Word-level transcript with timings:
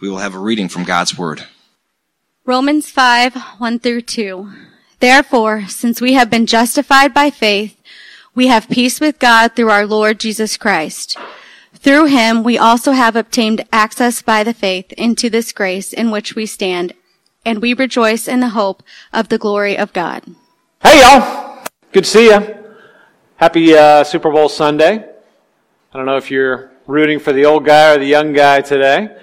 We 0.00 0.08
will 0.08 0.18
have 0.18 0.34
a 0.34 0.38
reading 0.38 0.70
from 0.70 0.84
God's 0.84 1.18
Word. 1.18 1.44
Romans 2.46 2.90
5, 2.90 3.36
1 3.58 3.78
through 3.80 4.00
2. 4.00 4.50
Therefore, 4.98 5.66
since 5.68 6.00
we 6.00 6.14
have 6.14 6.30
been 6.30 6.46
justified 6.46 7.12
by 7.12 7.28
faith, 7.28 7.76
we 8.34 8.46
have 8.46 8.70
peace 8.70 8.98
with 8.98 9.18
God 9.18 9.54
through 9.54 9.68
our 9.68 9.86
Lord 9.86 10.18
Jesus 10.18 10.56
Christ. 10.56 11.18
Through 11.74 12.06
him, 12.06 12.42
we 12.42 12.56
also 12.56 12.92
have 12.92 13.14
obtained 13.14 13.66
access 13.72 14.22
by 14.22 14.42
the 14.42 14.54
faith 14.54 14.90
into 14.92 15.28
this 15.28 15.52
grace 15.52 15.92
in 15.92 16.10
which 16.10 16.34
we 16.34 16.46
stand, 16.46 16.94
and 17.44 17.60
we 17.60 17.74
rejoice 17.74 18.26
in 18.26 18.40
the 18.40 18.50
hope 18.50 18.82
of 19.12 19.28
the 19.28 19.38
glory 19.38 19.76
of 19.76 19.92
God. 19.92 20.24
Hey, 20.82 21.00
y'all. 21.02 21.62
Good 21.92 22.04
to 22.04 22.10
see 22.10 22.30
you. 22.30 22.56
Happy 23.36 23.74
uh, 23.74 24.04
Super 24.04 24.30
Bowl 24.30 24.48
Sunday. 24.48 25.04
I 25.92 25.96
don't 25.96 26.06
know 26.06 26.16
if 26.16 26.30
you're 26.30 26.70
rooting 26.86 27.18
for 27.18 27.34
the 27.34 27.44
old 27.44 27.66
guy 27.66 27.94
or 27.94 27.98
the 27.98 28.06
young 28.06 28.32
guy 28.32 28.62
today. 28.62 29.14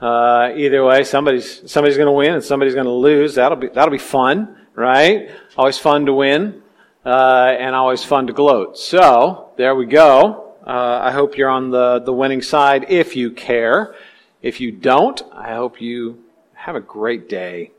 Uh, 0.00 0.52
either 0.54 0.84
way, 0.84 1.04
somebody's 1.04 1.70
somebody's 1.70 1.96
going 1.96 2.06
to 2.06 2.12
win 2.12 2.34
and 2.34 2.44
somebody's 2.44 2.74
going 2.74 2.86
to 2.86 2.92
lose. 2.92 3.36
That'll 3.36 3.56
be 3.56 3.68
that'll 3.68 3.92
be 3.92 3.98
fun, 3.98 4.66
right? 4.74 5.30
Always 5.56 5.78
fun 5.78 6.04
to 6.06 6.12
win, 6.12 6.62
uh, 7.04 7.56
and 7.58 7.74
always 7.74 8.04
fun 8.04 8.26
to 8.26 8.34
gloat. 8.34 8.76
So 8.76 9.50
there 9.56 9.74
we 9.74 9.86
go. 9.86 10.54
Uh, 10.66 11.00
I 11.02 11.12
hope 11.12 11.38
you're 11.38 11.48
on 11.48 11.70
the 11.70 12.00
the 12.00 12.12
winning 12.12 12.42
side 12.42 12.86
if 12.90 13.16
you 13.16 13.30
care. 13.30 13.94
If 14.42 14.60
you 14.60 14.70
don't, 14.70 15.22
I 15.32 15.54
hope 15.54 15.80
you 15.80 16.22
have 16.52 16.76
a 16.76 16.80
great 16.80 17.28
day 17.28 17.72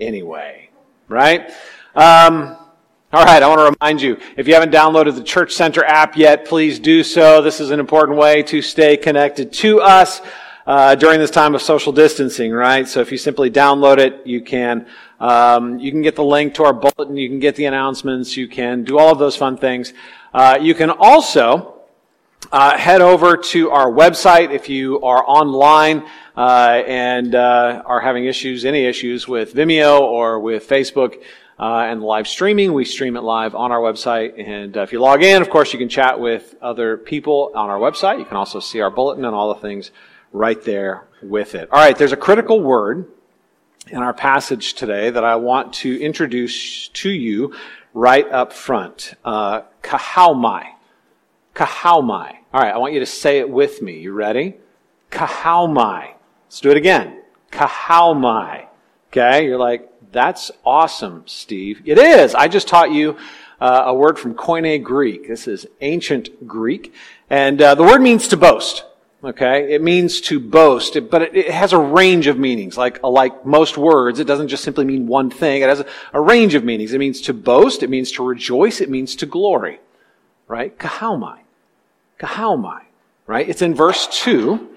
anyway, 0.00 0.70
right? 1.08 1.50
Um, 1.94 2.56
all 3.12 3.24
right, 3.24 3.40
I 3.40 3.46
want 3.46 3.60
to 3.60 3.76
remind 3.78 4.02
you, 4.02 4.18
if 4.36 4.48
you 4.48 4.54
haven't 4.54 4.72
downloaded 4.72 5.14
the 5.14 5.22
Church 5.22 5.52
Center 5.52 5.84
app 5.84 6.16
yet, 6.16 6.46
please 6.46 6.80
do 6.80 7.04
so. 7.04 7.40
This 7.42 7.60
is 7.60 7.70
an 7.70 7.78
important 7.78 8.18
way 8.18 8.42
to 8.42 8.60
stay 8.60 8.96
connected 8.96 9.52
to 9.52 9.80
us 9.80 10.20
uh, 10.66 10.94
during 10.94 11.20
this 11.20 11.30
time 11.30 11.54
of 11.54 11.62
social 11.62 11.92
distancing, 11.92 12.52
right? 12.52 12.88
So 12.88 13.00
if 13.00 13.12
you 13.12 13.18
simply 13.18 13.50
download 13.50 13.98
it, 13.98 14.26
you 14.26 14.40
can 14.40 14.86
um, 15.20 15.78
you 15.78 15.90
can 15.90 16.02
get 16.02 16.16
the 16.16 16.24
link 16.24 16.54
to 16.54 16.64
our 16.64 16.72
bulletin, 16.72 17.16
you 17.16 17.28
can 17.28 17.38
get 17.38 17.56
the 17.56 17.64
announcements, 17.66 18.36
you 18.36 18.48
can 18.48 18.84
do 18.84 18.98
all 18.98 19.12
of 19.12 19.18
those 19.18 19.36
fun 19.36 19.56
things. 19.56 19.92
Uh, 20.32 20.58
you 20.60 20.74
can 20.74 20.90
also 20.90 21.74
uh, 22.52 22.76
head 22.76 23.00
over 23.00 23.36
to 23.36 23.70
our 23.70 23.90
website 23.90 24.52
if 24.52 24.68
you 24.68 25.00
are 25.02 25.24
online 25.26 26.04
uh, 26.36 26.82
and 26.86 27.34
uh, 27.34 27.82
are 27.86 28.00
having 28.00 28.26
issues, 28.26 28.64
any 28.64 28.84
issues 28.84 29.28
with 29.28 29.54
Vimeo 29.54 30.00
or 30.00 30.40
with 30.40 30.68
Facebook 30.68 31.22
uh, 31.58 31.86
and 31.88 32.02
live 32.02 32.26
streaming. 32.26 32.72
We 32.72 32.84
stream 32.84 33.16
it 33.16 33.22
live 33.22 33.54
on 33.54 33.70
our 33.70 33.80
website. 33.80 34.38
And 34.44 34.76
uh, 34.76 34.82
if 34.82 34.92
you 34.92 35.00
log 35.00 35.22
in, 35.22 35.40
of 35.40 35.50
course, 35.50 35.72
you 35.72 35.78
can 35.78 35.88
chat 35.88 36.18
with 36.18 36.54
other 36.60 36.96
people 36.96 37.52
on 37.54 37.70
our 37.70 37.78
website. 37.78 38.18
You 38.18 38.24
can 38.24 38.36
also 38.36 38.60
see 38.60 38.80
our 38.80 38.90
bulletin 38.90 39.24
and 39.24 39.34
all 39.34 39.54
the 39.54 39.60
things 39.60 39.90
right 40.34 40.62
there 40.64 41.06
with 41.22 41.54
it. 41.54 41.70
All 41.70 41.78
right, 41.78 41.96
there's 41.96 42.12
a 42.12 42.16
critical 42.16 42.60
word 42.60 43.06
in 43.88 43.98
our 43.98 44.12
passage 44.12 44.74
today 44.74 45.08
that 45.08 45.24
I 45.24 45.36
want 45.36 45.72
to 45.74 45.98
introduce 46.02 46.88
to 46.88 47.08
you 47.08 47.54
right 47.94 48.28
up 48.30 48.52
front. 48.52 49.14
Uh, 49.24 49.62
kauchaomai. 49.82 50.66
Kauchaomai. 51.54 52.36
All 52.52 52.60
right, 52.60 52.74
I 52.74 52.78
want 52.78 52.92
you 52.92 53.00
to 53.00 53.06
say 53.06 53.38
it 53.38 53.48
with 53.48 53.80
me. 53.80 54.00
You 54.00 54.12
ready? 54.12 54.56
Kauchaomai. 55.10 56.14
Let's 56.46 56.60
do 56.60 56.70
it 56.72 56.76
again. 56.76 57.22
Kauchaomai. 57.52 58.66
Okay, 59.10 59.46
you're 59.46 59.58
like, 59.58 59.88
that's 60.10 60.50
awesome, 60.66 61.22
Steve. 61.26 61.82
It 61.84 61.98
is. 61.98 62.34
I 62.34 62.48
just 62.48 62.66
taught 62.66 62.90
you 62.90 63.16
uh, 63.60 63.84
a 63.86 63.94
word 63.94 64.18
from 64.18 64.34
Koine 64.34 64.82
Greek. 64.82 65.28
This 65.28 65.46
is 65.46 65.66
ancient 65.80 66.48
Greek. 66.48 66.92
And 67.30 67.62
uh, 67.62 67.76
the 67.76 67.84
word 67.84 68.02
means 68.02 68.26
to 68.28 68.36
boast. 68.36 68.84
Okay? 69.24 69.74
It 69.74 69.82
means 69.82 70.20
to 70.22 70.38
boast, 70.38 70.98
but 71.10 71.34
it, 71.34 71.50
has 71.50 71.72
a 71.72 71.78
range 71.78 72.26
of 72.26 72.38
meanings. 72.38 72.76
Like, 72.76 73.02
like 73.02 73.46
most 73.46 73.78
words, 73.78 74.20
it 74.20 74.26
doesn't 74.26 74.48
just 74.48 74.64
simply 74.64 74.84
mean 74.84 75.06
one 75.06 75.30
thing. 75.30 75.62
It 75.62 75.68
has 75.68 75.84
a, 76.12 76.20
range 76.20 76.54
of 76.54 76.64
meanings. 76.64 76.92
It 76.92 76.98
means 76.98 77.20
to 77.22 77.32
boast. 77.34 77.82
It 77.82 77.90
means 77.90 78.12
to 78.12 78.24
rejoice. 78.24 78.80
It 78.80 78.90
means 78.90 79.16
to 79.16 79.26
glory. 79.26 79.80
Right? 80.46 80.76
Kauchaomai. 80.78 81.40
Kauchaomai. 82.20 82.82
Right? 83.26 83.48
It's 83.48 83.62
in 83.62 83.74
verse 83.74 84.06
2 84.22 84.74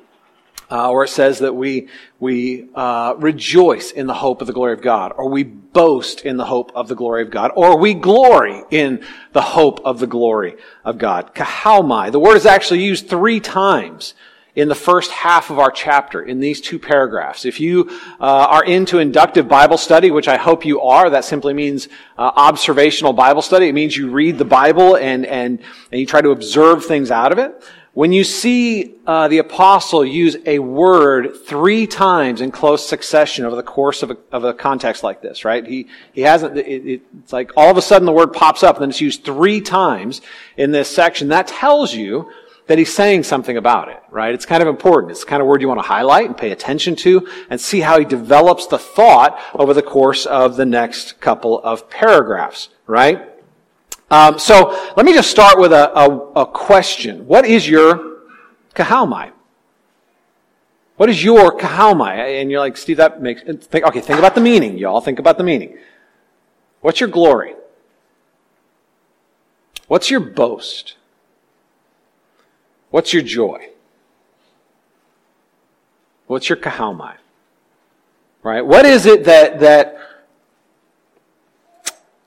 uh, 0.69 0.89
where 0.89 1.05
it 1.05 1.09
says 1.09 1.39
that 1.39 1.53
we 1.53 1.87
we 2.19 2.67
uh, 2.75 3.15
rejoice 3.17 3.91
in 3.91 4.07
the 4.07 4.13
hope 4.13 4.41
of 4.41 4.47
the 4.47 4.53
glory 4.53 4.73
of 4.73 4.81
God, 4.81 5.13
or 5.15 5.29
we 5.29 5.43
boast 5.43 6.21
in 6.21 6.37
the 6.37 6.45
hope 6.45 6.71
of 6.75 6.87
the 6.87 6.95
glory 6.95 7.21
of 7.21 7.31
God, 7.31 7.51
or 7.55 7.77
we 7.77 7.93
glory 7.93 8.63
in 8.69 9.05
the 9.33 9.41
hope 9.41 9.79
of 9.85 9.99
the 9.99 10.07
glory 10.07 10.57
of 10.83 10.97
God. 10.97 11.33
Kauchaomai. 11.33 12.11
The 12.11 12.19
word 12.19 12.35
is 12.35 12.45
actually 12.45 12.83
used 12.83 13.07
three 13.07 13.39
times 13.39 14.13
in 14.57 14.67
the 14.69 14.75
first 14.75 15.11
half 15.11 15.51
of 15.51 15.59
our 15.59 15.69
chapter 15.69 16.19
in 16.19 16.39
these 16.39 16.59
two 16.59 16.79
paragraphs. 16.79 17.45
If 17.45 17.59
you 17.59 17.91
uh, 18.19 18.23
are 18.49 18.65
into 18.65 18.97
inductive 18.97 19.47
Bible 19.47 19.77
study, 19.77 20.09
which 20.09 20.27
I 20.27 20.35
hope 20.35 20.65
you 20.65 20.81
are, 20.81 21.11
that 21.11 21.23
simply 21.23 21.53
means 21.53 21.87
uh, 22.17 22.31
observational 22.35 23.13
Bible 23.13 23.43
study. 23.43 23.67
It 23.67 23.73
means 23.73 23.95
you 23.95 24.09
read 24.09 24.39
the 24.39 24.45
Bible 24.45 24.97
and 24.97 25.27
and 25.27 25.59
and 25.91 26.01
you 26.01 26.07
try 26.07 26.21
to 26.21 26.31
observe 26.31 26.83
things 26.83 27.11
out 27.11 27.31
of 27.31 27.37
it. 27.37 27.63
When 27.93 28.11
you 28.11 28.23
see 28.23 28.95
uh, 29.05 29.27
the 29.27 29.37
apostle 29.37 30.03
use 30.03 30.35
a 30.45 30.57
word 30.57 31.35
three 31.45 31.85
times 31.85 32.41
in 32.41 32.49
close 32.51 32.87
succession 32.87 33.45
over 33.45 33.55
the 33.55 33.63
course 33.63 34.01
of 34.03 34.11
a, 34.11 34.17
of 34.31 34.43
a 34.43 34.53
context 34.53 35.03
like 35.03 35.21
this, 35.21 35.43
right? 35.43 35.65
He, 35.65 35.87
he 36.13 36.21
hasn't, 36.21 36.57
it, 36.57 37.01
it's 37.23 37.33
like 37.33 37.51
all 37.57 37.71
of 37.71 37.77
a 37.77 37.81
sudden 37.81 38.05
the 38.05 38.11
word 38.11 38.33
pops 38.33 38.61
up 38.61 38.75
and 38.75 38.83
then 38.83 38.89
it's 38.91 39.01
used 39.01 39.23
three 39.23 39.61
times 39.61 40.21
in 40.57 40.71
this 40.71 40.89
section. 40.89 41.29
That 41.29 41.47
tells 41.47 41.91
you 41.91 42.31
that 42.67 42.77
he's 42.77 42.93
saying 42.93 43.23
something 43.23 43.57
about 43.57 43.89
it, 43.89 44.01
right? 44.09 44.33
It's 44.33 44.45
kind 44.45 44.61
of 44.61 44.67
important. 44.67 45.11
It's 45.11 45.21
the 45.21 45.25
kind 45.25 45.41
of 45.41 45.47
word 45.47 45.61
you 45.61 45.67
want 45.67 45.79
to 45.79 45.87
highlight 45.87 46.27
and 46.27 46.37
pay 46.37 46.51
attention 46.51 46.95
to 46.97 47.27
and 47.49 47.59
see 47.59 47.79
how 47.79 47.97
he 47.97 48.05
develops 48.05 48.67
the 48.67 48.77
thought 48.77 49.39
over 49.53 49.73
the 49.73 49.81
course 49.81 50.25
of 50.25 50.57
the 50.57 50.65
next 50.65 51.19
couple 51.19 51.61
of 51.63 51.89
paragraphs, 51.89 52.69
right? 52.85 53.29
Um, 54.11 54.37
so 54.39 54.91
let 54.95 55.05
me 55.05 55.13
just 55.13 55.31
start 55.31 55.59
with 55.59 55.73
a, 55.73 55.97
a, 55.97 56.31
a 56.41 56.45
question. 56.45 57.25
What 57.25 57.45
is 57.45 57.67
your 57.67 58.19
kauchaomai? 58.75 59.31
What 60.97 61.09
is 61.09 61.23
your 61.23 61.57
kauchaomai? 61.57 62.41
And 62.41 62.51
you're 62.51 62.59
like, 62.59 62.75
Steve, 62.75 62.97
that 62.97 63.21
makes, 63.21 63.41
think, 63.43 63.85
okay, 63.85 64.01
think 64.01 64.19
about 64.19 64.35
the 64.35 64.41
meaning, 64.41 64.77
y'all. 64.77 65.01
Think 65.01 65.19
about 65.19 65.37
the 65.37 65.43
meaning. 65.43 65.77
What's 66.81 66.99
your 66.99 67.09
glory? 67.09 67.53
What's 69.87 70.09
your 70.09 70.19
boast? 70.19 70.95
What's 72.89 73.13
your 73.13 73.23
joy? 73.23 73.69
What's 76.27 76.49
your 76.49 76.57
kauchaomai? 76.57 77.15
Right? 78.43 78.65
What 78.65 78.85
is 78.85 79.05
it 79.05 79.25
that, 79.25 79.59
that 79.59 79.97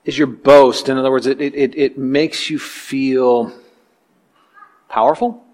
is 0.04 0.18
your 0.18 0.26
boast. 0.26 0.88
In 0.88 0.96
other 0.96 1.10
words, 1.10 1.26
it, 1.26 1.40
it, 1.40 1.76
it 1.76 1.98
makes 1.98 2.50
you 2.50 2.58
feel 2.58 3.52
powerful, 4.88 5.44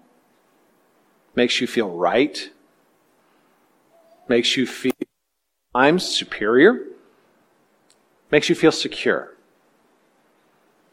makes 1.35 1.61
you 1.61 1.67
feel 1.67 1.89
right, 1.89 2.49
makes 4.27 4.57
you 4.57 4.65
feel 4.65 4.93
times 5.75 6.03
superior, 6.05 6.85
makes 8.31 8.49
you 8.49 8.55
feel 8.55 8.71
secure. 8.71 9.36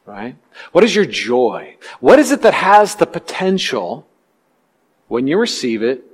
Right? 0.06 0.37
What 0.72 0.84
is 0.84 0.94
your 0.94 1.06
joy? 1.06 1.76
What 2.00 2.19
is 2.19 2.31
it 2.31 2.42
that 2.42 2.54
has 2.54 2.97
the 2.97 3.06
potential, 3.06 4.06
when 5.09 5.26
you 5.26 5.38
receive 5.38 5.82
it, 5.82 6.04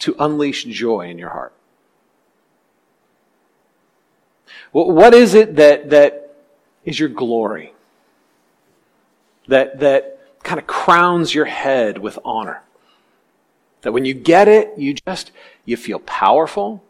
to 0.00 0.14
unleash 0.18 0.64
joy 0.64 1.08
in 1.08 1.18
your 1.18 1.30
heart? 1.30 1.52
What 4.72 5.14
is 5.14 5.34
it 5.34 5.56
that, 5.56 5.90
that 5.90 6.30
is 6.84 6.98
your 6.98 7.08
glory. 7.08 7.72
That, 9.48 9.80
that 9.80 10.20
kind 10.42 10.60
of 10.60 10.66
crowns 10.66 11.34
your 11.34 11.46
head 11.46 11.98
with 11.98 12.18
honor. 12.24 12.62
That 13.82 13.92
when 13.92 14.04
you 14.04 14.14
get 14.14 14.48
it, 14.48 14.72
you 14.76 14.94
just, 14.94 15.32
you 15.64 15.76
feel 15.76 16.00
powerful. 16.00 16.84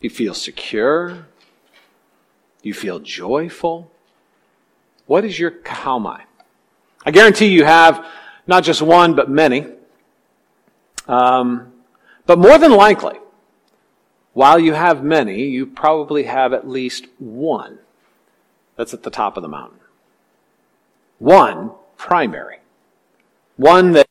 You 0.00 0.10
feel 0.10 0.34
secure. 0.34 1.26
You 2.62 2.74
feel 2.74 2.98
joyful. 2.98 3.90
What 5.12 5.26
is 5.26 5.38
your 5.38 5.50
kauchaomai? 5.50 6.22
I 7.04 7.10
guarantee 7.10 7.48
you 7.48 7.64
have 7.64 8.06
not 8.46 8.64
just 8.64 8.80
one, 8.80 9.14
but 9.14 9.28
many. 9.28 9.66
Um, 11.06 11.70
but 12.24 12.38
more 12.38 12.56
than 12.56 12.72
likely, 12.72 13.18
while 14.32 14.58
you 14.58 14.72
have 14.72 15.04
many, 15.04 15.48
you 15.48 15.66
probably 15.66 16.22
have 16.22 16.54
at 16.54 16.66
least 16.66 17.08
one 17.18 17.78
that's 18.76 18.94
at 18.94 19.02
the 19.02 19.10
top 19.10 19.36
of 19.36 19.42
the 19.42 19.50
mountain. 19.50 19.80
One, 21.18 21.72
primary. 21.98 22.60
One 23.58 23.92
that 23.92 24.08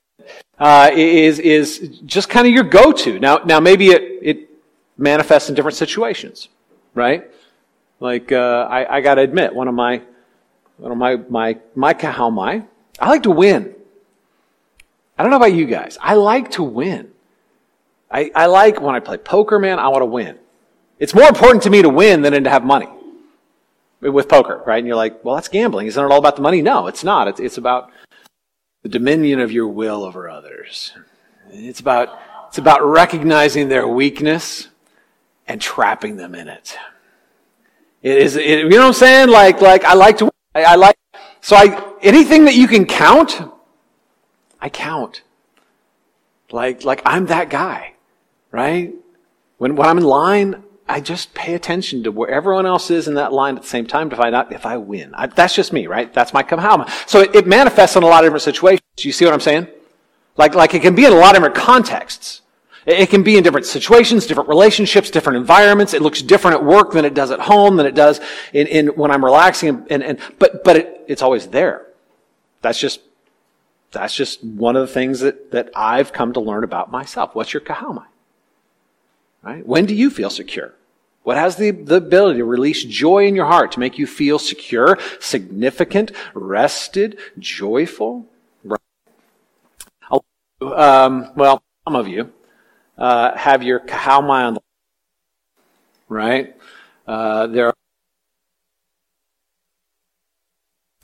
uh, 0.59 0.91
is 0.93 1.39
is 1.39 1.99
just 2.05 2.29
kind 2.29 2.45
of 2.45 2.53
your 2.53 2.65
go-to. 2.65 3.17
Now, 3.17 3.37
now 3.37 3.59
maybe 3.59 3.87
it, 3.87 4.19
it 4.21 4.49
manifests 4.99 5.49
in 5.49 5.55
different 5.55 5.77
situations, 5.77 6.47
right? 6.93 7.23
Like 7.99 8.31
uh, 8.31 8.67
I, 8.69 8.97
I 8.97 9.01
got 9.01 9.15
to 9.15 9.21
admit, 9.21 9.55
one 9.55 9.67
of 9.67 9.73
my 9.73 10.03
of 10.89 10.97
my 10.97 11.17
my 11.29 11.59
my 11.75 11.93
kauchaomai, 11.93 12.65
I 12.99 13.09
like 13.09 13.23
to 13.23 13.31
win. 13.31 13.75
I 15.17 15.23
don't 15.23 15.29
know 15.29 15.37
about 15.37 15.53
you 15.53 15.67
guys. 15.67 15.97
I 16.01 16.15
like 16.15 16.51
to 16.51 16.63
win. 16.63 17.11
I, 18.09 18.31
I 18.35 18.47
like 18.47 18.81
when 18.81 18.95
I 18.95 18.99
play 18.99 19.17
poker, 19.17 19.59
man, 19.59 19.79
I 19.79 19.87
want 19.89 20.01
to 20.01 20.07
win. 20.07 20.37
It's 20.99 21.13
more 21.13 21.27
important 21.27 21.63
to 21.63 21.69
me 21.69 21.81
to 21.81 21.89
win 21.89 22.21
than 22.21 22.43
to 22.43 22.49
have 22.49 22.63
money 22.63 22.89
with 24.01 24.27
poker, 24.27 24.61
right? 24.65 24.79
And 24.79 24.87
you're 24.87 24.95
like, 24.95 25.23
well, 25.23 25.35
that's 25.35 25.47
gambling. 25.47 25.87
Isn't 25.87 26.03
it 26.03 26.11
all 26.11 26.17
about 26.17 26.35
the 26.35 26.41
money? 26.41 26.61
No, 26.61 26.87
it's 26.87 27.03
not. 27.03 27.27
It's, 27.27 27.39
it's 27.39 27.57
about 27.57 27.91
the 28.81 28.89
dominion 28.89 29.39
of 29.39 29.51
your 29.51 29.67
will 29.67 30.03
over 30.03 30.29
others. 30.29 30.93
It's 31.51 31.79
about, 31.79 32.19
it's 32.47 32.57
about 32.57 32.83
recognizing 32.83 33.69
their 33.69 33.87
weakness 33.87 34.69
and 35.47 35.61
trapping 35.61 36.17
them 36.17 36.33
in 36.33 36.47
it. 36.47 36.77
It 38.01 38.17
is, 38.17 38.35
it, 38.35 38.47
you 38.47 38.69
know 38.69 38.77
what 38.77 38.87
I'm 38.87 38.93
saying? 38.93 39.29
Like, 39.29 39.61
like, 39.61 39.83
I 39.83 39.93
like 39.93 40.17
to, 40.17 40.30
I, 40.53 40.63
I 40.63 40.75
like, 40.75 40.95
so 41.39 41.55
I, 41.55 41.93
anything 42.01 42.45
that 42.45 42.55
you 42.55 42.67
can 42.67 42.85
count, 42.85 43.41
I 44.59 44.69
count. 44.69 45.23
Like, 46.51 46.83
like 46.83 47.01
I'm 47.05 47.27
that 47.27 47.49
guy, 47.49 47.93
right? 48.51 48.93
When, 49.57 49.75
when 49.75 49.87
I'm 49.87 49.97
in 49.97 50.03
line, 50.03 50.63
I 50.87 50.99
just 50.99 51.33
pay 51.33 51.53
attention 51.53 52.03
to 52.03 52.11
where 52.11 52.29
everyone 52.29 52.65
else 52.65 52.91
is 52.91 53.07
in 53.07 53.13
that 53.13 53.31
line 53.31 53.55
at 53.55 53.61
the 53.61 53.67
same 53.67 53.87
time 53.87 54.09
to 54.09 54.15
find 54.15 54.35
out 54.35 54.51
if 54.51 54.65
I 54.65 54.77
win. 54.77 55.11
I, 55.13 55.27
that's 55.27 55.55
just 55.55 55.71
me, 55.71 55.87
right? 55.87 56.13
That's 56.13 56.33
my 56.33 56.43
kauchaomai. 56.43 56.89
So 57.07 57.21
it, 57.21 57.33
it, 57.33 57.47
manifests 57.47 57.95
in 57.95 58.03
a 58.03 58.07
lot 58.07 58.23
of 58.23 58.27
different 58.27 58.43
situations. 58.43 58.81
You 58.99 59.13
see 59.13 59.23
what 59.23 59.33
I'm 59.33 59.39
saying? 59.39 59.67
Like, 60.35 60.53
like 60.53 60.73
it 60.73 60.81
can 60.81 60.93
be 60.93 61.05
in 61.05 61.13
a 61.13 61.15
lot 61.15 61.29
of 61.29 61.35
different 61.35 61.55
contexts. 61.55 62.40
It, 62.85 63.09
can 63.09 63.21
be 63.21 63.37
in 63.37 63.43
different 63.43 63.67
situations, 63.67 64.25
different 64.25 64.49
relationships, 64.49 65.11
different 65.11 65.37
environments. 65.37 65.93
It 65.93 66.01
looks 66.01 66.21
different 66.21 66.57
at 66.57 66.65
work 66.65 66.91
than 66.93 67.05
it 67.05 67.13
does 67.13 67.29
at 67.29 67.39
home, 67.39 67.75
than 67.77 67.85
it 67.85 67.93
does 67.93 68.19
in, 68.53 68.67
in 68.67 68.87
when 68.87 69.11
I'm 69.11 69.23
relaxing. 69.23 69.85
And, 69.89 70.03
and, 70.03 70.19
but, 70.39 70.63
but 70.63 70.77
it, 70.77 71.05
it's 71.07 71.21
always 71.21 71.47
there. 71.47 71.85
That's 72.61 72.79
just, 72.79 73.01
that's 73.91 74.15
just 74.15 74.43
one 74.43 74.75
of 74.75 74.87
the 74.87 74.93
things 74.93 75.19
that, 75.19 75.51
that 75.51 75.69
I've 75.75 76.11
come 76.11 76.33
to 76.33 76.39
learn 76.39 76.63
about 76.63 76.89
myself. 76.89 77.35
What's 77.35 77.53
your 77.53 77.61
kauchaomai? 77.61 78.05
Right? 79.43 79.65
When 79.65 79.85
do 79.85 79.93
you 79.93 80.09
feel 80.09 80.29
secure? 80.29 80.73
What 81.23 81.37
has 81.37 81.57
the, 81.57 81.69
the 81.69 81.97
ability 81.97 82.39
to 82.39 82.45
release 82.45 82.83
joy 82.83 83.27
in 83.27 83.35
your 83.35 83.45
heart 83.45 83.71
to 83.73 83.79
make 83.79 83.99
you 83.99 84.07
feel 84.07 84.39
secure, 84.39 84.97
significant, 85.19 86.11
rested, 86.33 87.19
joyful? 87.37 88.25
Um, 90.61 91.31
well, 91.35 91.63
some 91.85 91.95
of 91.95 92.07
you 92.07 92.31
uh, 93.01 93.35
have 93.35 93.63
your 93.63 93.79
kauchaomai 93.79 94.45
on 94.45 94.53
the 94.53 94.61
right. 96.07 96.55
Uh, 97.07 97.47
there 97.47 97.67
are, 97.67 97.73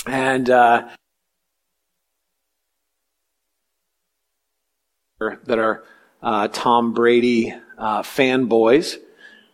and 0.06 0.48
uh, 0.48 0.90
that 5.20 5.58
are 5.58 5.84
uh, 6.22 6.48
Tom 6.50 6.94
Brady 6.94 7.52
uh, 7.80 8.04
fanboys 8.04 8.98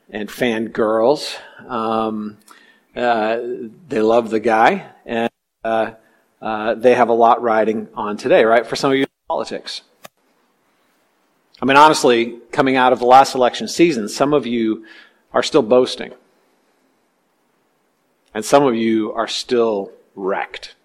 and 0.10 0.28
fangirls. 0.28 1.38
Um, 1.66 2.38
uh, 2.94 3.40
they 3.88 4.02
love 4.02 4.30
the 4.30 4.42
guy, 4.42 4.92
and 5.06 5.32
uh, 5.64 5.92
they 6.76 6.94
have 6.94 7.08
a 7.08 7.14
lot 7.14 7.42
riding 7.42 7.88
on 7.94 8.18
today, 8.18 8.44
right? 8.44 8.68
For 8.68 8.76
some 8.76 8.92
of 8.92 8.98
you, 8.98 9.06
politics. 9.30 9.82
I 11.64 11.66
mean, 11.66 11.78
honestly, 11.78 12.40
coming 12.52 12.76
out 12.76 12.92
of 12.92 13.00
the 13.00 13.06
last 13.06 13.36
election 13.36 13.70
season, 13.70 14.10
some 14.10 14.34
of 14.34 14.46
you 14.46 14.86
are 15.32 15.42
still 15.42 15.62
boasting. 15.62 16.12
And 18.34 18.44
some 18.44 18.66
of 18.66 18.76
you 18.76 19.14
are 19.14 19.30
still 19.30 19.94
wrecked. 20.14 20.76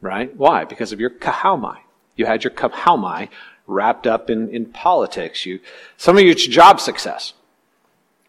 Right? 0.00 0.36
Why? 0.36 0.64
Because 0.64 0.92
of 0.92 0.98
your 0.98 1.10
kauchaomai. 1.10 1.76
You 2.16 2.26
had 2.26 2.42
your 2.42 2.50
kauchaomai 2.50 3.28
wrapped 3.68 4.08
up 4.08 4.28
in, 4.28 4.48
in 4.48 4.66
politics. 4.66 5.46
You, 5.46 5.60
some 5.96 6.16
of 6.16 6.24
you, 6.24 6.32
it's 6.32 6.44
job 6.44 6.80
success. 6.80 7.32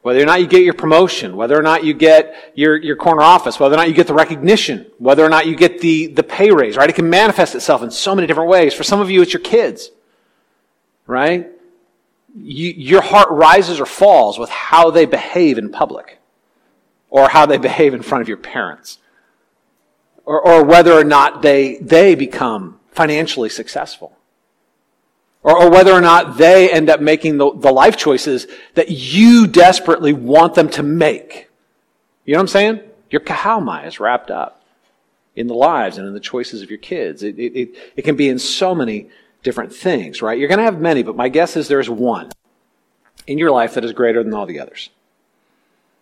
Whether 0.04 0.22
or 0.22 0.28
not 0.28 0.42
you 0.42 0.48
get 0.48 0.62
your 0.62 0.76
promotion, 0.76 1.36
whether 1.36 1.58
or 1.58 1.64
not 1.64 1.86
you 1.86 1.96
get 1.96 2.54
your, 2.54 2.78
your 2.78 2.98
corner 2.98 3.24
office, 3.24 3.60
whether 3.60 3.74
or 3.74 3.78
not 3.78 3.88
you 3.90 3.96
get 3.96 4.06
the 4.06 4.14
recognition, 4.14 4.86
whether 5.00 5.26
or 5.26 5.30
not 5.30 5.48
you 5.48 5.56
get 5.56 5.82
the, 5.82 6.06
the 6.06 6.22
pay 6.22 6.52
raise, 6.52 6.78
right? 6.78 6.88
It 6.88 6.96
can 6.96 7.10
manifest 7.10 7.56
itself 7.56 7.82
in 7.82 7.90
so 7.90 8.14
many 8.14 8.28
different 8.28 8.52
ways. 8.52 8.76
For 8.76 8.84
some 8.84 9.02
of 9.02 9.10
you, 9.10 9.24
it's 9.24 9.34
your 9.34 9.42
kids, 9.42 9.90
right? 11.08 11.50
You, 12.36 12.72
your 12.72 13.02
heart 13.02 13.30
rises 13.32 13.80
or 13.80 13.86
falls 13.86 14.38
with 14.38 14.50
how 14.50 14.92
they 14.92 15.06
behave 15.06 15.58
in 15.58 15.72
public 15.72 16.20
or 17.10 17.30
how 17.30 17.46
they 17.46 17.58
behave 17.58 17.94
in 17.94 18.02
front 18.04 18.22
of 18.22 18.28
your 18.28 18.38
parents 18.38 19.00
or, 20.26 20.46
or 20.46 20.64
whether 20.64 20.92
or 20.92 21.06
not 21.06 21.42
they, 21.42 21.78
they 21.78 22.14
become 22.14 22.80
financially 22.92 23.50
successful 23.50 24.18
or, 25.42 25.58
or 25.64 25.72
whether 25.72 25.94
or 25.94 26.02
not 26.02 26.38
they 26.38 26.70
end 26.70 26.90
up 26.90 27.00
making 27.00 27.38
the, 27.38 27.52
the 27.56 27.72
life 27.72 27.96
choices 27.96 28.46
that 28.76 28.90
you 28.90 29.48
desperately 29.48 30.14
want 30.14 30.54
them 30.54 30.70
to 30.70 30.84
make. 30.84 31.50
You 32.26 32.34
know 32.34 32.40
what 32.40 32.44
I'm 32.44 32.48
saying? 32.48 32.82
Your 33.10 33.22
kauchaomai 33.22 33.88
is 33.88 34.00
wrapped 34.02 34.30
up 34.30 34.62
in 35.36 35.48
the 35.48 35.54
lives 35.54 35.98
and 35.98 36.06
in 36.06 36.14
the 36.14 36.20
choices 36.20 36.62
of 36.62 36.70
your 36.70 36.80
kids. 36.80 37.24
It, 37.24 37.40
it, 37.40 37.58
it, 37.58 37.76
it 37.96 38.02
can 38.02 38.18
be 38.18 38.28
in 38.28 38.38
so 38.38 38.76
many 38.76 39.10
different 39.44 39.74
things, 39.74 40.22
right? 40.22 40.38
You're 40.38 40.48
going 40.48 40.60
to 40.60 40.66
have 40.66 40.80
many, 40.80 41.04
but 41.04 41.16
my 41.16 41.30
guess 41.30 41.56
is 41.56 41.68
there's 41.68 41.90
one 41.90 42.32
in 43.26 43.38
your 43.38 43.52
life 43.52 43.74
that 43.76 43.86
is 43.86 43.94
greater 43.94 44.24
than 44.24 44.34
all 44.34 44.46
the 44.46 44.60
others. 44.60 44.90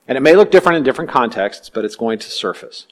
And 0.08 0.18
it 0.18 0.22
may 0.22 0.36
look 0.36 0.52
different 0.52 0.78
in 0.78 0.84
different 0.84 1.10
contexts, 1.10 1.70
but 1.70 1.86
it's 1.86 1.96
going 1.96 2.20
to 2.20 2.30
surface. 2.30 2.88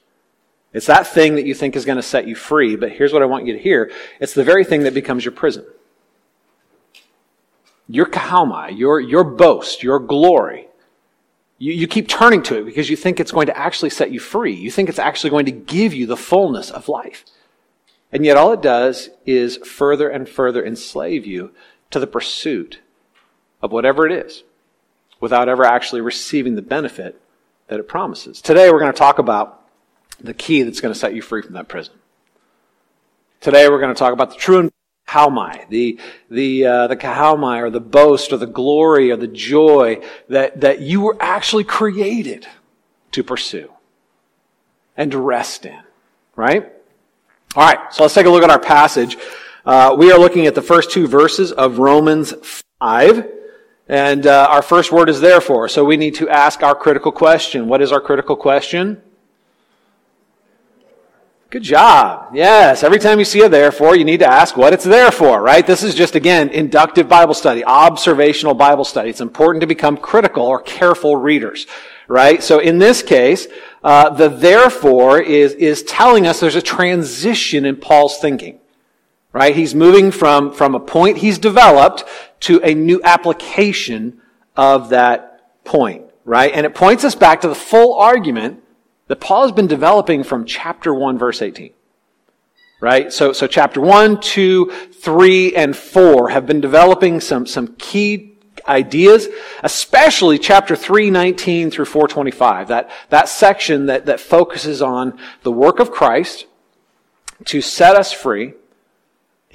It's 0.72 0.86
that 0.86 1.06
thing 1.06 1.36
that 1.36 1.46
you 1.46 1.54
think 1.54 1.76
is 1.76 1.84
going 1.84 1.96
to 1.96 2.02
set 2.02 2.26
you 2.26 2.34
free, 2.34 2.74
but 2.74 2.90
here's 2.90 3.12
what 3.12 3.22
I 3.22 3.26
want 3.26 3.46
you 3.46 3.52
to 3.52 3.58
hear. 3.58 3.92
It's 4.20 4.34
the 4.34 4.42
very 4.42 4.64
thing 4.64 4.82
that 4.82 4.94
becomes 4.94 5.24
your 5.24 5.32
prison 5.32 5.64
your 7.86 8.06
kauchaomai, 8.06 8.76
your, 8.78 8.98
your 8.98 9.24
boast, 9.24 9.82
your 9.82 9.98
glory, 9.98 10.68
you, 11.58 11.72
you 11.72 11.86
keep 11.86 12.08
turning 12.08 12.42
to 12.42 12.58
it 12.58 12.64
because 12.64 12.90
you 12.90 12.96
think 12.96 13.20
it's 13.20 13.32
going 13.32 13.46
to 13.46 13.56
actually 13.56 13.90
set 13.90 14.10
you 14.10 14.20
free. 14.20 14.54
You 14.54 14.70
think 14.70 14.88
it's 14.88 14.98
actually 14.98 15.30
going 15.30 15.46
to 15.46 15.52
give 15.52 15.94
you 15.94 16.06
the 16.06 16.16
fullness 16.16 16.70
of 16.70 16.88
life. 16.88 17.24
And 18.14 18.24
yet 18.24 18.36
all 18.36 18.52
it 18.52 18.62
does 18.62 19.10
is 19.26 19.56
further 19.56 20.08
and 20.08 20.28
further 20.28 20.64
enslave 20.64 21.26
you 21.26 21.50
to 21.90 21.98
the 21.98 22.06
pursuit 22.06 22.80
of 23.60 23.72
whatever 23.72 24.06
it 24.06 24.12
is 24.12 24.44
without 25.20 25.48
ever 25.48 25.64
actually 25.64 26.00
receiving 26.00 26.54
the 26.54 26.62
benefit 26.62 27.20
that 27.66 27.80
it 27.80 27.88
promises. 27.88 28.40
Today 28.40 28.70
we're 28.70 28.78
going 28.78 28.92
to 28.92 28.96
talk 28.98 29.18
about 29.18 29.62
the 30.20 30.32
key 30.32 30.62
that's 30.62 30.80
going 30.80 30.94
to 30.94 30.98
set 30.98 31.14
you 31.14 31.22
free 31.22 31.42
from 31.42 31.54
that 31.54 31.66
prison. 31.66 31.94
Today 33.40 33.68
we're 33.68 33.80
going 33.80 33.92
to 33.92 33.98
talk 33.98 34.12
about 34.12 34.30
the 34.30 34.36
true 34.36 34.70
kauchaomai, 35.08 35.68
the, 35.68 35.98
the, 36.30 36.66
uh, 36.66 36.86
the 36.86 36.96
kauchaomai 36.96 37.62
or 37.62 37.70
the 37.70 37.80
boast 37.80 38.32
or 38.32 38.36
the 38.36 38.46
glory 38.46 39.10
or 39.10 39.16
the 39.16 39.26
joy 39.26 40.00
that, 40.28 40.60
that 40.60 40.80
you 40.80 41.00
were 41.00 41.16
actually 41.18 41.64
created 41.64 42.46
to 43.10 43.24
pursue 43.24 43.72
and 44.96 45.10
to 45.10 45.18
rest 45.18 45.66
in, 45.66 45.82
right? 46.36 46.70
All 47.56 47.62
right, 47.62 47.94
so 47.94 48.02
let's 48.02 48.14
take 48.14 48.26
a 48.26 48.30
look 48.30 48.42
at 48.42 48.50
our 48.50 48.58
passage. 48.58 49.16
Uh, 49.64 49.94
we 49.96 50.10
are 50.10 50.18
looking 50.18 50.48
at 50.48 50.56
the 50.56 50.62
first 50.62 50.90
two 50.90 51.06
verses 51.06 51.52
of 51.52 51.78
Romans 51.78 52.34
5. 52.80 53.30
And 53.88 54.26
uh, 54.26 54.48
our 54.50 54.60
first 54.60 54.90
word 54.90 55.08
is 55.08 55.20
therefore. 55.20 55.68
So 55.68 55.84
we 55.84 55.96
need 55.96 56.16
to 56.16 56.28
ask 56.28 56.64
our 56.64 56.74
critical 56.74 57.12
question. 57.12 57.68
What 57.68 57.80
is 57.80 57.92
our 57.92 58.00
critical 58.00 58.34
question? 58.34 59.00
Good 61.50 61.62
job. 61.62 62.34
Yes. 62.34 62.82
Every 62.82 62.98
time 62.98 63.20
you 63.20 63.24
see 63.24 63.42
a 63.42 63.48
therefore, 63.48 63.94
you 63.94 64.04
need 64.04 64.18
to 64.18 64.26
ask 64.26 64.56
what 64.56 64.72
it's 64.72 64.82
there 64.82 65.12
for, 65.12 65.40
right? 65.40 65.64
This 65.64 65.84
is 65.84 65.94
just, 65.94 66.16
again, 66.16 66.48
inductive 66.48 67.08
Bible 67.08 67.34
study, 67.34 67.64
observational 67.64 68.54
Bible 68.54 68.84
study. 68.84 69.10
It's 69.10 69.20
important 69.20 69.60
to 69.60 69.68
become 69.68 69.96
critical 69.96 70.44
or 70.44 70.60
careful 70.60 71.14
readers, 71.14 71.68
right? 72.08 72.42
So 72.42 72.58
in 72.58 72.78
this 72.78 73.02
case, 73.02 73.46
uh, 73.82 74.10
the 74.10 74.28
therefore 74.28 75.20
is, 75.20 75.52
is 75.54 75.82
telling 75.82 76.26
us 76.26 76.40
there's 76.40 76.56
a 76.56 76.62
transition 76.62 77.64
in 77.64 77.76
Paul's 77.76 78.18
thinking, 78.18 78.58
right? 79.32 79.54
He's 79.54 79.74
moving 79.74 80.10
from, 80.10 80.52
from 80.52 80.74
a 80.74 80.80
point 80.80 81.18
he's 81.18 81.38
developed 81.38 82.04
to 82.40 82.60
a 82.62 82.74
new 82.74 83.00
application 83.04 84.20
of 84.56 84.90
that 84.90 85.64
point, 85.64 86.04
right? 86.24 86.52
And 86.52 86.66
it 86.66 86.74
points 86.74 87.04
us 87.04 87.14
back 87.14 87.40
to 87.40 87.48
the 87.48 87.54
full 87.54 87.94
argument 87.94 88.62
that 89.08 89.20
Paul 89.20 89.42
has 89.42 89.52
been 89.52 89.66
developing 89.66 90.24
from 90.24 90.44
chapter 90.44 90.94
1, 90.94 91.18
verse 91.18 91.42
18. 91.42 91.72
Right? 92.80 93.12
So, 93.12 93.32
so 93.32 93.46
chapter 93.46 93.80
1, 93.80 94.20
2, 94.20 94.70
3, 94.92 95.56
and 95.56 95.74
4 95.74 96.28
have 96.30 96.44
been 96.44 96.60
developing 96.60 97.20
some, 97.20 97.46
some 97.46 97.74
key 97.78 98.33
ideas, 98.66 99.28
especially 99.62 100.38
chapter 100.38 100.76
319 100.76 101.70
through 101.70 101.84
425. 101.84 102.68
That, 102.68 102.90
that 103.10 103.28
section 103.28 103.86
that, 103.86 104.06
that 104.06 104.20
focuses 104.20 104.82
on 104.82 105.18
the 105.42 105.52
work 105.52 105.80
of 105.80 105.90
Christ 105.90 106.46
to 107.46 107.60
set 107.60 107.96
us 107.96 108.12
free 108.12 108.54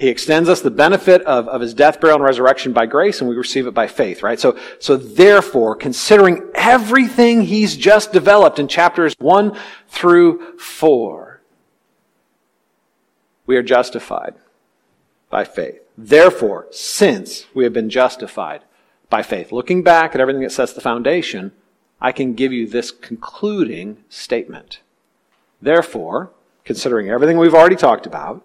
he 0.00 0.08
extends 0.08 0.48
us 0.48 0.62
the 0.62 0.70
benefit 0.70 1.20
of, 1.24 1.46
of 1.46 1.60
his 1.60 1.74
death, 1.74 2.00
burial, 2.00 2.16
and 2.16 2.24
resurrection 2.24 2.72
by 2.72 2.86
grace, 2.86 3.20
and 3.20 3.28
we 3.28 3.36
receive 3.36 3.66
it 3.66 3.74
by 3.74 3.86
faith, 3.86 4.22
right? 4.22 4.40
So, 4.40 4.58
so 4.78 4.96
therefore, 4.96 5.76
considering 5.76 6.50
everything 6.54 7.42
he's 7.42 7.76
just 7.76 8.10
developed 8.10 8.58
in 8.58 8.66
chapters 8.66 9.14
1 9.18 9.54
through 9.88 10.56
4, 10.56 11.42
we 13.44 13.58
are 13.58 13.62
justified 13.62 14.36
by 15.28 15.44
faith. 15.44 15.82
Therefore, 15.98 16.66
since 16.70 17.44
we 17.52 17.64
have 17.64 17.74
been 17.74 17.90
justified 17.90 18.62
by 19.10 19.22
faith, 19.22 19.52
looking 19.52 19.82
back 19.82 20.14
at 20.14 20.20
everything 20.20 20.42
that 20.42 20.52
sets 20.52 20.72
the 20.72 20.80
foundation, 20.80 21.52
I 22.00 22.12
can 22.12 22.34
give 22.34 22.52
you 22.52 22.66
this 22.66 22.90
concluding 22.90 24.04
statement. 24.08 24.80
Therefore, 25.60 26.30
considering 26.64 27.10
everything 27.10 27.36
we've 27.36 27.54
already 27.54 27.76
talked 27.76 28.06
about, 28.06 28.42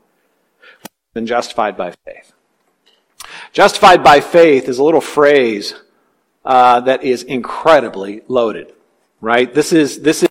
been 1.13 1.25
justified 1.25 1.77
by 1.77 1.91
faith. 2.03 2.33
Justified 3.53 4.03
by 4.03 4.19
faith 4.19 4.67
is 4.67 4.79
a 4.79 4.83
little 4.83 5.01
phrase 5.01 5.73
uh, 6.43 6.81
that 6.81 7.03
is 7.03 7.23
incredibly 7.23 8.21
loaded, 8.27 8.73
right? 9.21 9.53
This 9.53 9.71
is 9.71 10.01
this 10.01 10.23
is 10.23 10.29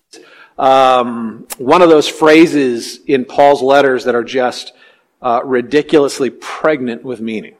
um, 0.57 1.47
one 1.57 1.81
of 1.81 1.89
those 1.89 2.07
phrases 2.07 2.99
in 3.05 3.25
Paul's 3.25 3.61
letters 3.61 4.05
that 4.05 4.15
are 4.15 4.23
just 4.23 4.73
uh, 5.21 5.41
ridiculously 5.43 6.29
pregnant 6.29 7.03
with 7.03 7.19
meaning. 7.19 7.55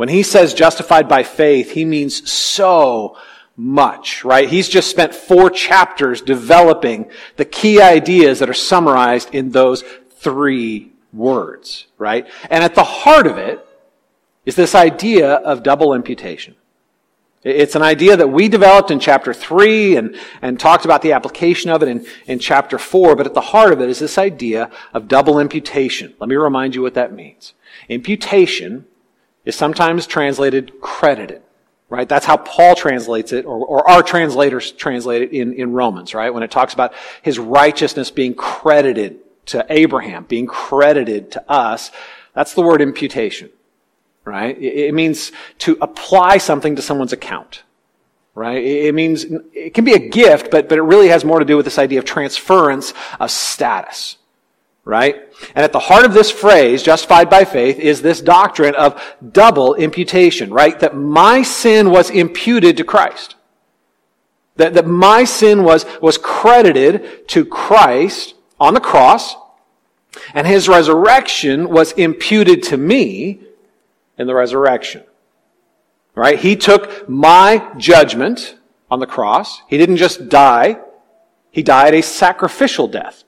When 0.00 0.08
he 0.08 0.22
says 0.22 0.54
justified 0.54 1.10
by 1.10 1.24
faith, 1.24 1.72
he 1.72 1.84
means 1.84 2.26
so 2.26 3.18
much, 3.54 4.24
right? 4.24 4.48
He's 4.48 4.66
just 4.66 4.88
spent 4.88 5.14
four 5.14 5.50
chapters 5.50 6.22
developing 6.22 7.10
the 7.36 7.44
key 7.44 7.82
ideas 7.82 8.38
that 8.38 8.48
are 8.48 8.54
summarized 8.54 9.34
in 9.34 9.50
those 9.50 9.84
three 10.12 10.92
words, 11.12 11.86
right? 11.98 12.26
And 12.48 12.64
at 12.64 12.74
the 12.74 12.82
heart 12.82 13.26
of 13.26 13.36
it 13.36 13.62
is 14.46 14.56
this 14.56 14.74
idea 14.74 15.34
of 15.34 15.62
double 15.62 15.92
imputation. 15.92 16.54
It's 17.42 17.76
an 17.76 17.82
idea 17.82 18.16
that 18.16 18.28
we 18.28 18.48
developed 18.48 18.90
in 18.90 19.00
chapter 19.00 19.34
3 19.34 19.96
and, 19.96 20.16
and 20.40 20.58
talked 20.58 20.86
about 20.86 21.02
the 21.02 21.12
application 21.12 21.70
of 21.70 21.82
it 21.82 21.90
in, 21.90 22.06
in 22.26 22.38
chapter 22.38 22.78
4, 22.78 23.16
but 23.16 23.26
at 23.26 23.34
the 23.34 23.42
heart 23.42 23.74
of 23.74 23.82
it 23.82 23.90
is 23.90 23.98
this 23.98 24.16
idea 24.16 24.70
of 24.94 25.08
double 25.08 25.38
imputation. 25.38 26.14
Let 26.18 26.30
me 26.30 26.36
remind 26.36 26.74
you 26.74 26.80
what 26.80 26.94
that 26.94 27.12
means. 27.12 27.52
Imputation 27.90 28.86
is 29.50 29.56
sometimes 29.56 30.06
translated 30.06 30.80
credited, 30.80 31.42
right? 31.88 32.08
That's 32.08 32.24
how 32.24 32.38
Paul 32.38 32.74
translates 32.74 33.32
it, 33.32 33.44
or, 33.44 33.58
or 33.64 33.88
our 33.90 34.02
translators 34.02 34.72
translate 34.72 35.22
it 35.22 35.32
in, 35.32 35.52
in 35.52 35.72
Romans, 35.72 36.14
right? 36.14 36.32
When 36.32 36.42
it 36.42 36.50
talks 36.50 36.72
about 36.72 36.94
his 37.20 37.38
righteousness 37.38 38.10
being 38.10 38.34
credited 38.34 39.18
to 39.46 39.66
Abraham, 39.68 40.24
being 40.24 40.46
credited 40.46 41.32
to 41.32 41.50
us, 41.50 41.90
that's 42.32 42.54
the 42.54 42.62
word 42.62 42.80
imputation 42.80 43.50
right? 44.24 44.56
It 44.60 44.94
means 44.94 45.32
to 45.58 45.76
apply 45.80 46.38
something 46.38 46.76
to 46.76 46.82
someone's 46.82 47.12
account, 47.12 47.62
right? 48.34 48.62
It 48.62 48.94
means, 48.94 49.26
it 49.52 49.74
can 49.74 49.84
be 49.84 49.94
a 49.94 49.98
gift, 49.98 50.50
but, 50.50 50.68
but 50.68 50.78
it 50.78 50.82
really 50.82 51.08
has 51.08 51.24
more 51.24 51.38
to 51.38 51.44
do 51.44 51.56
with 51.56 51.64
this 51.64 51.78
idea 51.78 51.98
of 51.98 52.04
transference 52.04 52.92
of 53.18 53.30
status, 53.30 54.16
right? 54.84 55.16
And 55.54 55.64
at 55.64 55.72
the 55.72 55.78
heart 55.78 56.04
of 56.04 56.14
this 56.14 56.30
phrase, 56.30 56.82
justified 56.82 57.30
by 57.30 57.44
faith, 57.44 57.78
is 57.78 58.02
this 58.02 58.20
doctrine 58.20 58.74
of 58.74 59.00
double 59.32 59.74
imputation, 59.74 60.52
right? 60.52 60.78
That 60.80 60.96
my 60.96 61.42
sin 61.42 61.90
was 61.90 62.10
imputed 62.10 62.76
to 62.78 62.84
Christ. 62.84 63.36
That, 64.56 64.74
that 64.74 64.86
my 64.86 65.24
sin 65.24 65.64
was, 65.64 65.86
was 66.00 66.18
credited 66.18 67.28
to 67.28 67.44
Christ 67.44 68.34
on 68.58 68.74
the 68.74 68.80
cross, 68.80 69.36
and 70.34 70.46
his 70.46 70.68
resurrection 70.68 71.70
was 71.70 71.92
imputed 71.92 72.62
to 72.64 72.76
me, 72.76 73.40
in 74.18 74.26
the 74.26 74.34
resurrection. 74.34 75.02
Right? 76.14 76.38
He 76.38 76.56
took 76.56 77.08
my 77.08 77.72
judgment 77.78 78.56
on 78.90 78.98
the 78.98 79.06
cross. 79.06 79.62
He 79.68 79.78
didn't 79.78 79.96
just 79.96 80.28
die. 80.28 80.78
He 81.50 81.62
died 81.62 81.94
a 81.94 82.02
sacrificial 82.02 82.86
death. 82.86 83.24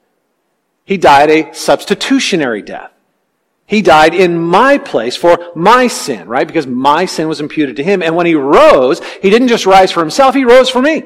He 0.85 0.97
died 0.97 1.31
a 1.31 1.55
substitutionary 1.55 2.63
death. 2.63 2.91
He 3.67 3.81
died 3.81 4.15
in 4.15 4.39
my 4.39 4.77
place 4.79 5.17
for 5.17 5.39
my 5.55 5.87
sin, 5.87 6.29
right? 6.29 6.47
Because 6.47 6.67
my 6.67 7.07
sin 7.07 7.29
was 7.29 7.41
imputed 7.41 7.77
to 7.77 7.83
him. 7.83 8.03
And 8.03 8.15
when 8.15 8.27
he 8.27 8.35
rose, 8.35 9.01
he 9.23 9.31
didn't 9.31 9.49
just 9.49 9.67
rise 9.67 9.91
for 9.91 10.01
himself, 10.01 10.35
he 10.35 10.45
rose 10.45 10.69
for 10.69 10.83
me. 10.83 11.05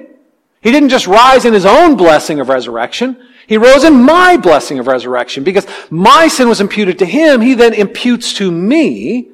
He 0.62 0.72
didn't 0.72 0.88
just 0.88 1.06
rise 1.06 1.44
in 1.44 1.52
his 1.52 1.66
own 1.66 1.96
blessing 1.96 2.40
of 2.40 2.48
resurrection. 2.48 3.22
He 3.46 3.56
rose 3.56 3.84
in 3.84 4.02
my 4.02 4.36
blessing 4.36 4.80
of 4.80 4.88
resurrection 4.88 5.44
because 5.44 5.66
my 5.90 6.26
sin 6.26 6.48
was 6.48 6.60
imputed 6.60 6.98
to 6.98 7.06
him. 7.06 7.40
He 7.40 7.54
then 7.54 7.72
imputes 7.72 8.32
to 8.34 8.50
me 8.50 9.28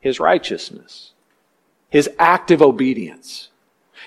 his 0.00 0.18
righteousness, 0.18 1.12
his 1.88 2.10
active 2.18 2.62
obedience. 2.62 3.50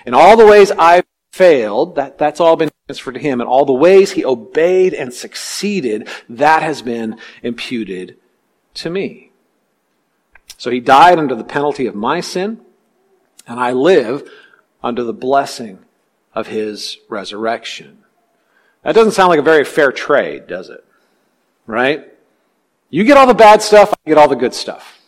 In 0.04 0.12
all 0.12 0.36
the 0.36 0.46
ways 0.46 0.70
I've 0.72 1.06
failed, 1.32 1.96
that, 1.96 2.18
that's 2.18 2.40
all 2.40 2.56
been 2.56 2.69
transferred 2.90 3.14
to 3.14 3.20
him. 3.20 3.40
and 3.40 3.48
all 3.48 3.64
the 3.64 3.72
ways 3.72 4.12
he 4.12 4.24
obeyed 4.24 4.94
and 4.94 5.14
succeeded, 5.14 6.08
that 6.28 6.62
has 6.62 6.82
been 6.82 7.18
imputed 7.42 8.16
to 8.74 8.90
me. 8.90 9.30
So 10.56 10.70
he 10.70 10.80
died 10.80 11.18
under 11.18 11.34
the 11.34 11.44
penalty 11.44 11.86
of 11.86 11.94
my 11.94 12.20
sin, 12.20 12.60
and 13.46 13.60
I 13.60 13.72
live 13.72 14.28
under 14.82 15.04
the 15.04 15.12
blessing 15.12 15.78
of 16.34 16.48
his 16.48 16.98
resurrection. 17.08 17.98
That 18.82 18.94
doesn't 18.94 19.12
sound 19.12 19.30
like 19.30 19.38
a 19.38 19.42
very 19.42 19.64
fair 19.64 19.92
trade, 19.92 20.46
does 20.46 20.68
it? 20.68 20.84
Right? 21.66 22.06
You 22.90 23.04
get 23.04 23.16
all 23.16 23.26
the 23.26 23.34
bad 23.34 23.62
stuff, 23.62 23.92
I 23.92 24.08
get 24.08 24.18
all 24.18 24.28
the 24.28 24.34
good 24.34 24.54
stuff. 24.54 24.98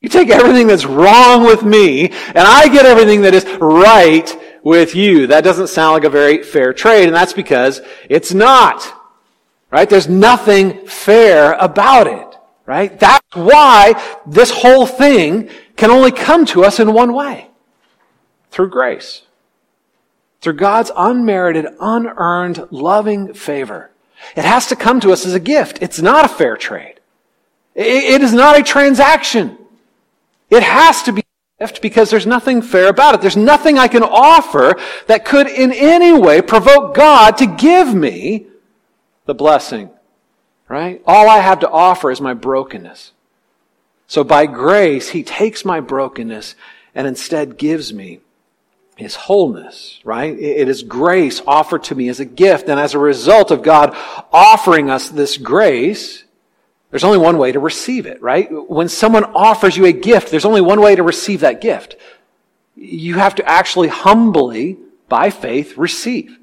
You 0.00 0.08
take 0.08 0.30
everything 0.30 0.68
that's 0.68 0.86
wrong 0.86 1.44
with 1.44 1.62
me, 1.62 2.08
and 2.08 2.38
I 2.38 2.68
get 2.68 2.86
everything 2.86 3.22
that 3.22 3.34
is 3.34 3.44
right 3.60 4.26
with 4.66 4.96
you. 4.96 5.28
That 5.28 5.44
doesn't 5.44 5.68
sound 5.68 5.92
like 5.94 6.02
a 6.02 6.10
very 6.10 6.42
fair 6.42 6.72
trade, 6.72 7.06
and 7.06 7.14
that's 7.14 7.32
because 7.32 7.80
it's 8.10 8.34
not. 8.34 8.82
Right? 9.70 9.88
There's 9.88 10.08
nothing 10.08 10.88
fair 10.88 11.52
about 11.52 12.08
it. 12.08 12.36
Right? 12.66 12.98
That's 12.98 13.36
why 13.36 13.94
this 14.26 14.50
whole 14.50 14.84
thing 14.84 15.50
can 15.76 15.92
only 15.92 16.10
come 16.10 16.44
to 16.46 16.64
us 16.64 16.80
in 16.80 16.92
one 16.92 17.12
way. 17.12 17.48
Through 18.50 18.70
grace. 18.70 19.22
Through 20.40 20.54
God's 20.54 20.90
unmerited, 20.96 21.66
unearned, 21.80 22.66
loving 22.72 23.34
favor. 23.34 23.92
It 24.34 24.44
has 24.44 24.66
to 24.66 24.74
come 24.74 24.98
to 24.98 25.12
us 25.12 25.24
as 25.24 25.34
a 25.34 25.40
gift. 25.40 25.78
It's 25.80 26.00
not 26.00 26.24
a 26.24 26.28
fair 26.28 26.56
trade. 26.56 26.98
It 27.76 28.20
is 28.20 28.32
not 28.32 28.58
a 28.58 28.64
transaction. 28.64 29.58
It 30.50 30.64
has 30.64 31.02
to 31.04 31.12
be 31.12 31.22
because 31.80 32.10
there's 32.10 32.26
nothing 32.26 32.60
fair 32.60 32.88
about 32.88 33.14
it. 33.14 33.20
There's 33.22 33.36
nothing 33.36 33.78
I 33.78 33.88
can 33.88 34.02
offer 34.02 34.76
that 35.06 35.24
could 35.24 35.46
in 35.46 35.72
any 35.72 36.12
way 36.12 36.42
provoke 36.42 36.94
God 36.94 37.38
to 37.38 37.46
give 37.46 37.94
me 37.94 38.46
the 39.24 39.34
blessing. 39.34 39.90
Right? 40.68 41.00
All 41.06 41.28
I 41.28 41.38
have 41.38 41.60
to 41.60 41.70
offer 41.70 42.10
is 42.10 42.20
my 42.20 42.34
brokenness. 42.34 43.12
So 44.06 44.22
by 44.22 44.46
grace, 44.46 45.10
He 45.10 45.22
takes 45.22 45.64
my 45.64 45.80
brokenness 45.80 46.56
and 46.94 47.06
instead 47.06 47.56
gives 47.56 47.92
me 47.92 48.20
His 48.96 49.14
wholeness, 49.14 50.00
right? 50.04 50.38
It 50.38 50.68
is 50.68 50.82
grace 50.82 51.40
offered 51.46 51.84
to 51.84 51.94
me 51.94 52.08
as 52.08 52.20
a 52.20 52.24
gift. 52.24 52.68
And 52.68 52.78
as 52.78 52.94
a 52.94 52.98
result 52.98 53.50
of 53.50 53.62
God 53.62 53.96
offering 54.32 54.90
us 54.90 55.08
this 55.08 55.38
grace, 55.38 56.24
there's 56.90 57.04
only 57.04 57.18
one 57.18 57.38
way 57.38 57.52
to 57.52 57.58
receive 57.58 58.06
it, 58.06 58.22
right? 58.22 58.48
When 58.50 58.88
someone 58.88 59.24
offers 59.24 59.76
you 59.76 59.86
a 59.86 59.92
gift, 59.92 60.30
there's 60.30 60.44
only 60.44 60.60
one 60.60 60.80
way 60.80 60.94
to 60.94 61.02
receive 61.02 61.40
that 61.40 61.60
gift. 61.60 61.96
You 62.74 63.14
have 63.14 63.34
to 63.36 63.48
actually 63.48 63.88
humbly, 63.88 64.78
by 65.08 65.30
faith, 65.30 65.76
receive, 65.76 66.38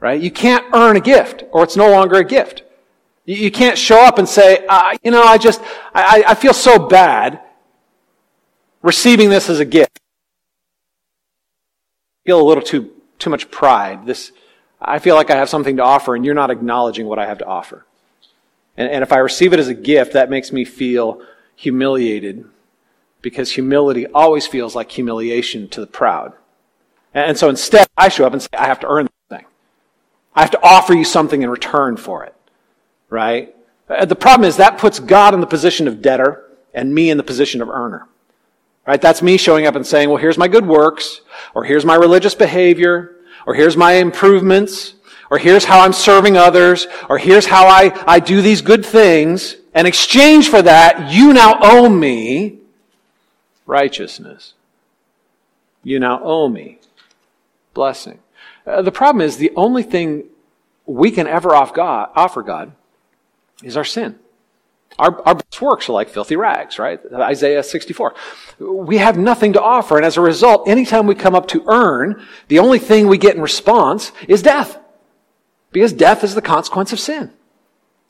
right? 0.00 0.20
You 0.20 0.30
can't 0.30 0.64
earn 0.74 0.96
a 0.96 1.00
gift 1.00 1.44
or 1.52 1.62
it's 1.62 1.76
no 1.76 1.90
longer 1.90 2.16
a 2.16 2.24
gift. 2.24 2.62
You 3.24 3.50
can't 3.50 3.76
show 3.76 4.00
up 4.00 4.18
and 4.18 4.28
say, 4.28 4.64
uh, 4.68 4.96
you 5.02 5.10
know, 5.10 5.22
I 5.22 5.36
just, 5.38 5.60
I, 5.92 6.24
I 6.28 6.34
feel 6.34 6.54
so 6.54 6.78
bad 6.78 7.40
receiving 8.82 9.30
this 9.30 9.50
as 9.50 9.58
a 9.58 9.64
gift. 9.64 9.98
I 12.24 12.28
feel 12.28 12.40
a 12.40 12.46
little 12.46 12.62
too, 12.62 12.92
too 13.18 13.30
much 13.30 13.50
pride. 13.50 14.06
This, 14.06 14.30
I 14.80 15.00
feel 15.00 15.16
like 15.16 15.30
I 15.30 15.36
have 15.36 15.48
something 15.48 15.76
to 15.78 15.82
offer 15.82 16.14
and 16.14 16.24
you're 16.24 16.34
not 16.34 16.50
acknowledging 16.50 17.06
what 17.06 17.18
I 17.18 17.26
have 17.26 17.38
to 17.38 17.46
offer. 17.46 17.84
And, 18.76 18.90
and 18.90 19.02
if 19.02 19.12
I 19.12 19.18
receive 19.18 19.52
it 19.52 19.60
as 19.60 19.68
a 19.68 19.74
gift, 19.74 20.12
that 20.12 20.30
makes 20.30 20.52
me 20.52 20.64
feel 20.64 21.22
humiliated 21.54 22.44
because 23.22 23.52
humility 23.52 24.06
always 24.06 24.46
feels 24.46 24.74
like 24.74 24.90
humiliation 24.90 25.68
to 25.70 25.80
the 25.80 25.86
proud. 25.86 26.34
And 27.14 27.36
so 27.36 27.48
instead, 27.48 27.86
I 27.96 28.08
show 28.08 28.26
up 28.26 28.34
and 28.34 28.42
say, 28.42 28.48
I 28.52 28.66
have 28.66 28.80
to 28.80 28.88
earn 28.88 29.06
this 29.06 29.38
thing. 29.38 29.46
I 30.34 30.42
have 30.42 30.50
to 30.50 30.62
offer 30.62 30.92
you 30.92 31.04
something 31.04 31.42
in 31.42 31.48
return 31.48 31.96
for 31.96 32.24
it. 32.24 32.34
Right? 33.08 33.56
Uh, 33.88 34.04
the 34.04 34.16
problem 34.16 34.46
is 34.46 34.58
that 34.58 34.78
puts 34.78 34.98
God 34.98 35.32
in 35.32 35.40
the 35.40 35.46
position 35.46 35.88
of 35.88 36.02
debtor 36.02 36.44
and 36.74 36.94
me 36.94 37.08
in 37.08 37.16
the 37.16 37.22
position 37.22 37.62
of 37.62 37.70
earner. 37.70 38.06
Right? 38.86 39.00
That's 39.00 39.22
me 39.22 39.38
showing 39.38 39.66
up 39.66 39.74
and 39.74 39.86
saying, 39.86 40.08
well, 40.08 40.18
here's 40.18 40.38
my 40.38 40.46
good 40.46 40.66
works, 40.66 41.22
or 41.54 41.64
here's 41.64 41.84
my 41.84 41.94
religious 41.94 42.34
behavior, 42.34 43.16
or 43.46 43.54
here's 43.54 43.76
my 43.76 43.92
improvements, 43.94 44.94
or 45.30 45.38
here's 45.38 45.64
how 45.64 45.80
I'm 45.80 45.92
serving 45.92 46.36
others, 46.36 46.86
or 47.08 47.18
here's 47.18 47.46
how 47.46 47.66
I, 47.66 47.92
I 48.06 48.20
do 48.20 48.42
these 48.42 48.60
good 48.62 48.84
things. 48.84 49.56
In 49.74 49.86
exchange 49.86 50.48
for 50.48 50.62
that, 50.62 51.12
you 51.12 51.32
now 51.32 51.58
owe 51.60 51.88
me 51.88 52.58
righteousness. 53.66 54.54
You 55.82 55.98
now 55.98 56.20
owe 56.22 56.48
me 56.48 56.78
blessing. 57.74 58.18
Uh, 58.66 58.82
the 58.82 58.92
problem 58.92 59.20
is 59.20 59.36
the 59.36 59.52
only 59.54 59.82
thing 59.82 60.24
we 60.86 61.10
can 61.10 61.26
ever 61.26 61.54
off 61.54 61.74
God, 61.74 62.10
offer 62.14 62.42
God 62.42 62.72
is 63.62 63.76
our 63.76 63.84
sin. 63.84 64.18
Our, 64.98 65.20
our 65.26 65.34
best 65.34 65.60
works 65.60 65.88
are 65.88 65.92
like 65.92 66.08
filthy 66.08 66.36
rags, 66.36 66.78
right? 66.78 67.00
Isaiah 67.12 67.62
64. 67.62 68.14
We 68.60 68.96
have 68.96 69.18
nothing 69.18 69.52
to 69.54 69.62
offer, 69.62 69.96
and 69.96 70.06
as 70.06 70.16
a 70.16 70.22
result, 70.22 70.68
anytime 70.68 71.06
we 71.06 71.14
come 71.14 71.34
up 71.34 71.48
to 71.48 71.64
earn, 71.66 72.24
the 72.48 72.60
only 72.60 72.78
thing 72.78 73.06
we 73.06 73.18
get 73.18 73.36
in 73.36 73.42
response 73.42 74.12
is 74.26 74.40
death. 74.42 74.78
Because 75.76 75.92
death 75.92 76.24
is 76.24 76.34
the 76.34 76.40
consequence 76.40 76.94
of 76.94 76.98
sin. 76.98 77.30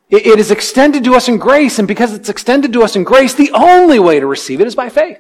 It, 0.09 0.25
it 0.25 0.39
is 0.39 0.53
extended 0.53 1.03
to 1.03 1.17
us 1.17 1.27
in 1.27 1.37
grace, 1.37 1.81
and 1.81 1.89
because 1.89 2.13
it's 2.13 2.29
extended 2.29 2.73
to 2.73 2.85
us 2.85 2.95
in 2.95 3.03
grace, 3.03 3.35
the 3.35 3.51
only 3.51 3.99
way 3.99 4.21
to 4.21 4.27
receive 4.29 4.61
it 4.61 4.69
is 4.69 4.77
by 4.77 4.89
faith. 4.89 5.19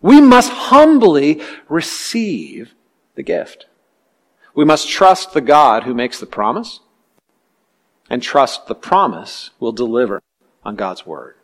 We 0.00 0.20
must 0.20 0.52
humbly 0.52 1.42
receive 1.68 2.74
the 3.16 3.24
gift. 3.24 3.66
We 4.54 4.64
must 4.64 4.88
trust 4.88 5.32
the 5.32 5.40
God 5.40 5.82
who 5.82 5.94
makes 5.94 6.20
the 6.20 6.26
promise 6.26 6.78
and 8.08 8.22
trust 8.22 8.68
the 8.68 8.76
promise 8.76 9.50
will 9.58 9.72
deliver 9.72 10.22
on 10.62 10.76
God's 10.76 11.04
word. 11.04 11.34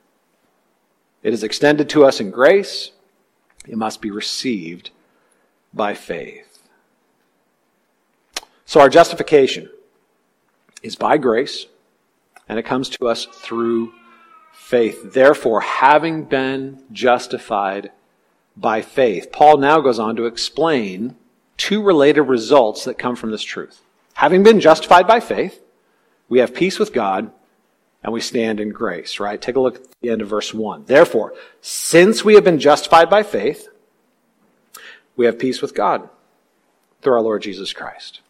It 1.25 1.35
is 1.35 1.43
extended 1.43 1.89
to 1.89 2.05
us 2.05 2.21
in 2.21 2.31
grace. 2.31 2.93
It 3.67 3.77
must 3.77 4.01
be 4.01 4.13
received 4.13 4.93
by 5.73 5.95
faith. 5.95 6.61
So 8.65 8.79
our 8.79 8.89
justification 8.89 9.71
is 10.85 10.97
by 10.97 11.17
grace, 11.17 11.67
and 12.49 12.59
it 12.59 12.65
comes 12.65 12.91
to 12.91 13.09
us 13.09 13.25
through 13.25 13.93
faith. 14.53 15.13
Therefore, 15.13 15.63
having 15.63 16.25
been 16.25 16.85
justified 16.93 17.91
by 18.57 18.83
faith, 18.83 19.33
Paul 19.33 19.57
now 19.57 19.81
goes 19.81 19.99
on 19.99 20.15
to 20.17 20.27
explain 20.27 21.17
two 21.57 21.83
related 21.83 22.23
results 22.23 22.85
that 22.85 22.99
come 22.99 23.17
from 23.17 23.31
this 23.31 23.43
truth. 23.43 23.81
Having 24.13 24.43
been 24.43 24.61
justified 24.61 25.07
by 25.07 25.21
faith, 25.21 25.61
we 26.29 26.39
have 26.39 26.55
peace 26.55 26.79
with 26.79 26.93
God 26.93 27.33
and 28.03 28.13
we 28.13 28.21
stand 28.21 28.61
in 28.61 28.69
grace, 28.69 29.19
right? 29.19 29.41
Take 29.41 29.57
a 29.57 29.61
look 29.61 29.77
at 29.77 29.87
the 30.03 30.11
end 30.11 30.21
of 30.21 30.29
verse 30.29 30.53
1. 30.53 30.85
Therefore, 30.85 31.33
since 31.63 32.23
we 32.23 32.35
have 32.35 32.45
been 32.45 32.59
justified 32.59 33.09
by 33.09 33.23
faith, 33.23 33.69
we 35.17 35.25
have 35.25 35.39
peace 35.39 35.63
with 35.63 35.75
God 35.75 36.11
through 37.01 37.15
our 37.15 37.23
Lord 37.23 37.43
Jesus 37.43 37.73
Christ. 37.73 38.21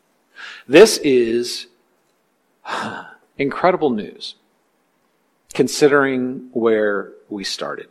This 0.69 0.99
is 0.99 1.67
incredible 3.39 3.91
news 3.91 4.35
considering 5.53 6.49
where 6.53 7.13
we 7.29 7.45
started. 7.45 7.89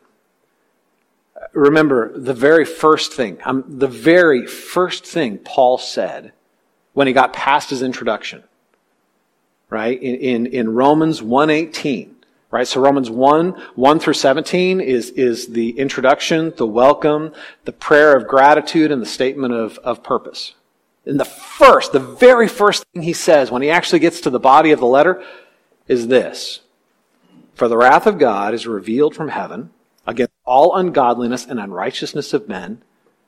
Remember, 1.54 2.18
the 2.18 2.34
very 2.34 2.66
first 2.66 3.14
thing, 3.14 3.38
um, 3.46 3.64
the 3.68 3.88
very 3.88 4.46
first 4.46 5.06
thing 5.06 5.38
Paul 5.38 5.78
said 5.78 6.34
when 6.94 7.08
he 7.08 7.14
got 7.14 7.34
past 7.34 7.70
his 7.70 7.82
introduction 7.82 8.44
right? 9.74 10.00
In, 10.04 10.16
in, 10.16 10.46
in 10.46 10.70
Romans 10.76 11.22
1.18, 11.22 12.12
right? 12.52 12.68
So 12.68 12.80
Romans 12.80 13.10
1, 13.10 13.50
1 13.74 14.00
through 14.00 14.14
17 14.14 14.80
is, 14.80 15.10
is 15.10 15.48
the 15.48 15.72
introduction, 15.80 16.54
the 16.58 16.68
welcome, 16.68 17.34
the 17.66 17.72
prayer 17.72 18.16
of 18.16 18.28
gratitude, 18.28 18.92
and 18.92 19.02
the 19.02 19.08
statement 19.08 19.52
of, 19.52 19.80
of 19.80 20.04
purpose. 20.04 20.54
And 21.06 21.20
the 21.20 21.26
first, 21.26 21.92
the 21.92 22.00
very 22.00 22.48
first 22.48 22.86
thing 22.88 23.02
he 23.02 23.14
says 23.14 23.52
when 23.52 23.62
he 23.62 23.70
actually 23.70 24.00
gets 24.00 24.22
to 24.22 24.30
the 24.30 24.40
body 24.40 24.72
of 24.72 24.80
the 24.80 24.86
letter 24.86 25.24
is 25.88 26.08
this. 26.08 26.62
For 27.56 27.68
the 27.68 27.78
wrath 27.78 28.08
of 28.08 28.18
God 28.18 28.54
is 28.54 28.66
revealed 28.66 29.16
from 29.16 29.30
heaven 29.30 29.72
against 30.08 30.34
all 30.46 30.76
ungodliness 30.76 31.46
and 31.46 31.60
unrighteousness 31.60 32.34
of 32.34 32.48
men 32.48 32.82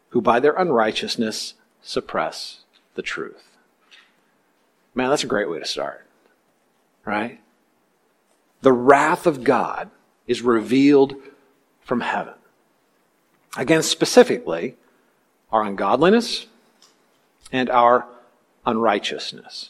who 0.10 0.22
by 0.22 0.40
their 0.40 0.54
unrighteousness 0.54 1.56
suppress 1.82 2.62
the 2.96 3.02
truth. 3.02 3.44
Man, 4.94 5.10
that's 5.10 5.24
a 5.24 5.28
great 5.28 5.50
way 5.50 5.60
to 5.60 5.66
start 5.66 6.06
right? 7.06 7.40
The 8.62 8.74
wrath 8.74 9.28
of 9.28 9.44
God 9.44 9.90
is 10.28 10.42
revealed 10.42 11.16
from 11.82 12.02
heaven. 12.02 12.34
Again, 13.56 13.84
specifically, 13.84 14.76
our 15.52 15.64
ungodliness 15.64 16.48
and 17.56 17.70
our 17.70 18.06
unrighteousness, 18.66 19.70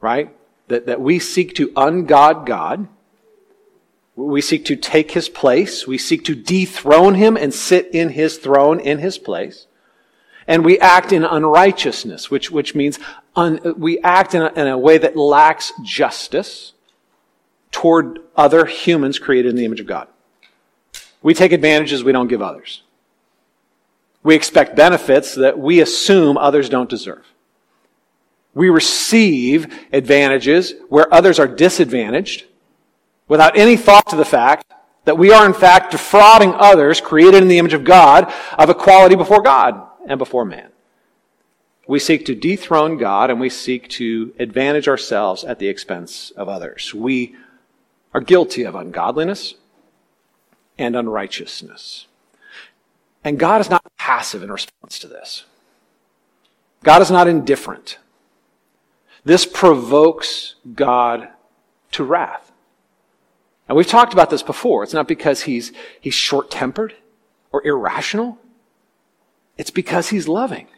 right? 0.00 0.30
That, 0.68 0.86
that 0.86 1.00
we 1.00 1.18
seek 1.18 1.54
to 1.54 1.68
ungod 1.68 2.44
God. 2.44 2.88
We 4.14 4.40
seek 4.40 4.64
to 4.66 4.76
take 4.76 5.12
his 5.12 5.28
place. 5.28 5.86
We 5.86 5.98
seek 5.98 6.24
to 6.24 6.34
dethrone 6.34 7.14
him 7.14 7.36
and 7.36 7.52
sit 7.52 7.88
in 7.94 8.10
his 8.10 8.38
throne 8.38 8.80
in 8.80 8.98
his 8.98 9.18
place. 9.18 9.66
And 10.46 10.64
we 10.64 10.78
act 10.78 11.12
in 11.12 11.24
unrighteousness, 11.24 12.30
which, 12.30 12.50
which 12.50 12.74
means 12.74 12.98
un, 13.34 13.74
we 13.76 13.98
act 14.00 14.34
in 14.34 14.42
a, 14.42 14.52
in 14.52 14.66
a 14.68 14.78
way 14.78 14.98
that 14.98 15.16
lacks 15.16 15.72
justice 15.82 16.72
toward 17.72 18.20
other 18.36 18.66
humans 18.66 19.18
created 19.18 19.50
in 19.50 19.56
the 19.56 19.64
image 19.64 19.80
of 19.80 19.86
God. 19.86 20.08
We 21.22 21.34
take 21.34 21.52
advantages 21.52 22.04
we 22.04 22.12
don't 22.12 22.28
give 22.28 22.42
others. 22.42 22.82
We 24.26 24.34
expect 24.34 24.74
benefits 24.74 25.36
that 25.36 25.56
we 25.56 25.80
assume 25.80 26.36
others 26.36 26.68
don't 26.68 26.90
deserve. 26.90 27.24
We 28.54 28.70
receive 28.70 29.72
advantages 29.92 30.74
where 30.88 31.14
others 31.14 31.38
are 31.38 31.46
disadvantaged 31.46 32.44
without 33.28 33.56
any 33.56 33.76
thought 33.76 34.08
to 34.08 34.16
the 34.16 34.24
fact 34.24 34.66
that 35.04 35.16
we 35.16 35.30
are 35.30 35.46
in 35.46 35.54
fact 35.54 35.92
defrauding 35.92 36.54
others 36.54 37.00
created 37.00 37.40
in 37.40 37.46
the 37.46 37.58
image 37.58 37.72
of 37.72 37.84
God 37.84 38.32
of 38.58 38.68
equality 38.68 39.14
before 39.14 39.42
God 39.42 39.80
and 40.08 40.18
before 40.18 40.44
man. 40.44 40.70
We 41.86 42.00
seek 42.00 42.26
to 42.26 42.34
dethrone 42.34 42.98
God 42.98 43.30
and 43.30 43.38
we 43.38 43.48
seek 43.48 43.88
to 43.90 44.34
advantage 44.40 44.88
ourselves 44.88 45.44
at 45.44 45.60
the 45.60 45.68
expense 45.68 46.32
of 46.32 46.48
others. 46.48 46.92
We 46.92 47.36
are 48.12 48.20
guilty 48.20 48.64
of 48.64 48.74
ungodliness 48.74 49.54
and 50.76 50.96
unrighteousness. 50.96 52.08
And 53.26 53.40
God 53.40 53.60
is 53.60 53.68
not 53.68 53.84
passive 53.98 54.44
in 54.44 54.52
response 54.52 55.00
to 55.00 55.08
this. 55.08 55.46
God 56.84 57.02
is 57.02 57.10
not 57.10 57.26
indifferent. 57.26 57.98
This 59.24 59.44
provokes 59.44 60.54
God 60.76 61.30
to 61.90 62.04
wrath. 62.04 62.52
And 63.68 63.76
we've 63.76 63.84
talked 63.84 64.12
about 64.12 64.30
this 64.30 64.44
before. 64.44 64.84
It's 64.84 64.94
not 64.94 65.08
because 65.08 65.42
he's, 65.42 65.72
he's 66.00 66.14
short 66.14 66.52
tempered 66.52 66.94
or 67.50 67.66
irrational. 67.66 68.38
It's 69.58 69.72
because 69.72 70.10
he's 70.10 70.28
loving. 70.28 70.68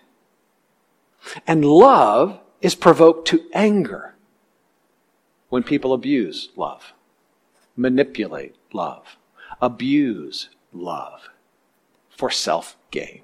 And 1.46 1.66
love 1.66 2.40
is 2.62 2.74
provoked 2.74 3.28
to 3.28 3.44
anger 3.52 4.14
when 5.50 5.62
people 5.64 5.92
abuse 5.92 6.48
love, 6.56 6.94
manipulate 7.76 8.56
love, 8.72 9.18
abuse 9.61 10.48
love 10.72 11.28
for 12.18 12.31
self 12.31 12.76
gain. 12.90 13.22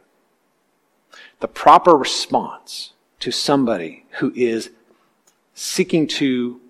The 1.41 1.49
proper 1.49 1.97
response 1.97 2.93
to 3.19 3.31
somebody 3.33 4.07
who 4.21 4.33
is 4.37 4.71
seeking 5.53 6.07
to 6.07 6.61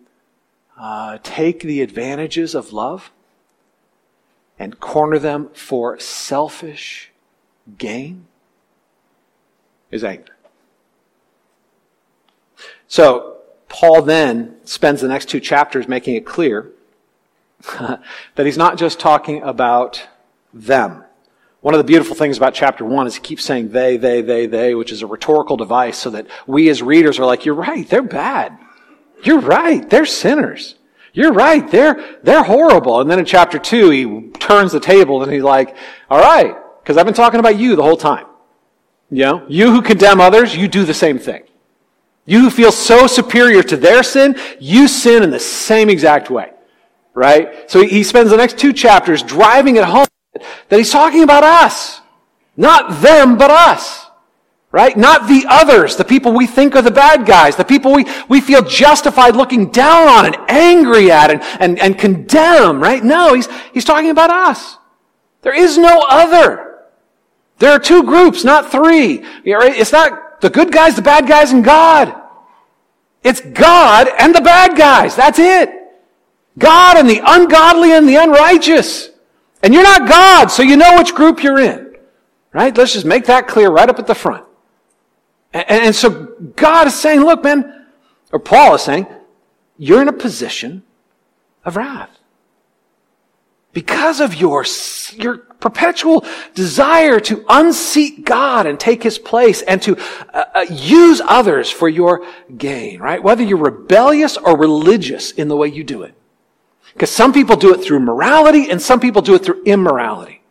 uh, 0.78 1.18
take 1.22 1.60
the 1.60 1.82
advantages 1.82 2.54
of 2.54 2.72
love 2.72 3.12
and 4.58 4.80
corner 4.80 5.18
them 5.18 5.50
for 5.52 5.98
selfish 5.98 7.12
gain 7.76 8.26
is 9.90 10.02
anger. 10.02 10.36
So, 12.88 13.36
Paul 13.68 14.02
then 14.02 14.56
spends 14.64 15.00
the 15.00 15.08
next 15.08 15.28
two 15.28 15.40
chapters 15.40 15.88
making 15.88 16.14
it 16.14 16.24
clear 16.24 16.70
that 17.78 18.00
he's 18.46 18.58
not 18.58 18.78
just 18.78 18.98
talking 18.98 19.42
about 19.42 20.08
them. 20.52 21.03
One 21.64 21.72
of 21.72 21.78
the 21.78 21.84
beautiful 21.84 22.14
things 22.14 22.36
about 22.36 22.52
chapter 22.52 22.84
one 22.84 23.06
is 23.06 23.14
he 23.14 23.22
keeps 23.22 23.42
saying 23.42 23.70
they, 23.70 23.96
they, 23.96 24.20
they, 24.20 24.44
they, 24.44 24.74
which 24.74 24.92
is 24.92 25.00
a 25.00 25.06
rhetorical 25.06 25.56
device 25.56 25.96
so 25.96 26.10
that 26.10 26.26
we 26.46 26.68
as 26.68 26.82
readers 26.82 27.18
are 27.18 27.24
like, 27.24 27.46
you're 27.46 27.54
right, 27.54 27.88
they're 27.88 28.02
bad. 28.02 28.58
You're 29.22 29.40
right, 29.40 29.88
they're 29.88 30.04
sinners. 30.04 30.74
You're 31.14 31.32
right, 31.32 31.66
they're, 31.70 32.18
they're 32.22 32.42
horrible. 32.42 33.00
And 33.00 33.10
then 33.10 33.18
in 33.18 33.24
chapter 33.24 33.58
two, 33.58 33.88
he 33.88 34.28
turns 34.32 34.72
the 34.72 34.78
table 34.78 35.22
and 35.22 35.32
he's 35.32 35.42
like, 35.42 35.74
all 36.10 36.20
right, 36.20 36.54
because 36.82 36.98
I've 36.98 37.06
been 37.06 37.14
talking 37.14 37.40
about 37.40 37.56
you 37.56 37.76
the 37.76 37.82
whole 37.82 37.96
time. 37.96 38.26
You 39.10 39.22
know, 39.22 39.46
you 39.48 39.70
who 39.70 39.80
condemn 39.80 40.20
others, 40.20 40.54
you 40.54 40.68
do 40.68 40.84
the 40.84 40.92
same 40.92 41.18
thing. 41.18 41.44
You 42.26 42.40
who 42.40 42.50
feel 42.50 42.72
so 42.72 43.06
superior 43.06 43.62
to 43.62 43.78
their 43.78 44.02
sin, 44.02 44.38
you 44.60 44.86
sin 44.86 45.22
in 45.22 45.30
the 45.30 45.40
same 45.40 45.88
exact 45.88 46.28
way. 46.28 46.50
Right? 47.14 47.70
So 47.70 47.82
he 47.82 48.02
spends 48.02 48.28
the 48.28 48.36
next 48.36 48.58
two 48.58 48.74
chapters 48.74 49.22
driving 49.22 49.76
it 49.76 49.84
home 49.84 50.08
that 50.68 50.78
he's 50.78 50.90
talking 50.90 51.22
about 51.22 51.44
us. 51.44 52.00
Not 52.56 53.00
them, 53.00 53.36
but 53.36 53.50
us. 53.50 54.06
Right? 54.70 54.96
Not 54.96 55.28
the 55.28 55.44
others, 55.48 55.94
the 55.94 56.04
people 56.04 56.32
we 56.32 56.48
think 56.48 56.74
are 56.74 56.82
the 56.82 56.90
bad 56.90 57.26
guys, 57.26 57.54
the 57.54 57.64
people 57.64 57.92
we, 57.92 58.06
we 58.28 58.40
feel 58.40 58.60
justified 58.60 59.36
looking 59.36 59.70
down 59.70 60.08
on 60.08 60.26
and 60.26 60.36
angry 60.48 61.12
at 61.12 61.30
and, 61.30 61.40
and, 61.60 61.78
and 61.78 61.96
condemn, 61.96 62.82
right? 62.82 63.02
No, 63.04 63.34
he's, 63.34 63.48
he's 63.72 63.84
talking 63.84 64.10
about 64.10 64.30
us. 64.30 64.76
There 65.42 65.54
is 65.54 65.78
no 65.78 66.04
other. 66.08 66.80
There 67.60 67.70
are 67.70 67.78
two 67.78 68.02
groups, 68.02 68.42
not 68.42 68.72
three. 68.72 69.24
It's 69.44 69.92
not 69.92 70.40
the 70.40 70.50
good 70.50 70.72
guys, 70.72 70.96
the 70.96 71.02
bad 71.02 71.28
guys, 71.28 71.52
and 71.52 71.62
God. 71.62 72.12
It's 73.22 73.40
God 73.40 74.08
and 74.18 74.34
the 74.34 74.40
bad 74.40 74.76
guys. 74.76 75.14
That's 75.14 75.38
it. 75.38 75.70
God 76.58 76.96
and 76.96 77.08
the 77.08 77.20
ungodly 77.24 77.92
and 77.92 78.08
the 78.08 78.16
unrighteous. 78.16 79.10
And 79.64 79.72
you're 79.72 79.82
not 79.82 80.06
God, 80.06 80.50
so 80.50 80.62
you 80.62 80.76
know 80.76 80.98
which 80.98 81.14
group 81.14 81.42
you're 81.42 81.58
in. 81.58 81.96
Right? 82.52 82.76
Let's 82.76 82.92
just 82.92 83.06
make 83.06 83.24
that 83.24 83.48
clear 83.48 83.70
right 83.70 83.88
up 83.88 83.98
at 83.98 84.06
the 84.06 84.14
front. 84.14 84.44
And, 85.54 85.64
and 85.68 85.94
so 85.94 86.34
God 86.54 86.86
is 86.86 86.94
saying, 86.94 87.20
look, 87.20 87.42
man, 87.42 87.86
or 88.30 88.40
Paul 88.40 88.74
is 88.74 88.82
saying, 88.82 89.06
you're 89.78 90.02
in 90.02 90.08
a 90.08 90.12
position 90.12 90.82
of 91.64 91.76
wrath. 91.76 92.10
Because 93.72 94.20
of 94.20 94.34
your, 94.34 94.66
your 95.14 95.38
perpetual 95.38 96.26
desire 96.54 97.18
to 97.20 97.42
unseat 97.48 98.26
God 98.26 98.66
and 98.66 98.78
take 98.78 99.02
his 99.02 99.18
place 99.18 99.62
and 99.62 99.80
to 99.80 99.96
uh, 100.34 100.44
uh, 100.54 100.66
use 100.70 101.22
others 101.26 101.70
for 101.70 101.88
your 101.88 102.26
gain, 102.58 103.00
right? 103.00 103.20
Whether 103.20 103.42
you're 103.42 103.56
rebellious 103.56 104.36
or 104.36 104.58
religious 104.58 105.30
in 105.30 105.48
the 105.48 105.56
way 105.56 105.68
you 105.68 105.84
do 105.84 106.02
it. 106.02 106.14
Because 106.94 107.10
some 107.10 107.32
people 107.32 107.56
do 107.56 107.74
it 107.74 107.82
through 107.82 108.00
morality 108.00 108.70
and 108.70 108.80
some 108.80 109.00
people 109.00 109.20
do 109.20 109.34
it 109.34 109.44
through 109.44 109.62
immorality. 109.64 110.42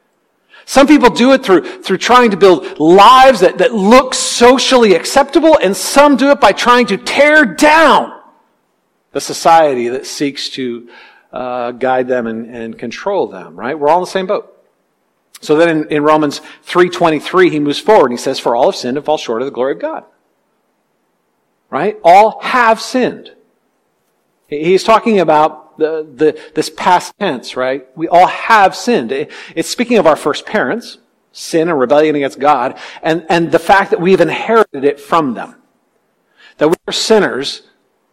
Some 0.65 0.88
people 0.88 1.10
do 1.10 1.34
it 1.34 1.43
through, 1.43 1.82
through 1.82 1.97
trying 1.97 2.32
to 2.32 2.38
build 2.38 2.79
lives 2.79 3.41
that, 3.41 3.58
that 3.58 3.73
look 3.73 4.13
socially 4.13 4.93
acceptable, 4.93 5.58
and 5.58 5.75
some 5.75 6.15
do 6.15 6.32
it 6.32 6.39
by 6.39 6.53
trying 6.53 6.86
to 6.88 6.97
tear 6.97 7.45
down 7.45 8.21
the 9.12 9.19
society 9.19 9.89
that 9.89 10.06
seeks 10.06 10.49
to 10.49 10.89
uh, 11.34 11.71
guide 11.71 12.08
them 12.08 12.27
and, 12.27 12.56
and 12.56 12.79
control 12.79 13.27
them, 13.27 13.56
right? 13.58 13.77
We're 13.77 13.89
all 13.89 13.97
in 13.97 14.03
the 14.03 14.08
same 14.08 14.27
boat. 14.27 14.49
So 15.41 15.58
then 15.58 15.69
in, 15.69 15.91
in 15.91 16.03
Romans 16.03 16.39
3.23, 16.67 17.51
he 17.51 17.60
moves 17.60 17.79
forward 17.79 18.12
and 18.12 18.19
he 18.19 18.23
says, 18.23 18.39
For 18.39 18.56
all 18.56 18.71
have 18.71 18.75
sinned 18.75 18.95
and 18.97 19.06
fall 19.06 19.17
short 19.17 19.41
of 19.41 19.45
the 19.45 19.51
glory 19.51 19.73
of 19.73 19.79
God. 19.79 20.06
Right? 21.69 21.99
All 22.03 22.39
have 22.41 22.79
sinned. 22.79 23.34
He's 24.47 24.84
talking 24.84 25.19
about 25.19 25.62
the, 25.77 26.07
the, 26.15 26.39
this 26.55 26.69
past 26.69 27.13
tense, 27.19 27.55
right? 27.55 27.88
We 27.95 28.07
all 28.07 28.27
have 28.27 28.75
sinned. 28.75 29.12
It's 29.12 29.69
speaking 29.69 29.97
of 29.97 30.07
our 30.07 30.15
first 30.15 30.45
parents, 30.45 30.97
sin 31.31 31.69
and 31.69 31.79
rebellion 31.79 32.15
against 32.15 32.39
God, 32.39 32.77
and, 33.01 33.25
and 33.29 33.51
the 33.51 33.59
fact 33.59 33.91
that 33.91 34.01
we've 34.01 34.21
inherited 34.21 34.83
it 34.83 34.99
from 34.99 35.33
them. 35.33 35.55
That 36.57 36.69
we 36.69 36.75
are 36.88 36.93
sinners, 36.93 37.63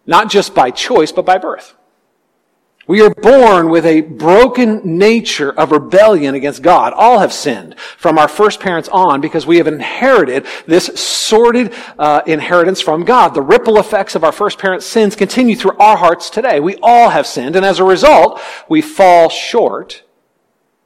not 0.07 0.31
just 0.31 0.55
by 0.55 0.71
choice, 0.71 1.13
but 1.13 1.27
by 1.27 1.39
birth. 1.39 1.75
We 2.87 3.03
are 3.03 3.11
born 3.11 3.71
with 3.71 3.87
a 3.87 4.01
broken 4.01 4.99
nature 4.99 5.53
of 5.53 5.71
rebellion 5.71 6.35
against 6.35 6.63
God. 6.63 6.93
All 6.93 7.21
have 7.21 7.33
sinned 7.33 7.79
from 7.79 8.19
our 8.19 8.27
first 8.27 8.59
parents 8.59 8.89
on 8.89 9.21
because 9.21 9.47
we 9.47 9.59
have 9.59 9.67
inherited 9.67 10.47
this 10.67 10.87
sordid 11.01 11.73
uh, 11.99 12.23
inheritance 12.27 12.81
from 12.81 13.05
God. 13.05 13.35
The 13.35 13.43
ripple 13.43 13.79
effects 13.79 14.15
of 14.15 14.25
our 14.25 14.33
first 14.33 14.59
parents' 14.59 14.87
sins 14.87 15.15
continue 15.15 15.55
through 15.55 15.77
our 15.79 15.97
hearts 15.97 16.31
today. 16.31 16.59
We 16.59 16.79
all 16.83 17.11
have 17.11 17.27
sinned, 17.27 17.55
and 17.55 17.65
as 17.65 17.79
a 17.79 17.85
result, 17.85 18.41
we 18.69 18.83
fall 18.83 19.29
short 19.29 20.03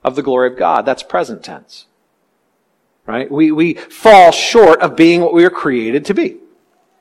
of 0.02 0.16
the 0.16 0.22
glory 0.22 0.52
of 0.52 0.58
God. 0.58 0.84
That's 0.84 1.02
present 1.02 1.42
tense. 1.42 1.86
Right? 3.06 3.30
We, 3.30 3.52
we 3.52 3.74
fall 3.74 4.30
short 4.32 4.80
of 4.80 4.96
being 4.96 5.20
what 5.20 5.32
we 5.32 5.42
were 5.42 5.50
created 5.50 6.04
to 6.06 6.14
be, 6.14 6.38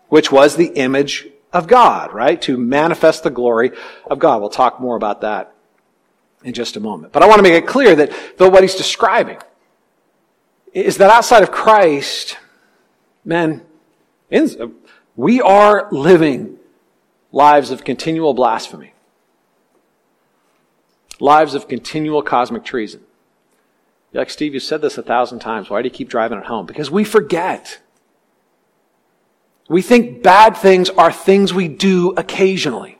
which 0.07 0.31
was 0.31 0.55
the 0.55 0.67
image 0.67 1.27
of 1.53 1.67
God, 1.67 2.13
right? 2.13 2.41
To 2.41 2.57
manifest 2.57 3.23
the 3.23 3.29
glory 3.29 3.71
of 4.09 4.19
God. 4.19 4.41
We'll 4.41 4.49
talk 4.49 4.79
more 4.79 4.95
about 4.95 5.21
that 5.21 5.53
in 6.43 6.53
just 6.53 6.75
a 6.75 6.79
moment. 6.79 7.13
But 7.13 7.23
I 7.23 7.27
want 7.27 7.37
to 7.37 7.43
make 7.43 7.53
it 7.53 7.67
clear 7.67 7.95
that 7.95 8.11
though 8.37 8.49
what 8.49 8.63
he's 8.63 8.75
describing 8.75 9.37
is 10.73 10.97
that 10.97 11.11
outside 11.11 11.43
of 11.43 11.51
Christ, 11.51 12.37
men, 13.23 13.61
we 15.15 15.39
are 15.39 15.87
living 15.91 16.57
lives 17.31 17.69
of 17.69 17.83
continual 17.83 18.33
blasphemy, 18.33 18.93
lives 21.19 21.53
of 21.53 21.67
continual 21.67 22.23
cosmic 22.23 22.63
treason. 22.63 23.01
Like, 24.11 24.29
Steve, 24.29 24.53
you've 24.53 24.63
said 24.63 24.81
this 24.81 24.97
a 24.97 25.03
thousand 25.03 25.39
times. 25.39 25.69
Why 25.69 25.81
do 25.81 25.87
you 25.87 25.93
keep 25.93 26.09
driving 26.09 26.37
it 26.37 26.45
home? 26.45 26.65
Because 26.65 26.91
we 26.91 27.03
forget. 27.03 27.79
We 29.69 29.81
think 29.81 30.23
bad 30.23 30.57
things 30.57 30.89
are 30.89 31.11
things 31.11 31.53
we 31.53 31.67
do 31.67 32.11
occasionally. 32.11 32.99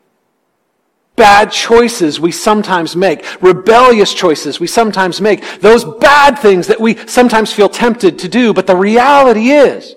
Bad 1.16 1.52
choices 1.52 2.20
we 2.20 2.32
sometimes 2.32 2.96
make. 2.96 3.42
Rebellious 3.42 4.14
choices 4.14 4.60
we 4.60 4.68
sometimes 4.68 5.22
make. 5.22 5.60
Those 5.60 5.86
bad 5.86 6.40
things 6.40 6.68
that 6.68 6.80
we 6.80 6.96
sometimes 7.08 7.54
feel 7.54 7.70
tempted 7.70 8.18
to 8.20 8.28
do. 8.28 8.54
But 8.54 8.66
the 8.66 8.76
reality 8.76 9.52
is, 9.52 9.96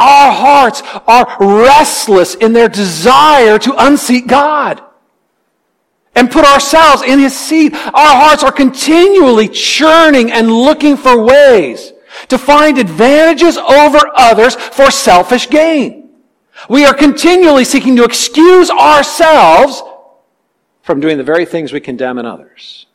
our 0.00 0.32
hearts 0.32 0.82
are 1.06 1.36
restless 1.40 2.34
in 2.34 2.54
their 2.54 2.68
desire 2.68 3.58
to 3.58 3.74
unseat 3.76 4.26
God 4.26 4.82
and 6.14 6.30
put 6.30 6.46
ourselves 6.46 7.02
in 7.02 7.18
His 7.18 7.38
seat. 7.38 7.74
Our 7.74 8.16
hearts 8.16 8.42
are 8.42 8.52
continually 8.52 9.48
churning 9.48 10.32
and 10.32 10.50
looking 10.50 10.96
for 10.96 11.22
ways 11.22 11.92
to 12.28 12.38
find 12.38 12.78
advantages 12.78 13.56
over 13.56 14.00
others 14.14 14.54
for 14.54 14.90
selfish 14.90 15.48
gain. 15.48 16.10
We 16.68 16.84
are 16.84 16.94
continually 16.94 17.64
seeking 17.64 17.96
to 17.96 18.04
excuse 18.04 18.70
ourselves 18.70 19.82
from 20.82 21.00
doing 21.00 21.18
the 21.18 21.24
very 21.24 21.44
things 21.44 21.72
we 21.72 21.80
condemn 21.80 22.18
in 22.18 22.26
others. 22.26 22.86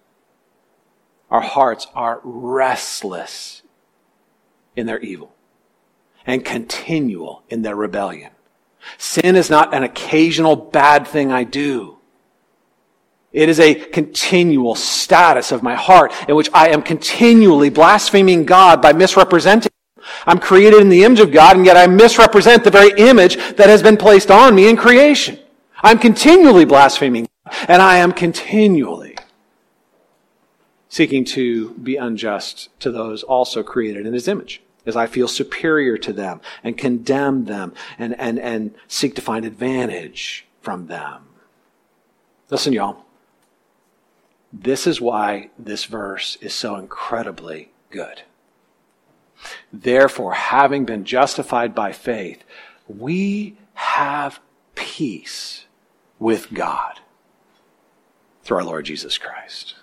Our 1.30 1.42
hearts 1.42 1.88
are 1.96 2.22
restless 2.24 3.64
in 4.76 4.86
their 4.86 5.00
evil 5.00 5.34
and 6.26 6.44
continual 6.44 7.44
in 7.50 7.62
their 7.62 7.76
rebellion. 7.76 8.32
Sin 8.98 9.36
is 9.36 9.50
not 9.50 9.74
an 9.74 9.84
occasional 9.84 10.56
bad 10.56 11.08
thing 11.08 11.32
I 11.32 11.44
do. 11.44 11.98
It 13.34 13.50
is 13.50 13.60
a 13.60 13.74
continual 13.74 14.76
status 14.76 15.52
of 15.52 15.64
my 15.64 15.74
heart 15.74 16.14
in 16.30 16.36
which 16.36 16.52
I 16.54 16.70
am 16.70 16.84
continually 16.84 17.70
blaspheming 17.70 18.46
God 18.46 18.80
by 18.80 18.94
misrepresenting. 18.94 19.72
I'm 20.28 20.38
created 20.38 20.82
in 20.82 20.90
the 20.90 21.04
image 21.04 21.20
of 21.20 21.32
God, 21.32 21.58
and 21.58 21.66
yet 21.66 21.76
I 21.76 21.88
misrepresent 21.88 22.64
the 22.64 22.70
very 22.70 22.92
image 22.92 23.38
that 23.56 23.70
has 23.70 23.82
been 23.82 23.98
placed 23.98 24.30
on 24.30 24.54
me 24.54 24.70
in 24.70 24.78
creation. 24.78 25.40
I'm 25.82 25.98
continually 25.98 26.66
blaspheming, 26.66 27.28
and 27.68 27.82
I 27.82 27.98
am 27.98 28.12
continually 28.12 29.18
seeking 30.88 31.26
to 31.26 31.72
be 31.72 31.96
unjust 31.96 32.70
to 32.80 32.92
those 32.92 33.24
also 33.24 33.64
created 33.64 34.06
in 34.06 34.14
His 34.14 34.28
image, 34.28 34.62
as 34.86 34.96
I 34.96 35.08
feel 35.08 35.28
superior 35.28 35.98
to 35.98 36.14
them 36.14 36.40
and 36.64 36.78
condemn 36.78 37.46
them 37.46 37.74
and, 37.98 38.14
and, 38.20 38.38
and 38.38 38.76
seek 38.88 39.16
to 39.16 39.22
find 39.22 39.44
advantage 39.44 40.46
from 40.62 40.86
them. 40.86 41.24
Listen, 42.52 42.74
y'all. 42.74 43.04
This 44.54 44.86
is 44.86 45.02
why 45.02 45.50
this 45.58 45.86
verse 45.86 46.38
is 46.40 46.54
so 46.54 46.76
incredibly 46.76 47.72
good. 47.90 48.22
Therefore, 49.74 50.34
having 50.34 50.86
been 50.86 51.04
justified 51.04 51.74
by 51.74 51.92
faith, 51.92 52.44
we 52.88 53.58
have 53.74 54.40
peace 54.76 55.66
with 56.20 56.54
God 56.54 57.00
through 58.44 58.58
our 58.58 58.64
Lord 58.64 58.86
Jesus 58.86 59.18
Christ. 59.18 59.76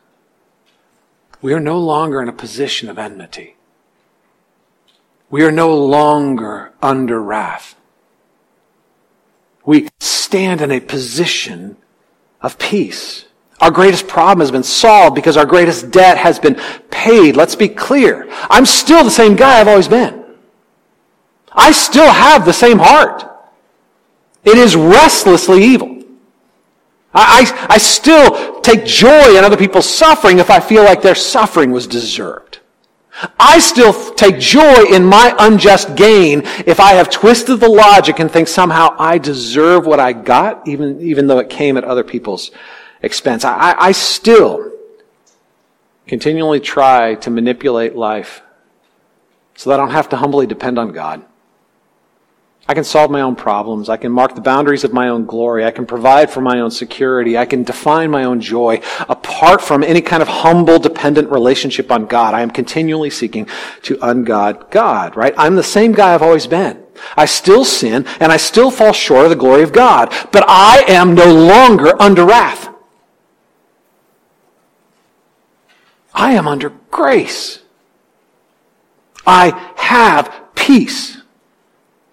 We 1.42 1.52
are 1.52 1.60
no 1.60 1.78
longer 1.78 2.22
in 2.22 2.28
a 2.28 2.32
position 2.32 2.88
of 2.88 2.98
enmity. 2.98 3.56
We 5.30 5.42
are 5.42 5.52
no 5.52 5.74
longer 5.74 6.72
under 6.80 7.20
wrath. 7.20 7.74
We 9.64 9.88
stand 9.98 10.60
in 10.60 10.70
a 10.70 10.80
position 10.80 11.76
of 12.40 12.58
peace. 12.58 13.26
Our 13.60 13.70
greatest 13.70 14.08
problem 14.08 14.40
has 14.40 14.50
been 14.50 14.62
solved 14.62 15.14
because 15.14 15.36
our 15.36 15.44
greatest 15.44 15.90
debt 15.90 16.16
has 16.16 16.38
been 16.38 16.58
paid. 16.90 17.36
Let's 17.36 17.54
be 17.54 17.68
clear. 17.68 18.26
I'm 18.48 18.64
still 18.64 19.04
the 19.04 19.10
same 19.10 19.36
guy 19.36 19.60
I've 19.60 19.68
always 19.68 19.88
been. 19.88 20.24
I 21.52 21.72
still 21.72 22.10
have 22.10 22.44
the 22.44 22.52
same 22.52 22.78
heart. 22.78 23.24
It 24.44 24.56
is 24.56 24.76
restlessly 24.76 25.62
evil. 25.62 26.02
I, 27.12 27.44
I, 27.44 27.74
I, 27.74 27.78
still 27.78 28.60
take 28.60 28.84
joy 28.84 29.36
in 29.36 29.44
other 29.44 29.56
people's 29.56 29.88
suffering 29.92 30.38
if 30.38 30.48
I 30.48 30.60
feel 30.60 30.84
like 30.84 31.02
their 31.02 31.16
suffering 31.16 31.72
was 31.72 31.88
deserved. 31.88 32.60
I 33.38 33.58
still 33.58 33.92
take 34.14 34.38
joy 34.38 34.84
in 34.84 35.04
my 35.04 35.34
unjust 35.40 35.96
gain 35.96 36.42
if 36.66 36.78
I 36.78 36.92
have 36.92 37.10
twisted 37.10 37.58
the 37.58 37.68
logic 37.68 38.20
and 38.20 38.30
think 38.30 38.46
somehow 38.46 38.94
I 38.96 39.18
deserve 39.18 39.86
what 39.86 39.98
I 39.98 40.12
got, 40.12 40.66
even, 40.68 41.00
even 41.00 41.26
though 41.26 41.40
it 41.40 41.50
came 41.50 41.76
at 41.76 41.84
other 41.84 42.04
people's 42.04 42.52
expense. 43.02 43.44
I, 43.44 43.74
I 43.78 43.92
still 43.92 44.72
continually 46.06 46.60
try 46.60 47.14
to 47.16 47.30
manipulate 47.30 47.94
life 47.94 48.42
so 49.54 49.70
that 49.70 49.78
I 49.78 49.82
don't 49.82 49.92
have 49.92 50.08
to 50.10 50.16
humbly 50.16 50.46
depend 50.46 50.78
on 50.78 50.92
God. 50.92 51.24
I 52.70 52.74
can 52.74 52.84
solve 52.84 53.10
my 53.10 53.20
own 53.22 53.34
problems. 53.34 53.88
I 53.88 53.96
can 53.96 54.12
mark 54.12 54.36
the 54.36 54.40
boundaries 54.40 54.84
of 54.84 54.92
my 54.92 55.08
own 55.08 55.26
glory. 55.26 55.64
I 55.64 55.72
can 55.72 55.86
provide 55.86 56.30
for 56.30 56.40
my 56.40 56.60
own 56.60 56.70
security. 56.70 57.36
I 57.36 57.44
can 57.44 57.64
define 57.64 58.12
my 58.12 58.22
own 58.22 58.40
joy 58.40 58.80
apart 59.08 59.60
from 59.60 59.82
any 59.82 60.00
kind 60.00 60.22
of 60.22 60.28
humble, 60.28 60.78
dependent 60.78 61.30
relationship 61.30 61.90
on 61.90 62.06
God. 62.06 62.32
I 62.32 62.42
am 62.42 62.50
continually 62.50 63.10
seeking 63.10 63.48
to 63.82 63.96
ungod 63.96 64.70
God, 64.70 65.16
right? 65.16 65.34
I'm 65.36 65.56
the 65.56 65.64
same 65.64 65.90
guy 65.90 66.14
I've 66.14 66.22
always 66.22 66.46
been. 66.46 66.80
I 67.16 67.26
still 67.26 67.64
sin 67.64 68.06
and 68.20 68.30
I 68.30 68.36
still 68.36 68.70
fall 68.70 68.92
short 68.92 69.24
of 69.24 69.30
the 69.30 69.36
glory 69.36 69.64
of 69.64 69.72
God, 69.72 70.14
but 70.30 70.44
I 70.46 70.84
am 70.86 71.14
no 71.14 71.32
longer 71.34 72.00
under 72.00 72.24
wrath. 72.24 72.69
I 76.20 76.32
am 76.32 76.46
under 76.46 76.68
grace. 76.90 77.60
I 79.26 79.72
have 79.76 80.54
peace. 80.54 81.16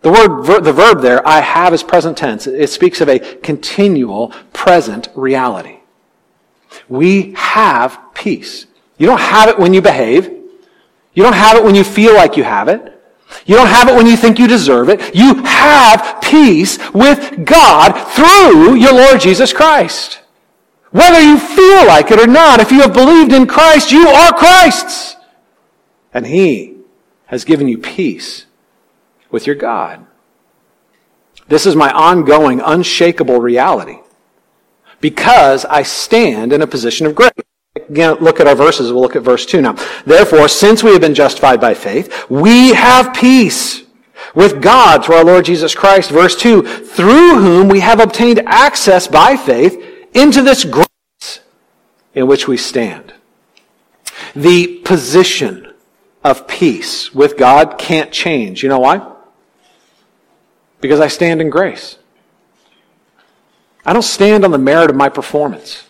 The 0.02 0.10
word, 0.10 0.64
the 0.64 0.72
verb 0.72 1.02
there, 1.02 1.28
I 1.28 1.42
have 1.42 1.74
is 1.74 1.84
present 1.84 2.18
tense. 2.18 2.48
It 2.48 2.70
speaks 2.70 3.02
of 3.02 3.10
a 3.10 3.20
continual 3.20 4.30
present 4.54 5.10
reality. 5.14 5.80
We 6.88 7.34
have 7.34 8.00
peace. 8.14 8.68
You 8.98 9.08
don't 9.08 9.20
have 9.20 9.50
it 9.50 9.60
when 9.60 9.74
you 9.74 9.82
behave. 9.82 10.28
You 11.14 11.24
don't 11.24 11.34
have 11.34 11.58
it 11.58 11.64
when 11.66 11.76
you 11.76 11.84
feel 11.84 12.16
like 12.16 12.38
you 12.38 12.46
have 12.46 12.70
it. 12.70 12.94
You 13.46 13.58
don't 13.58 13.68
have 13.68 13.90
it 13.90 13.96
when 13.96 14.08
you 14.08 14.16
think 14.16 14.40
you 14.40 14.48
deserve 14.48 14.88
it. 14.88 15.14
You 15.14 15.44
have 15.44 16.22
peace 16.22 16.80
with 16.94 17.44
God 17.44 17.92
through 18.12 18.76
your 18.76 18.94
Lord 18.94 19.20
Jesus 19.20 19.52
Christ. 19.52 20.22
Whether 20.92 21.22
you 21.22 21.38
feel 21.38 21.86
like 21.86 22.12
it 22.12 22.20
or 22.20 22.28
not, 22.28 22.60
if 22.60 22.72
you 22.72 22.82
have 22.82 22.94
believed 22.94 23.34
in 23.34 23.46
Christ, 23.46 23.92
you 23.92 24.08
are 24.08 24.34
Christ's. 24.34 25.16
And 26.14 26.26
He 26.26 26.78
has 27.26 27.44
given 27.44 27.68
you 27.68 27.78
peace 27.78 28.46
with 29.30 29.46
your 29.46 29.56
God. 29.56 30.06
This 31.48 31.66
is 31.66 31.76
my 31.76 31.92
ongoing, 31.92 32.62
unshakable 32.62 33.40
reality 33.40 34.00
because 35.00 35.66
I 35.66 35.84
stand 35.84 36.54
in 36.54 36.62
a 36.62 36.68
position 36.68 37.06
of 37.06 37.16
grace. 37.16 37.32
Again, 37.76 38.16
look 38.16 38.40
at 38.40 38.48
our 38.48 38.56
verses. 38.56 38.92
We'll 38.92 39.02
look 39.02 39.16
at 39.16 39.22
verse 39.22 39.46
2 39.46 39.62
now. 39.62 39.74
Therefore, 40.06 40.48
since 40.48 40.84
we 40.84 40.92
have 40.92 41.02
been 41.02 41.14
justified 41.14 41.62
by 41.62 41.74
faith, 41.74 42.30
we 42.30 42.74
have 42.74 43.14
peace 43.14 43.84
with 44.34 44.62
God 44.62 45.06
through 45.06 45.16
our 45.16 45.26
Lord 45.26 45.46
Jesus 45.46 45.76
Christ. 45.76 46.10
Verse 46.10 46.36
2, 46.36 46.64
through 46.64 47.40
whom 47.40 47.70
we 47.70 47.80
have 47.80 48.00
obtained 48.00 48.42
access 48.48 49.08
by 49.08 49.38
faith 49.38 49.87
into 50.18 50.42
this 50.42 50.66
grace 50.66 51.40
in 52.14 52.28
which 52.28 52.48
we 52.48 52.58
stand. 52.58 53.14
The 54.36 54.80
position 54.80 55.74
of 56.24 56.48
peace 56.48 57.14
with 57.14 57.38
God 57.38 57.78
can't 57.78 58.12
change. 58.12 58.64
You 58.64 58.70
know 58.70 58.80
why? 58.80 59.14
Because 60.82 61.00
I 61.00 61.08
stand 61.08 61.42
in 61.42 61.50
grace. 61.50 61.98
I 63.86 63.94
don't 63.94 64.02
stand 64.02 64.44
on 64.44 64.52
the 64.52 64.58
merit 64.58 64.90
of 64.90 64.96
my 64.96 65.10
performance. 65.10 65.88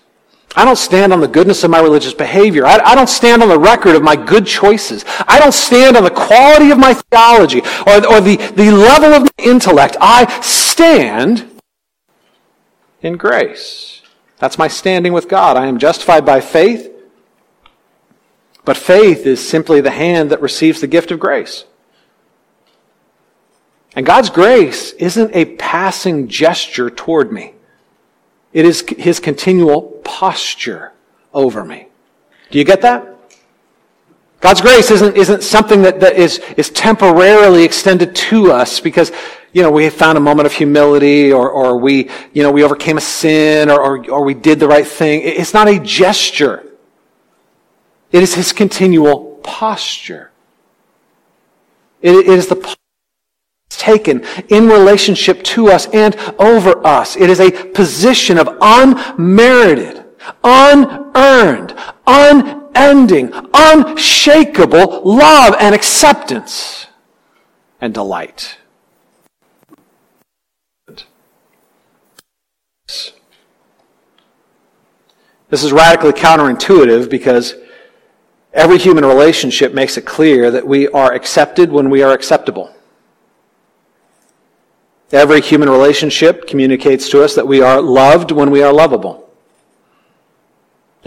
I 0.55 0.65
don't 0.65 0.77
stand 0.77 1.13
on 1.13 1.19
the 1.19 1.27
goodness 1.27 1.63
of 1.63 1.71
my 1.71 1.79
religious 1.79 2.13
behavior. 2.13 2.65
I, 2.65 2.79
I, 2.79 2.95
don't 2.95 3.09
stand 3.09 3.43
on 3.43 3.49
the 3.49 3.59
record 3.59 3.95
of 3.95 4.01
my 4.01 4.15
good 4.15 4.45
choices. 4.45 5.05
I 5.27 5.39
don't 5.39 5.53
stand 5.53 5.95
on 5.95 6.03
the 6.03 6.09
quality 6.09 6.71
of 6.71 6.79
my 6.79 6.93
theology 6.93 7.59
or, 7.85 7.97
or 8.07 8.21
the, 8.21 8.37
the 8.55 8.71
level 8.71 9.13
of 9.13 9.23
my 9.23 9.43
intellect. 9.43 9.97
I 9.99 10.41
stand 10.41 11.61
in 13.01 13.17
grace. 13.17 13.96
That's 14.39 14.57
my 14.57 14.67
standing 14.67 15.13
with 15.13 15.27
God. 15.27 15.57
I 15.57 15.65
am 15.65 15.79
justified 15.79 16.25
by 16.25 16.41
faith, 16.41 16.91
but 18.65 18.77
faith 18.77 19.25
is 19.25 19.47
simply 19.47 19.81
the 19.81 19.91
hand 19.91 20.29
that 20.29 20.41
receives 20.41 20.81
the 20.81 20.87
gift 20.87 21.11
of 21.11 21.19
grace. 21.19 21.65
And 23.95 24.05
God's 24.05 24.29
grace 24.29 24.91
isn't 24.93 25.35
a 25.35 25.45
passing 25.55 26.27
gesture 26.27 26.89
toward 26.89 27.31
me. 27.31 27.53
It 28.53 28.65
is 28.65 28.85
his 28.97 29.19
continual 29.19 29.81
posture 30.03 30.93
over 31.33 31.63
me. 31.63 31.87
Do 32.51 32.59
you 32.59 32.63
get 32.63 32.81
that? 32.81 33.16
God's 34.39 34.61
grace 34.61 34.91
isn't, 34.91 35.17
isn't 35.17 35.43
something 35.43 35.81
that, 35.81 35.99
that 35.99 36.15
is, 36.15 36.39
is 36.57 36.69
temporarily 36.69 37.63
extended 37.63 38.15
to 38.15 38.51
us 38.51 38.79
because, 38.79 39.11
you 39.51 39.63
know, 39.63 39.71
we 39.71 39.85
have 39.85 39.93
found 39.93 40.17
a 40.17 40.21
moment 40.21 40.45
of 40.45 40.53
humility 40.53 41.31
or, 41.31 41.49
or 41.49 41.77
we, 41.77 42.09
you 42.33 42.43
know, 42.43 42.51
we 42.51 42.63
overcame 42.63 42.97
a 42.97 43.01
sin 43.01 43.69
or, 43.69 43.81
or, 43.81 44.11
or 44.11 44.23
we 44.23 44.35
did 44.35 44.59
the 44.59 44.67
right 44.67 44.85
thing. 44.85 45.21
It's 45.23 45.53
not 45.53 45.67
a 45.67 45.79
gesture. 45.79 46.63
It 48.11 48.21
is 48.21 48.35
his 48.35 48.53
continual 48.53 49.39
posture. 49.43 50.31
it, 52.01 52.15
it 52.15 52.27
is 52.27 52.47
the 52.47 52.55
posture 52.55 52.75
taken 53.69 54.25
in 54.49 54.67
relationship 54.67 55.43
to 55.43 55.69
us 55.69 55.87
and 55.87 56.15
over 56.39 56.85
us. 56.85 57.15
It 57.15 57.29
is 57.29 57.39
a 57.39 57.51
position 57.51 58.37
of 58.37 58.57
unmerited, 58.61 60.05
unearned, 60.43 61.73
unending, 62.75 63.31
unshakable 63.53 65.01
love 65.03 65.55
and 65.59 65.73
acceptance 65.73 66.87
and 67.81 67.93
delight. 67.93 68.57
This 75.49 75.63
is 75.63 75.71
radically 75.71 76.11
counterintuitive 76.11 77.09
because 77.09 77.55
every 78.53 78.77
human 78.77 79.05
relationship 79.05 79.73
makes 79.73 79.97
it 79.97 80.05
clear 80.05 80.51
that 80.51 80.67
we 80.67 80.89
are 80.89 81.13
accepted 81.13 81.71
when 81.71 81.89
we 81.89 82.01
are 82.01 82.11
acceptable. 82.11 82.73
Every 85.11 85.39
human 85.39 85.69
relationship 85.69 86.47
communicates 86.47 87.07
to 87.09 87.23
us 87.23 87.33
that 87.35 87.47
we 87.47 87.61
are 87.61 87.81
loved 87.81 88.31
when 88.31 88.51
we 88.51 88.61
are 88.61 88.73
lovable. 88.73 89.26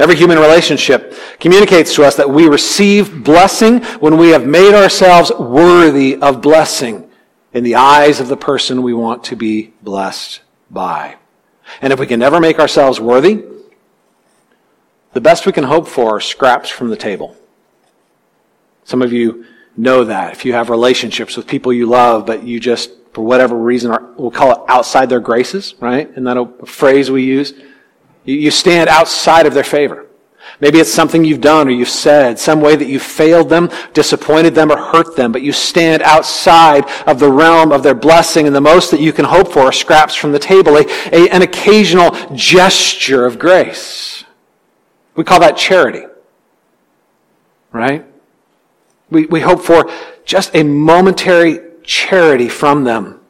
Every 0.01 0.17
human 0.17 0.39
relationship 0.39 1.15
communicates 1.39 1.95
to 1.95 2.05
us 2.05 2.17
that 2.17 2.31
we 2.31 2.49
receive 2.49 3.23
blessing 3.23 3.83
when 4.01 4.17
we 4.17 4.31
have 4.31 4.47
made 4.47 4.75
ourselves 4.75 5.31
worthy 5.39 6.17
of 6.17 6.41
blessing 6.41 7.11
in 7.53 7.65
the 7.65 7.75
eyes 7.75 8.19
of 8.19 8.29
the 8.29 8.37
person 8.37 8.83
we 8.83 8.95
want 8.95 9.25
to 9.25 9.37
be 9.37 9.75
blessed 9.83 10.41
by. 10.71 11.17
And 11.83 11.93
if 11.93 12.01
we 12.01 12.07
can 12.07 12.19
never 12.19 12.41
make 12.41 12.59
ourselves 12.59 12.99
worthy, 12.99 13.45
the 15.13 15.21
best 15.21 15.45
we 15.45 15.53
can 15.53 15.65
hope 15.65 15.87
for 15.87 16.17
are 16.17 16.21
scraps 16.21 16.71
from 16.71 16.89
the 16.89 16.97
table. 16.97 17.37
Some 18.85 19.03
of 19.03 19.13
you 19.13 19.45
know 19.77 20.05
that. 20.05 20.33
If 20.33 20.45
you 20.45 20.55
have 20.55 20.71
relationships 20.71 21.37
with 21.37 21.47
people 21.47 21.73
you 21.73 21.87
love, 21.87 22.25
but 22.25 22.43
you 22.43 22.59
just 22.59 22.91
for 23.13 23.23
whatever 23.23 23.57
reason, 23.57 23.91
are, 23.91 24.03
we'll 24.17 24.31
call 24.31 24.53
it 24.53 24.59
outside 24.69 25.09
their 25.09 25.21
graces, 25.21 25.75
right? 25.81 26.09
Isn't 26.11 26.25
that 26.25 26.37
a 26.37 26.47
phrase 26.65 27.11
we 27.11 27.25
use? 27.25 27.53
You, 28.25 28.51
stand 28.51 28.89
outside 28.89 29.47
of 29.47 29.55
their 29.55 29.65
favor. 29.65 30.07
Maybe 30.61 30.79
it's 30.79 30.93
something 30.93 31.25
you've 31.25 31.41
done 31.41 31.69
or 31.69 31.71
you've 31.71 31.89
said, 31.89 32.39
some 32.39 32.61
way 32.61 32.77
that 32.77 32.89
you 32.89 32.99
failed 32.99 33.49
them, 33.49 33.71
disappointed 33.95 34.55
them, 34.55 34.71
or 34.71 34.77
hurt 34.77 35.17
them, 35.17 35.33
but 35.33 35.43
you 35.43 35.53
stand 35.53 36.03
outside 36.03 36.85
of 37.07 37.19
the 37.19 37.31
realm 37.31 37.73
of 37.73 37.83
their 37.83 37.95
blessing, 37.95 38.47
and 38.47 38.55
the 38.55 38.61
most 38.61 38.91
that 38.91 39.01
you 39.01 39.13
can 39.13 39.25
hope 39.25 39.53
for 39.53 39.61
are 39.61 39.73
scraps 39.73 40.15
from 40.15 40.33
the 40.33 40.39
table, 40.39 40.77
a, 40.77 40.85
a, 41.13 41.29
an 41.31 41.43
occasional 41.43 42.11
gesture 42.35 43.25
of 43.25 43.39
grace. 43.39 44.25
We 45.15 45.25
call 45.25 45.41
that 45.41 45.57
charity. 45.57 46.05
Right? 47.73 48.05
We, 49.09 49.27
we 49.27 49.41
hope 49.41 49.63
for 49.63 49.91
just 50.25 50.55
a 50.55 50.63
momentary 50.63 51.61
charity 51.83 52.49
from 52.49 52.85
them. 52.85 53.21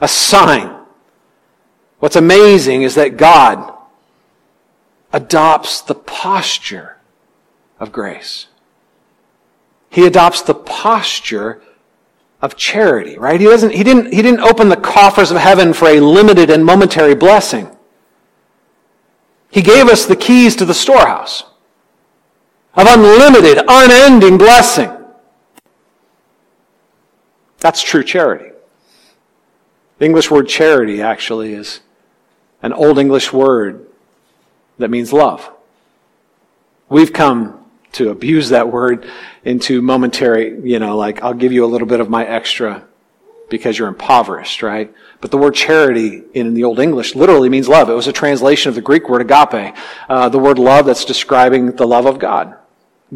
A 0.00 0.08
sign. 0.08 0.76
What's 1.98 2.16
amazing 2.16 2.82
is 2.82 2.94
that 2.94 3.16
God 3.16 3.74
adopts 5.12 5.80
the 5.80 5.94
posture 5.94 6.98
of 7.78 7.92
grace. 7.92 8.46
He 9.88 10.06
adopts 10.06 10.42
the 10.42 10.54
posture 10.54 11.60
of 12.40 12.56
charity, 12.56 13.18
right? 13.18 13.40
He 13.40 13.46
doesn't, 13.46 13.72
he 13.72 13.82
didn't, 13.82 14.12
he 14.12 14.22
didn't 14.22 14.40
open 14.40 14.68
the 14.68 14.76
coffers 14.76 15.30
of 15.30 15.36
heaven 15.36 15.72
for 15.72 15.88
a 15.88 16.00
limited 16.00 16.48
and 16.48 16.64
momentary 16.64 17.14
blessing. 17.14 17.76
He 19.50 19.62
gave 19.62 19.88
us 19.88 20.06
the 20.06 20.16
keys 20.16 20.54
to 20.56 20.64
the 20.64 20.74
storehouse 20.74 21.44
of 22.74 22.86
unlimited, 22.88 23.62
unending 23.66 24.38
blessing. 24.38 24.90
That's 27.58 27.82
true 27.82 28.04
charity. 28.04 28.52
The 29.98 30.06
English 30.06 30.30
word 30.30 30.48
charity 30.48 31.02
actually 31.02 31.52
is 31.52 31.80
an 32.62 32.72
Old 32.72 32.98
English 32.98 33.32
word 33.32 33.89
that 34.80 34.90
means 34.90 35.12
love. 35.12 35.50
We've 36.88 37.12
come 37.12 37.64
to 37.92 38.10
abuse 38.10 38.50
that 38.50 38.70
word 38.70 39.08
into 39.44 39.82
momentary, 39.82 40.60
you 40.62 40.78
know, 40.78 40.96
like, 40.96 41.22
I'll 41.22 41.34
give 41.34 41.52
you 41.52 41.64
a 41.64 41.66
little 41.66 41.88
bit 41.88 42.00
of 42.00 42.08
my 42.08 42.24
extra 42.24 42.84
because 43.48 43.78
you're 43.78 43.88
impoverished, 43.88 44.62
right? 44.62 44.92
But 45.20 45.30
the 45.30 45.38
word 45.38 45.54
charity 45.54 46.22
in 46.34 46.54
the 46.54 46.64
Old 46.64 46.78
English 46.78 47.14
literally 47.14 47.48
means 47.48 47.68
love. 47.68 47.90
It 47.90 47.94
was 47.94 48.06
a 48.06 48.12
translation 48.12 48.68
of 48.68 48.74
the 48.74 48.80
Greek 48.80 49.08
word 49.08 49.20
agape, 49.22 49.76
uh, 50.08 50.28
the 50.28 50.38
word 50.38 50.58
love 50.58 50.86
that's 50.86 51.04
describing 51.04 51.72
the 51.72 51.86
love 51.86 52.06
of 52.06 52.18
God. 52.18 52.56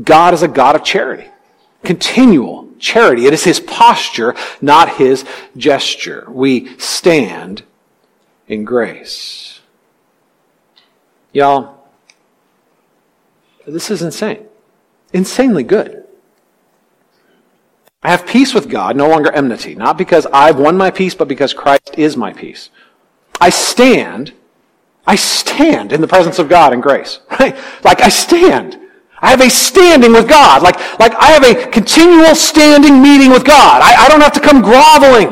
God 0.02 0.34
is 0.34 0.42
a 0.42 0.48
God 0.48 0.74
of 0.74 0.82
charity. 0.82 1.28
Continual, 1.84 2.68
charity. 2.78 3.26
It 3.26 3.32
is 3.32 3.44
his 3.44 3.60
posture, 3.60 4.34
not 4.60 4.96
his 4.96 5.24
gesture. 5.56 6.24
We 6.28 6.76
stand 6.78 7.62
in 8.48 8.64
grace. 8.64 9.53
Y'all, 11.34 11.74
this 13.66 13.90
is 13.90 14.02
insane. 14.02 14.46
Insanely 15.12 15.64
good. 15.64 16.04
I 18.02 18.10
have 18.10 18.26
peace 18.26 18.54
with 18.54 18.68
God, 18.68 18.96
no 18.96 19.08
longer 19.08 19.32
enmity, 19.32 19.74
not 19.74 19.98
because 19.98 20.26
I've 20.32 20.58
won 20.58 20.76
my 20.76 20.90
peace, 20.90 21.14
but 21.14 21.26
because 21.26 21.52
Christ 21.52 21.94
is 21.98 22.16
my 22.16 22.32
peace. 22.32 22.70
I 23.40 23.50
stand, 23.50 24.32
I 25.06 25.16
stand 25.16 25.92
in 25.92 26.00
the 26.00 26.06
presence 26.06 26.38
of 26.38 26.48
God 26.48 26.72
in 26.72 26.80
grace, 26.80 27.18
right? 27.40 27.56
Like 27.82 28.00
I 28.00 28.10
stand. 28.10 28.78
I 29.18 29.30
have 29.30 29.40
a 29.40 29.50
standing 29.50 30.12
with 30.12 30.28
God. 30.28 30.62
Like, 30.62 30.76
like 31.00 31.14
I 31.16 31.30
have 31.32 31.42
a 31.42 31.66
continual 31.70 32.34
standing 32.34 33.02
meeting 33.02 33.30
with 33.30 33.44
God. 33.44 33.80
I, 33.82 34.04
I 34.04 34.08
don't 34.08 34.20
have 34.20 34.34
to 34.34 34.40
come 34.40 34.62
groveling. 34.62 35.28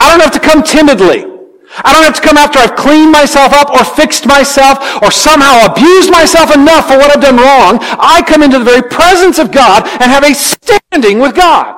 I 0.00 0.10
don't 0.10 0.20
have 0.20 0.32
to 0.32 0.40
come 0.40 0.62
timidly. 0.62 1.37
I 1.76 1.92
don't 1.92 2.04
have 2.04 2.16
to 2.16 2.22
come 2.22 2.36
after 2.36 2.58
I've 2.58 2.76
cleaned 2.76 3.12
myself 3.12 3.52
up 3.52 3.70
or 3.70 3.84
fixed 3.84 4.26
myself 4.26 4.78
or 5.02 5.10
somehow 5.10 5.66
abused 5.70 6.10
myself 6.10 6.54
enough 6.54 6.88
for 6.88 6.96
what 6.96 7.14
I've 7.14 7.22
done 7.22 7.36
wrong. 7.36 7.78
I 8.00 8.22
come 8.26 8.42
into 8.42 8.58
the 8.58 8.64
very 8.64 8.82
presence 8.82 9.38
of 9.38 9.52
God 9.52 9.86
and 10.00 10.10
have 10.10 10.24
a 10.24 10.34
standing 10.34 11.18
with 11.18 11.34
God. 11.34 11.76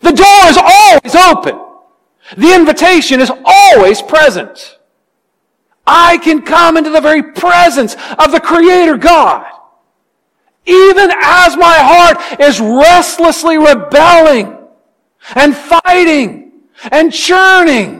The 0.00 0.12
door 0.12 0.42
is 0.48 0.58
always 0.58 1.14
open. 1.14 1.60
The 2.36 2.54
invitation 2.54 3.20
is 3.20 3.30
always 3.44 4.02
present. 4.02 4.78
I 5.86 6.18
can 6.18 6.42
come 6.42 6.76
into 6.76 6.90
the 6.90 7.00
very 7.00 7.22
presence 7.22 7.94
of 8.18 8.32
the 8.32 8.40
Creator 8.40 8.96
God. 8.98 9.46
Even 10.66 11.10
as 11.10 11.56
my 11.56 11.76
heart 11.78 12.40
is 12.40 12.60
restlessly 12.60 13.58
rebelling 13.58 14.56
and 15.34 15.56
fighting 15.56 16.52
and 16.92 17.12
churning 17.12 17.99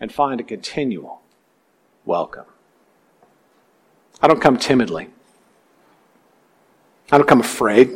and 0.00 0.12
find 0.12 0.40
a 0.40 0.44
continual 0.44 1.20
welcome. 2.04 2.44
I 4.20 4.28
don't 4.28 4.40
come 4.40 4.56
timidly. 4.56 5.08
I 7.10 7.18
don't 7.18 7.28
come 7.28 7.40
afraid. 7.40 7.90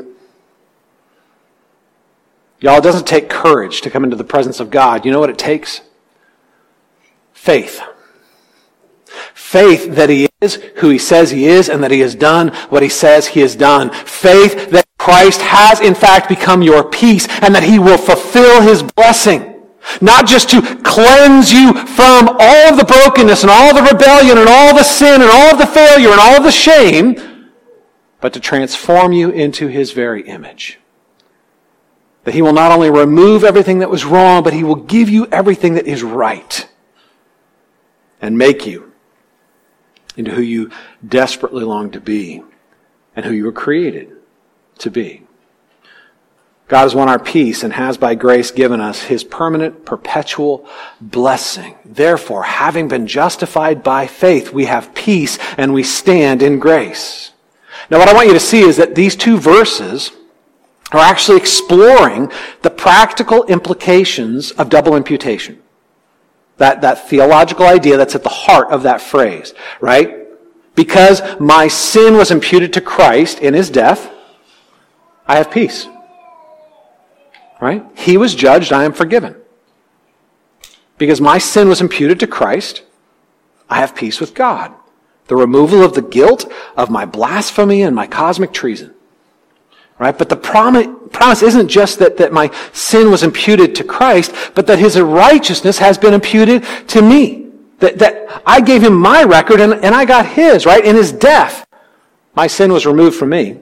Y'all, 2.60 2.78
it 2.78 2.84
doesn't 2.84 3.06
take 3.06 3.28
courage 3.28 3.80
to 3.80 3.90
come 3.90 4.04
into 4.04 4.16
the 4.16 4.24
presence 4.24 4.60
of 4.60 4.70
God. 4.70 5.04
You 5.04 5.10
know 5.10 5.20
what 5.20 5.30
it 5.30 5.38
takes? 5.38 5.80
Faith. 7.32 7.80
Faith 9.34 9.96
that 9.96 10.08
He 10.08 10.28
is 10.40 10.54
who 10.76 10.88
He 10.88 10.98
says 10.98 11.30
He 11.30 11.46
is 11.46 11.68
and 11.68 11.82
that 11.82 11.90
He 11.90 12.00
has 12.00 12.14
done 12.14 12.48
what 12.68 12.82
He 12.82 12.88
says 12.88 13.26
He 13.28 13.40
has 13.40 13.56
done. 13.56 13.90
Faith 13.90 14.70
that 14.70 14.86
Christ 14.98 15.40
has 15.42 15.80
in 15.80 15.94
fact 15.94 16.28
become 16.28 16.62
your 16.62 16.88
peace 16.88 17.26
and 17.42 17.54
that 17.54 17.64
He 17.64 17.80
will 17.80 17.98
fulfill 17.98 18.62
His 18.62 18.82
blessing. 18.82 19.51
Not 20.00 20.26
just 20.26 20.50
to 20.50 20.62
cleanse 20.82 21.52
you 21.52 21.72
from 21.86 22.28
all 22.28 22.68
of 22.68 22.76
the 22.76 22.84
brokenness 22.84 23.42
and 23.42 23.50
all 23.50 23.74
the 23.74 23.82
rebellion 23.82 24.38
and 24.38 24.48
all 24.48 24.74
the 24.74 24.82
sin 24.82 25.20
and 25.20 25.30
all 25.30 25.56
the 25.56 25.66
failure 25.66 26.10
and 26.10 26.20
all 26.20 26.42
the 26.42 26.50
shame, 26.50 27.16
but 28.20 28.32
to 28.32 28.40
transform 28.40 29.12
you 29.12 29.30
into 29.30 29.68
His 29.68 29.92
very 29.92 30.22
image. 30.22 30.78
That 32.24 32.34
He 32.34 32.42
will 32.42 32.52
not 32.52 32.72
only 32.72 32.90
remove 32.90 33.44
everything 33.44 33.80
that 33.80 33.90
was 33.90 34.04
wrong, 34.04 34.42
but 34.42 34.52
He 34.52 34.64
will 34.64 34.76
give 34.76 35.08
you 35.08 35.26
everything 35.32 35.74
that 35.74 35.86
is 35.86 36.02
right 36.02 36.68
and 38.20 38.38
make 38.38 38.66
you 38.66 38.92
into 40.16 40.30
who 40.30 40.42
you 40.42 40.70
desperately 41.06 41.64
long 41.64 41.90
to 41.90 42.00
be 42.00 42.42
and 43.16 43.26
who 43.26 43.32
you 43.32 43.44
were 43.44 43.52
created 43.52 44.12
to 44.78 44.90
be. 44.90 45.26
God 46.72 46.84
has 46.84 46.94
won 46.94 47.10
our 47.10 47.18
peace 47.18 47.64
and 47.64 47.74
has 47.74 47.98
by 47.98 48.14
grace 48.14 48.50
given 48.50 48.80
us 48.80 49.02
his 49.02 49.24
permanent, 49.24 49.84
perpetual 49.84 50.66
blessing. 51.02 51.74
Therefore, 51.84 52.44
having 52.44 52.88
been 52.88 53.06
justified 53.06 53.82
by 53.82 54.06
faith, 54.06 54.54
we 54.54 54.64
have 54.64 54.94
peace 54.94 55.38
and 55.58 55.74
we 55.74 55.82
stand 55.82 56.42
in 56.42 56.58
grace. 56.58 57.32
Now, 57.90 57.98
what 57.98 58.08
I 58.08 58.14
want 58.14 58.28
you 58.28 58.32
to 58.32 58.40
see 58.40 58.62
is 58.62 58.78
that 58.78 58.94
these 58.94 59.14
two 59.14 59.36
verses 59.36 60.12
are 60.92 61.00
actually 61.00 61.36
exploring 61.36 62.32
the 62.62 62.70
practical 62.70 63.44
implications 63.44 64.52
of 64.52 64.70
double 64.70 64.96
imputation. 64.96 65.60
That, 66.56 66.80
that 66.80 67.06
theological 67.06 67.66
idea 67.66 67.98
that's 67.98 68.14
at 68.14 68.22
the 68.22 68.30
heart 68.30 68.70
of 68.70 68.84
that 68.84 69.02
phrase, 69.02 69.52
right? 69.82 70.26
Because 70.74 71.20
my 71.38 71.68
sin 71.68 72.16
was 72.16 72.30
imputed 72.30 72.72
to 72.72 72.80
Christ 72.80 73.40
in 73.40 73.52
his 73.52 73.68
death, 73.68 74.10
I 75.26 75.36
have 75.36 75.50
peace. 75.50 75.86
Right? 77.62 77.86
He 77.96 78.16
was 78.16 78.34
judged, 78.34 78.72
I 78.72 78.82
am 78.82 78.92
forgiven. 78.92 79.36
Because 80.98 81.20
my 81.20 81.38
sin 81.38 81.68
was 81.68 81.80
imputed 81.80 82.18
to 82.18 82.26
Christ, 82.26 82.82
I 83.70 83.76
have 83.76 83.94
peace 83.94 84.18
with 84.18 84.34
God. 84.34 84.74
The 85.28 85.36
removal 85.36 85.84
of 85.84 85.94
the 85.94 86.02
guilt 86.02 86.52
of 86.76 86.90
my 86.90 87.04
blasphemy 87.04 87.82
and 87.82 87.94
my 87.94 88.08
cosmic 88.08 88.52
treason. 88.52 88.92
Right? 89.96 90.18
But 90.18 90.28
the 90.28 90.36
promise, 90.36 90.88
promise 91.12 91.42
isn't 91.42 91.68
just 91.68 92.00
that, 92.00 92.16
that 92.16 92.32
my 92.32 92.50
sin 92.72 93.12
was 93.12 93.22
imputed 93.22 93.76
to 93.76 93.84
Christ, 93.84 94.34
but 94.56 94.66
that 94.66 94.80
his 94.80 94.98
righteousness 94.98 95.78
has 95.78 95.96
been 95.96 96.14
imputed 96.14 96.64
to 96.88 97.00
me. 97.00 97.46
That, 97.78 98.00
that 98.00 98.42
I 98.44 98.60
gave 98.60 98.82
him 98.82 98.94
my 98.94 99.22
record 99.22 99.60
and, 99.60 99.74
and 99.74 99.94
I 99.94 100.04
got 100.04 100.26
his, 100.26 100.66
right? 100.66 100.84
In 100.84 100.96
his 100.96 101.12
death, 101.12 101.64
my 102.34 102.48
sin 102.48 102.72
was 102.72 102.86
removed 102.86 103.16
from 103.16 103.28
me. 103.28 103.60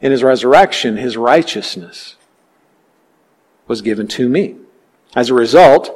In 0.00 0.10
his 0.10 0.24
resurrection, 0.24 0.96
his 0.96 1.16
righteousness 1.16 2.16
was 3.70 3.82
given 3.82 4.08
to 4.08 4.28
me. 4.28 4.56
As 5.14 5.30
a 5.30 5.34
result, 5.34 5.90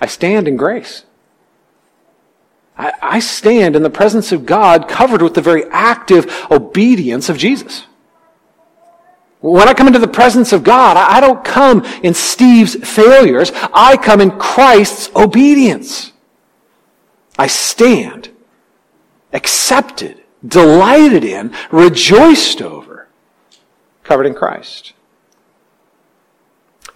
I 0.00 0.06
stand 0.06 0.48
in 0.48 0.56
grace. 0.56 1.04
I, 2.78 2.92
I 3.02 3.20
stand 3.20 3.76
in 3.76 3.82
the 3.82 3.90
presence 3.90 4.32
of 4.32 4.46
God 4.46 4.88
covered 4.88 5.20
with 5.20 5.34
the 5.34 5.42
very 5.42 5.64
active 5.66 6.46
obedience 6.50 7.28
of 7.28 7.36
Jesus. 7.36 7.84
When 9.40 9.68
I 9.68 9.74
come 9.74 9.86
into 9.86 9.98
the 9.98 10.08
presence 10.08 10.54
of 10.54 10.64
God, 10.64 10.96
I 10.96 11.20
don't 11.20 11.44
come 11.44 11.84
in 12.02 12.14
Steve's 12.14 12.74
failures. 12.76 13.52
I 13.74 13.98
come 13.98 14.22
in 14.22 14.30
Christ's 14.38 15.10
obedience. 15.14 16.12
I 17.38 17.48
stand 17.48 18.30
accepted, 19.34 20.22
delighted 20.46 21.22
in, 21.22 21.54
rejoiced 21.70 22.62
over, 22.62 23.08
covered 24.04 24.24
in 24.24 24.34
Christ. 24.34 24.94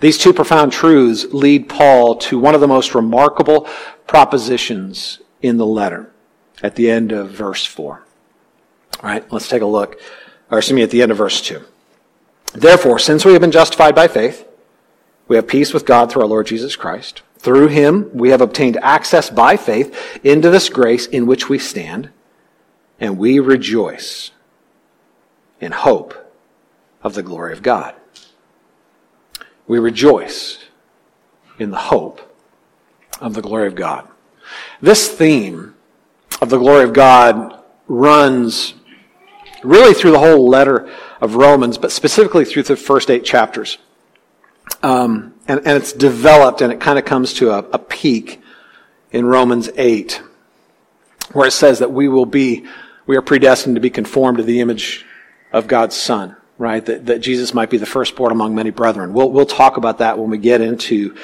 These 0.03 0.19
two 0.19 0.33
profound 0.33 0.73
truths 0.73 1.33
lead 1.33 1.69
Paul 1.69 2.17
to 2.17 2.37
one 2.37 2.57
of 2.57 2.61
the 2.61 2.67
most 2.67 2.93
remarkable 2.93 3.69
propositions 4.09 5.21
in 5.41 5.59
the 5.59 5.65
letter 5.67 6.12
at 6.61 6.75
the 6.75 6.91
end 6.91 7.12
of 7.12 7.31
verse 7.31 7.65
4. 7.65 8.05
All 9.01 9.09
right, 9.09 9.33
let's 9.33 9.49
take 9.49 9.62
a 9.62 9.67
look. 9.67 10.01
Or 10.51 10.59
excuse 10.59 10.75
me, 10.75 10.83
at 10.83 10.91
the 10.91 11.03
end 11.03 11.12
of 11.12 11.19
verse 11.19 11.41
2. 11.41 11.62
Therefore, 12.53 12.99
since 12.99 13.25
we 13.25 13.31
have 13.31 13.41
been 13.41 13.53
justified 13.53 13.95
by 13.95 14.09
faith, 14.09 14.45
we 15.29 15.37
have 15.37 15.47
peace 15.47 15.73
with 15.73 15.87
God 15.87 16.11
through 16.11 16.23
our 16.23 16.29
Lord 16.29 16.49
Jesus 16.49 16.75
Christ. 16.75 17.23
Through 17.38 17.69
him, 17.69 18.11
we 18.12 18.31
have 18.31 18.41
obtained 18.41 18.79
access 18.79 19.31
by 19.31 19.57
faith 19.57 20.19
into 20.25 20.51
this 20.51 20.69
grace 20.69 21.07
in 21.07 21.27
which 21.27 21.49
we 21.49 21.61
stand, 21.61 22.11
and 22.99 23.19
we 23.19 23.38
rejoice 23.38 24.33
in 25.61 25.71
hope 25.71 26.29
of 27.05 27.15
the 27.15 27.23
glory 27.23 27.53
of 27.53 27.62
God. 27.62 27.95
We 29.72 29.78
rejoice 29.78 30.58
in 31.58 31.70
the 31.70 31.78
hope 31.78 32.20
of 33.22 33.32
the 33.32 33.40
glory 33.40 33.66
of 33.66 33.74
God. 33.74 34.06
This 34.82 35.08
theme 35.08 35.74
of 36.42 36.50
the 36.50 36.58
glory 36.58 36.85
of 36.85 36.92
God 36.92 37.58
runs 37.88 38.74
really 39.64 39.94
through 39.94 40.11
the 40.11 40.18
whole 40.18 40.46
letter 40.46 40.92
of 41.22 41.37
Romans, 41.37 41.78
but 41.78 41.90
specifically 41.90 42.44
through 42.44 42.64
the 42.64 42.76
first 42.76 43.11
eight 43.11 43.24
chapters. 43.24 43.78
Um, 44.82 45.32
and, 45.48 45.61
and, 45.61 45.78
it's 45.78 45.94
developed 45.94 46.61
and 46.61 46.70
it 46.70 46.78
kind 46.78 46.98
of 46.98 47.06
comes 47.06 47.32
to 47.37 47.52
a, 47.52 47.61
a 47.72 47.78
peak 47.78 48.42
in 49.11 49.24
Romans 49.24 49.70
8, 49.74 50.20
where 51.32 51.48
it 51.48 51.52
says 51.52 51.78
that 51.78 51.92
we 51.92 52.08
will 52.08 52.26
be, 52.26 52.66
we 53.06 53.16
are 53.16 53.22
predestined 53.22 53.76
to 53.76 53.80
be 53.80 53.88
conformed 53.88 54.37
to 54.37 54.44
the 54.44 54.61
image 54.61 55.06
of 55.50 55.66
God's 55.66 55.96
Son, 55.96 56.37
right? 56.59 56.85
That, 56.85 57.07
that 57.07 57.19
Jesus 57.21 57.55
might 57.55 57.71
be 57.71 57.77
the 57.77 57.87
firstborn 57.87 58.33
among 58.33 58.55
many 58.55 58.71
brethren. 58.71 59.12
We'll, 59.12 59.31
we'll 59.31 59.47
talk 59.47 59.77
about 59.77 59.99
that 59.99 60.19
when 60.19 60.31
we 60.31 60.38
get 60.38 60.61
into 60.61 61.17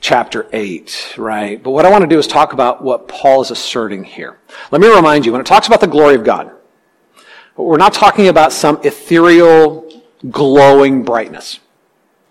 chapter 0.00 0.46
8, 0.52 1.14
right? 1.16 1.62
But 1.62 1.70
what 1.70 1.86
I 1.86 1.90
want 1.90 2.02
to 2.02 2.08
do 2.08 2.18
is 2.18 2.26
talk 2.26 2.52
about 2.52 2.84
what 2.84 3.08
Paul 3.08 3.40
is 3.40 3.50
asserting 3.50 4.04
here. 4.04 4.38
Let 4.70 4.82
me 4.82 4.88
remind 4.88 5.24
you, 5.24 5.32
when 5.32 5.40
it 5.40 5.46
talks 5.46 5.66
about 5.66 5.80
the 5.80 5.86
glory 5.86 6.14
of 6.14 6.24
God, 6.24 6.50
we're 7.56 7.78
not 7.78 7.94
talking 7.94 8.28
about 8.28 8.52
some 8.52 8.80
ethereal, 8.84 10.02
glowing 10.30 11.04
brightness. 11.04 11.60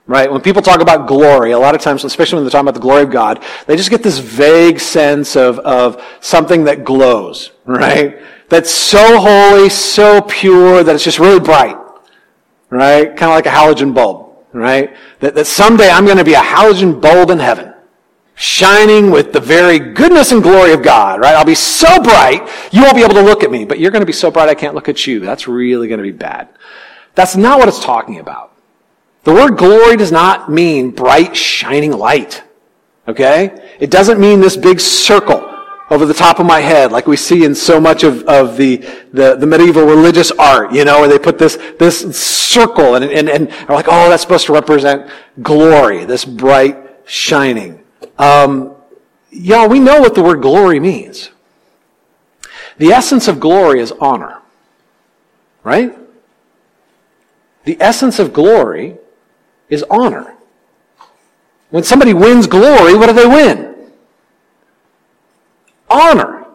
Right? 0.05 0.29
When 0.29 0.41
people 0.41 0.61
talk 0.61 0.81
about 0.81 1.07
glory, 1.07 1.51
a 1.51 1.57
lot 1.57 1.75
of 1.75 1.81
times, 1.81 2.03
especially 2.03 2.35
when 2.35 2.43
they're 2.43 2.51
talking 2.51 2.67
about 2.67 2.73
the 2.73 2.81
glory 2.81 3.03
of 3.03 3.09
God, 3.09 3.41
they 3.67 3.77
just 3.77 3.89
get 3.89 4.03
this 4.03 4.19
vague 4.19 4.79
sense 4.79 5.37
of, 5.37 5.59
of 5.59 6.03
something 6.19 6.65
that 6.65 6.83
glows, 6.83 7.51
right? 7.65 8.19
That's 8.49 8.69
so 8.69 9.19
holy, 9.19 9.69
so 9.69 10.21
pure, 10.21 10.83
that 10.83 10.93
it's 10.93 11.05
just 11.05 11.19
really 11.19 11.39
bright. 11.39 11.77
Right? 12.73 13.07
Kind 13.15 13.31
of 13.31 13.35
like 13.35 13.45
a 13.45 13.49
halogen 13.49 13.93
bulb, 13.93 14.35
right? 14.51 14.95
That, 15.19 15.35
that 15.35 15.45
someday 15.45 15.89
I'm 15.89 16.05
going 16.05 16.17
to 16.17 16.23
be 16.23 16.33
a 16.33 16.41
halogen 16.41 16.99
bulb 16.99 17.29
in 17.29 17.37
heaven 17.37 17.73
shining 18.35 19.11
with 19.11 19.31
the 19.31 19.39
very 19.39 19.77
goodness 19.77 20.31
and 20.31 20.41
glory 20.41 20.73
of 20.73 20.81
God, 20.81 21.19
right? 21.19 21.35
I'll 21.35 21.45
be 21.45 21.53
so 21.53 22.01
bright, 22.01 22.49
you 22.71 22.81
won't 22.81 22.95
be 22.95 23.03
able 23.03 23.13
to 23.13 23.21
look 23.21 23.43
at 23.43 23.51
me, 23.51 23.63
but 23.63 23.79
you're 23.79 23.91
going 23.91 24.01
to 24.01 24.07
be 24.07 24.11
so 24.13 24.31
bright 24.31 24.49
I 24.49 24.55
can't 24.55 24.73
look 24.73 24.89
at 24.89 25.05
you. 25.05 25.19
That's 25.19 25.47
really 25.47 25.87
going 25.87 25.99
to 25.99 26.03
be 26.03 26.11
bad. 26.11 26.49
That's 27.15 27.35
not 27.35 27.59
what 27.59 27.67
it's 27.67 27.83
talking 27.83 28.19
about. 28.19 28.55
The 29.23 29.33
word 29.33 29.57
glory 29.57 29.97
does 29.97 30.11
not 30.11 30.51
mean 30.51 30.91
bright, 30.91 31.37
shining 31.37 31.91
light. 31.91 32.43
Okay? 33.07 33.75
It 33.79 33.91
doesn't 33.91 34.19
mean 34.19 34.41
this 34.41 34.57
big 34.57 34.79
circle 34.79 35.42
over 35.89 36.05
the 36.05 36.13
top 36.13 36.39
of 36.39 36.45
my 36.45 36.59
head, 36.59 36.91
like 36.91 37.07
we 37.07 37.17
see 37.17 37.43
in 37.43 37.53
so 37.53 37.79
much 37.79 38.03
of, 38.03 38.23
of 38.23 38.57
the, 38.57 38.77
the, 39.11 39.35
the 39.35 39.45
medieval 39.45 39.83
religious 39.83 40.31
art, 40.31 40.71
you 40.71 40.85
know, 40.85 41.01
where 41.01 41.09
they 41.09 41.19
put 41.19 41.37
this, 41.37 41.57
this 41.77 42.17
circle 42.17 42.95
and, 42.95 43.05
and, 43.05 43.29
and 43.29 43.51
are 43.69 43.75
like, 43.75 43.87
oh, 43.87 44.09
that's 44.09 44.23
supposed 44.23 44.45
to 44.47 44.53
represent 44.53 45.09
glory, 45.41 46.05
this 46.05 46.25
bright 46.25 46.77
shining. 47.05 47.83
Um, 48.17 48.75
y'all, 49.29 49.67
we 49.67 49.79
know 49.79 49.99
what 49.99 50.15
the 50.15 50.23
word 50.23 50.41
glory 50.41 50.79
means. 50.79 51.29
The 52.77 52.91
essence 52.91 53.27
of 53.27 53.39
glory 53.39 53.79
is 53.79 53.91
honor. 53.91 54.39
Right? 55.63 55.97
The 57.65 57.77
essence 57.79 58.19
of 58.19 58.33
glory 58.33 58.97
is 59.69 59.83
honor. 59.89 60.35
When 61.69 61.83
somebody 61.83 62.13
wins 62.13 62.47
glory, 62.47 62.95
what 62.95 63.07
do 63.07 63.13
they 63.13 63.25
win? 63.25 63.72
Honor. 65.93 66.45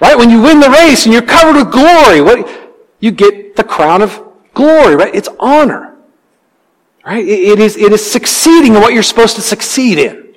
Right? 0.00 0.16
When 0.16 0.30
you 0.30 0.42
win 0.42 0.58
the 0.58 0.70
race 0.70 1.04
and 1.04 1.12
you're 1.12 1.22
covered 1.22 1.56
with 1.56 1.72
glory, 1.72 2.20
what, 2.20 2.48
you 2.98 3.10
get 3.10 3.54
the 3.54 3.62
crown 3.62 4.02
of 4.02 4.20
glory, 4.54 4.96
right? 4.96 5.14
It's 5.14 5.28
honor. 5.38 5.96
Right? 7.04 7.24
It 7.24 7.60
is, 7.60 7.76
it 7.76 7.92
is 7.92 8.04
succeeding 8.04 8.74
in 8.74 8.80
what 8.80 8.94
you're 8.94 9.02
supposed 9.02 9.36
to 9.36 9.42
succeed 9.42 9.98
in. 9.98 10.34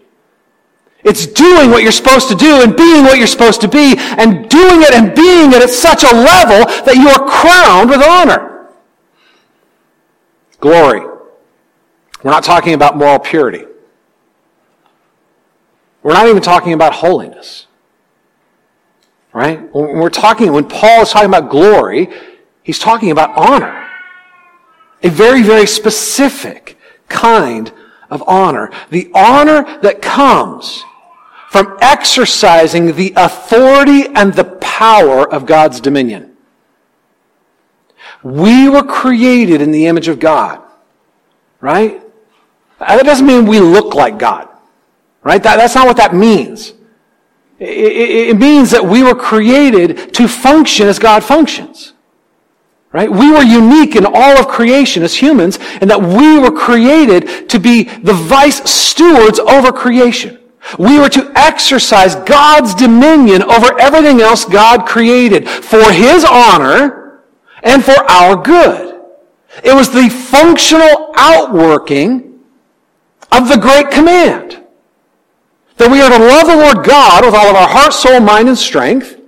It's 1.03 1.25
doing 1.25 1.69
what 1.71 1.83
you're 1.83 1.93
supposed 1.93 2.27
to 2.29 2.35
do 2.35 2.61
and 2.61 2.75
being 2.75 3.03
what 3.03 3.17
you're 3.17 3.27
supposed 3.27 3.61
to 3.61 3.69
be 3.69 3.95
and 3.97 4.49
doing 4.49 4.81
it 4.81 4.93
and 4.93 5.15
being 5.15 5.53
it 5.53 5.61
at 5.61 5.69
such 5.69 6.03
a 6.03 6.13
level 6.13 6.65
that 6.83 6.95
you 6.95 7.07
are 7.07 7.29
crowned 7.29 7.89
with 7.89 8.01
honor. 8.03 8.67
Glory. 10.59 10.99
We're 12.23 12.31
not 12.31 12.43
talking 12.43 12.73
about 12.73 12.97
moral 12.97 13.19
purity. 13.19 13.65
We're 16.03 16.13
not 16.13 16.27
even 16.27 16.41
talking 16.41 16.73
about 16.73 16.93
holiness. 16.93 17.66
Right? 19.37 19.71
When 19.71 19.99
we're 19.99 20.09
talking, 20.09 20.51
when 20.51 20.67
Paul 20.67 21.03
is 21.03 21.11
talking 21.11 21.29
about 21.29 21.51
glory, 21.51 22.09
he's 22.63 22.79
talking 22.79 23.11
about 23.11 23.37
honor. 23.37 23.87
A 25.03 25.09
very, 25.09 25.43
very 25.43 25.67
specific 25.67 26.75
kind 27.07 27.71
of 28.09 28.23
honor. 28.25 28.71
The 28.89 29.11
honor 29.13 29.79
that 29.81 30.01
comes 30.01 30.83
from 31.51 31.77
exercising 31.81 32.95
the 32.95 33.13
authority 33.15 34.07
and 34.07 34.33
the 34.33 34.43
power 34.43 35.31
of 35.31 35.45
God's 35.45 35.81
dominion. 35.81 36.35
We 38.23 38.69
were 38.69 38.81
created 38.81 39.61
in 39.61 39.69
the 39.69 39.85
image 39.85 40.07
of 40.07 40.17
God, 40.17 40.63
right? 41.61 42.01
That 42.79 43.05
doesn't 43.05 43.27
mean 43.27 43.45
we 43.45 43.59
look 43.59 43.93
like 43.93 44.17
God, 44.17 44.49
right? 45.21 45.43
That, 45.43 45.57
that's 45.57 45.75
not 45.75 45.85
what 45.85 45.97
that 45.97 46.15
means. 46.15 46.73
It, 47.59 48.29
it, 48.29 48.37
means 48.37 48.69
that 48.71 48.85
we 48.85 49.01
were 49.01 49.15
created 49.15 50.13
to 50.13 50.27
function 50.27 50.87
as 50.87 50.99
God 50.99 51.23
functions. 51.23 51.93
Right? 52.91 53.11
We 53.11 53.31
were 53.31 53.43
unique 53.43 53.95
in 53.95 54.05
all 54.05 54.37
of 54.37 54.47
creation 54.47 55.03
as 55.03 55.15
humans, 55.15 55.57
and 55.81 55.89
that 55.89 56.01
we 56.01 56.39
were 56.39 56.51
created 56.51 57.49
to 57.49 57.59
be 57.59 57.83
the 57.83 58.13
vice 58.13 58.69
stewards 58.69 59.39
over 59.39 59.71
creation. 59.71 60.39
We 60.77 60.99
were 60.99 61.09
to 61.09 61.31
exercise 61.35 62.15
God's 62.15 62.75
dominion 62.75 63.41
over 63.43 63.79
everything 63.79 64.21
else 64.21 64.45
God 64.45 64.85
created 64.85 65.49
for 65.49 65.91
His 65.91 66.25
honor 66.25 67.23
and 67.63 67.83
for 67.83 67.97
our 68.09 68.35
good. 68.35 69.01
It 69.63 69.73
was 69.73 69.89
the 69.89 70.09
functional 70.09 71.13
outworking 71.15 72.39
of 73.31 73.49
the 73.49 73.57
great 73.57 73.89
command 73.89 74.63
that 75.77 75.89
we 75.91 76.01
are 76.01 76.09
to 76.09 76.19
love 76.19 76.47
the 76.47 76.55
Lord 76.55 76.85
God 76.85 77.25
with 77.25 77.33
all 77.33 77.47
of 77.47 77.55
our 77.55 77.67
heart, 77.67 77.93
soul, 77.93 78.19
mind, 78.19 78.47
and 78.47 78.57
strength. 78.57 79.19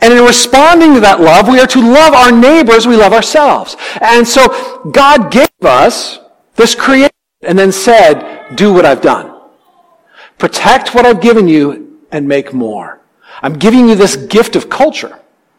And 0.00 0.12
in 0.12 0.24
responding 0.24 0.94
to 0.94 1.00
that 1.00 1.20
love, 1.20 1.48
we 1.48 1.60
are 1.60 1.66
to 1.68 1.80
love 1.80 2.12
our 2.12 2.32
neighbors, 2.32 2.86
we 2.86 2.96
love 2.96 3.12
ourselves. 3.12 3.76
And 4.00 4.26
so 4.26 4.82
God 4.90 5.30
gave 5.30 5.48
us 5.62 6.18
this 6.56 6.74
creation 6.74 7.10
and 7.42 7.58
then 7.58 7.70
said, 7.70 8.56
do 8.56 8.72
what 8.72 8.84
I've 8.84 9.02
done. 9.02 9.32
Protect 10.38 10.94
what 10.94 11.06
I've 11.06 11.20
given 11.20 11.46
you 11.46 12.00
and 12.10 12.26
make 12.26 12.52
more. 12.52 13.00
I'm 13.42 13.58
giving 13.58 13.88
you 13.88 13.94
this 13.94 14.16
gift 14.16 14.56
of 14.56 14.68
culture, 14.68 15.18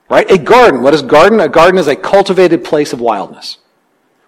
right? 0.09 0.30
A 0.30 0.38
garden. 0.38 0.82
What 0.82 0.93
is 0.93 1.01
garden? 1.01 1.39
A 1.39 1.47
garden 1.47 1.80
is 1.80 1.88
a 1.88 1.95
cultivated 1.95 2.63
place 2.63 2.91
of 2.91 2.99
wildness. 2.99 3.59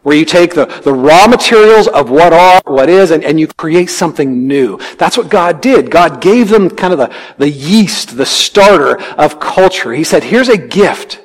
Where 0.02 0.16
you 0.16 0.24
take 0.24 0.54
the, 0.54 0.66
the 0.66 0.94
raw 0.94 1.28
materials 1.28 1.88
of 1.90 2.10
what 2.10 2.32
are, 2.32 2.62
what 2.66 2.88
is, 2.88 3.12
and, 3.12 3.24
and 3.24 3.38
you 3.38 3.48
create 3.48 3.90
something 3.90 4.48
new. 4.48 4.80
That's 4.98 5.18
what 5.18 5.30
God 5.30 5.60
did. 5.60 5.92
God 5.92 6.22
gave 6.22 6.50
them 6.50 6.70
kind 6.70 6.94
of 6.94 7.00
the, 7.00 7.14
the 7.38 7.50
yeast, 7.50 8.16
the 8.16 8.26
starter 8.26 9.02
of 9.16 9.42
culture. 9.42 9.92
He 9.92 10.06
said, 10.06 10.24
here's 10.24 10.48
a 10.48 10.58
gift. 10.58 11.22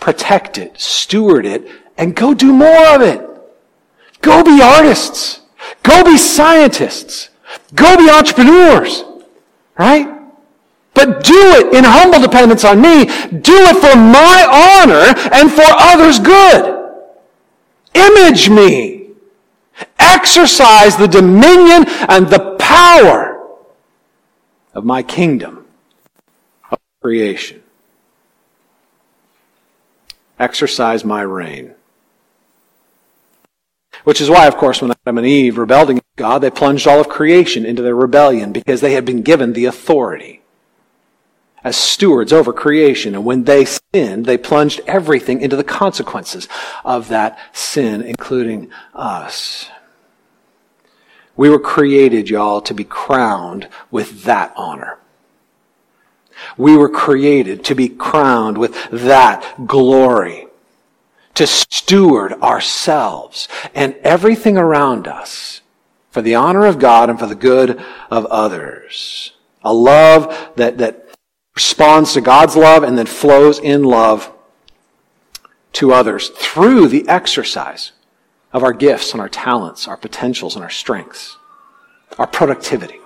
Protect 0.00 0.56
it, 0.56 0.80
steward 0.80 1.44
it, 1.44 1.68
and 1.98 2.16
go 2.16 2.32
do 2.32 2.52
more 2.52 2.86
of 2.94 3.02
it. 3.02 3.20
Go 4.22 4.42
be 4.42 4.62
artists. 4.62 5.40
Go 5.82 6.04
be 6.04 6.16
scientists. 6.16 7.28
Go 7.74 7.96
be 7.98 8.08
entrepreneurs, 8.08 9.04
right? 9.78 10.08
But 10.94 11.22
do 11.22 11.34
it 11.34 11.74
in 11.74 11.84
humble 11.84 12.20
dependence 12.20 12.64
on 12.64 12.80
me. 12.80 13.04
Do 13.04 13.54
it 13.54 13.76
for 13.76 13.96
my 13.96 14.80
honor 14.82 15.14
and 15.34 15.50
for 15.52 15.64
others' 15.66 16.18
good. 16.18 16.81
Image 17.94 18.50
me. 18.50 19.10
Exercise 19.98 20.96
the 20.96 21.08
dominion 21.08 21.84
and 22.08 22.28
the 22.28 22.56
power 22.58 23.40
of 24.74 24.84
my 24.84 25.02
kingdom 25.02 25.66
of 26.70 26.78
creation. 27.00 27.62
Exercise 30.38 31.04
my 31.04 31.22
reign. 31.22 31.74
Which 34.04 34.20
is 34.20 34.28
why, 34.28 34.46
of 34.46 34.56
course, 34.56 34.82
when 34.82 34.90
Adam 34.90 35.18
and 35.18 35.26
Eve 35.26 35.58
rebelled 35.58 35.90
against 35.90 36.16
God, 36.16 36.40
they 36.40 36.50
plunged 36.50 36.86
all 36.86 37.00
of 37.00 37.08
creation 37.08 37.64
into 37.64 37.82
their 37.82 37.94
rebellion 37.94 38.52
because 38.52 38.80
they 38.80 38.94
had 38.94 39.04
been 39.04 39.22
given 39.22 39.52
the 39.52 39.66
authority 39.66 40.41
as 41.64 41.76
stewards 41.76 42.32
over 42.32 42.52
creation. 42.52 43.14
And 43.14 43.24
when 43.24 43.44
they 43.44 43.64
sinned, 43.64 44.26
they 44.26 44.36
plunged 44.36 44.80
everything 44.86 45.40
into 45.40 45.56
the 45.56 45.64
consequences 45.64 46.48
of 46.84 47.08
that 47.08 47.38
sin, 47.52 48.02
including 48.02 48.70
us. 48.94 49.68
We 51.36 51.48
were 51.48 51.60
created, 51.60 52.28
y'all, 52.28 52.60
to 52.62 52.74
be 52.74 52.84
crowned 52.84 53.68
with 53.90 54.24
that 54.24 54.52
honor. 54.56 54.98
We 56.56 56.76
were 56.76 56.88
created 56.88 57.64
to 57.66 57.74
be 57.74 57.88
crowned 57.88 58.58
with 58.58 58.90
that 58.90 59.66
glory 59.66 60.48
to 61.34 61.46
steward 61.46 62.34
ourselves 62.34 63.48
and 63.74 63.94
everything 64.02 64.58
around 64.58 65.06
us 65.06 65.62
for 66.10 66.20
the 66.20 66.34
honor 66.34 66.66
of 66.66 66.78
God 66.78 67.08
and 67.08 67.18
for 67.18 67.26
the 67.26 67.34
good 67.34 67.82
of 68.10 68.26
others. 68.26 69.32
A 69.64 69.72
love 69.72 70.50
that, 70.56 70.78
that 70.78 71.11
responds 71.54 72.14
to 72.14 72.20
God's 72.20 72.56
love 72.56 72.82
and 72.82 72.96
then 72.96 73.06
flows 73.06 73.58
in 73.58 73.84
love 73.84 74.30
to 75.74 75.92
others 75.92 76.28
through 76.30 76.88
the 76.88 77.08
exercise 77.08 77.92
of 78.52 78.62
our 78.62 78.72
gifts 78.72 79.12
and 79.12 79.20
our 79.20 79.28
talents, 79.28 79.88
our 79.88 79.96
potentials 79.96 80.54
and 80.54 80.62
our 80.62 80.70
strengths, 80.70 81.36
our 82.18 82.26
productivity. 82.26 82.98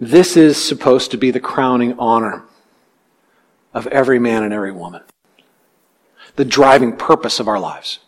This 0.00 0.36
is 0.36 0.56
supposed 0.62 1.12
to 1.12 1.16
be 1.16 1.30
the 1.30 1.38
crowning 1.38 1.94
honor 1.98 2.42
of 3.72 3.86
every 3.86 4.18
man 4.18 4.42
and 4.42 4.52
every 4.52 4.72
woman. 4.72 5.02
The 6.34 6.44
driving 6.44 6.96
purpose 6.96 7.38
of 7.38 7.46
our 7.46 7.60
lives. 7.60 8.00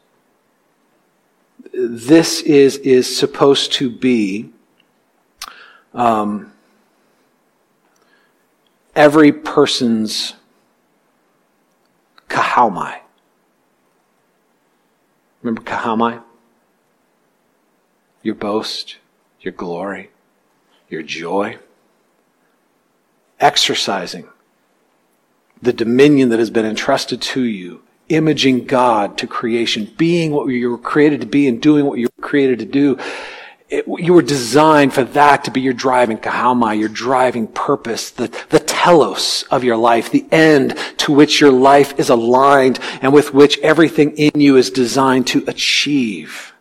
This 1.76 2.40
is, 2.42 2.76
is 2.78 3.16
supposed 3.16 3.72
to 3.74 3.90
be 3.90 4.50
um, 5.92 6.52
every 8.94 9.32
person's 9.32 10.34
kauchaomai. 12.28 13.00
Remember 15.42 15.62
kauchaomai? 15.62 16.22
Your 18.22 18.34
boast, 18.34 18.96
your 19.40 19.52
glory, 19.52 20.10
your 20.88 21.02
joy 21.02 21.58
exercising 23.40 24.26
the 25.60 25.72
dominion 25.72 26.30
that 26.30 26.38
has 26.38 26.50
been 26.50 26.64
entrusted 26.64 27.20
to 27.20 27.42
you, 27.42 27.82
imaging 28.08 28.66
God 28.66 29.18
to 29.18 29.26
creation, 29.26 29.92
being 29.96 30.32
what 30.32 30.46
you 30.46 30.70
were 30.70 30.78
created 30.78 31.20
to 31.22 31.26
be 31.26 31.48
and 31.48 31.60
doing 31.60 31.86
what 31.86 31.98
you 31.98 32.08
were 32.16 32.22
created 32.22 32.58
to 32.60 32.64
do. 32.64 32.98
It, 33.70 33.86
you 33.86 34.12
were 34.12 34.22
designed 34.22 34.92
for 34.92 35.04
that 35.04 35.44
to 35.44 35.50
be 35.50 35.60
your 35.60 35.72
driving 35.72 36.18
kauchaomai, 36.18 36.78
your 36.78 36.90
driving 36.90 37.46
purpose, 37.46 38.10
the, 38.10 38.28
the 38.50 38.60
telos 38.60 39.44
of 39.50 39.64
your 39.64 39.76
life, 39.76 40.10
the 40.10 40.26
end 40.30 40.76
to 40.98 41.12
which 41.12 41.40
your 41.40 41.50
life 41.50 41.98
is 41.98 42.10
aligned 42.10 42.78
and 43.00 43.12
with 43.12 43.32
which 43.32 43.58
everything 43.58 44.16
in 44.16 44.38
you 44.40 44.56
is 44.56 44.70
designed 44.70 45.26
to 45.28 45.42
achieve. 45.46 46.52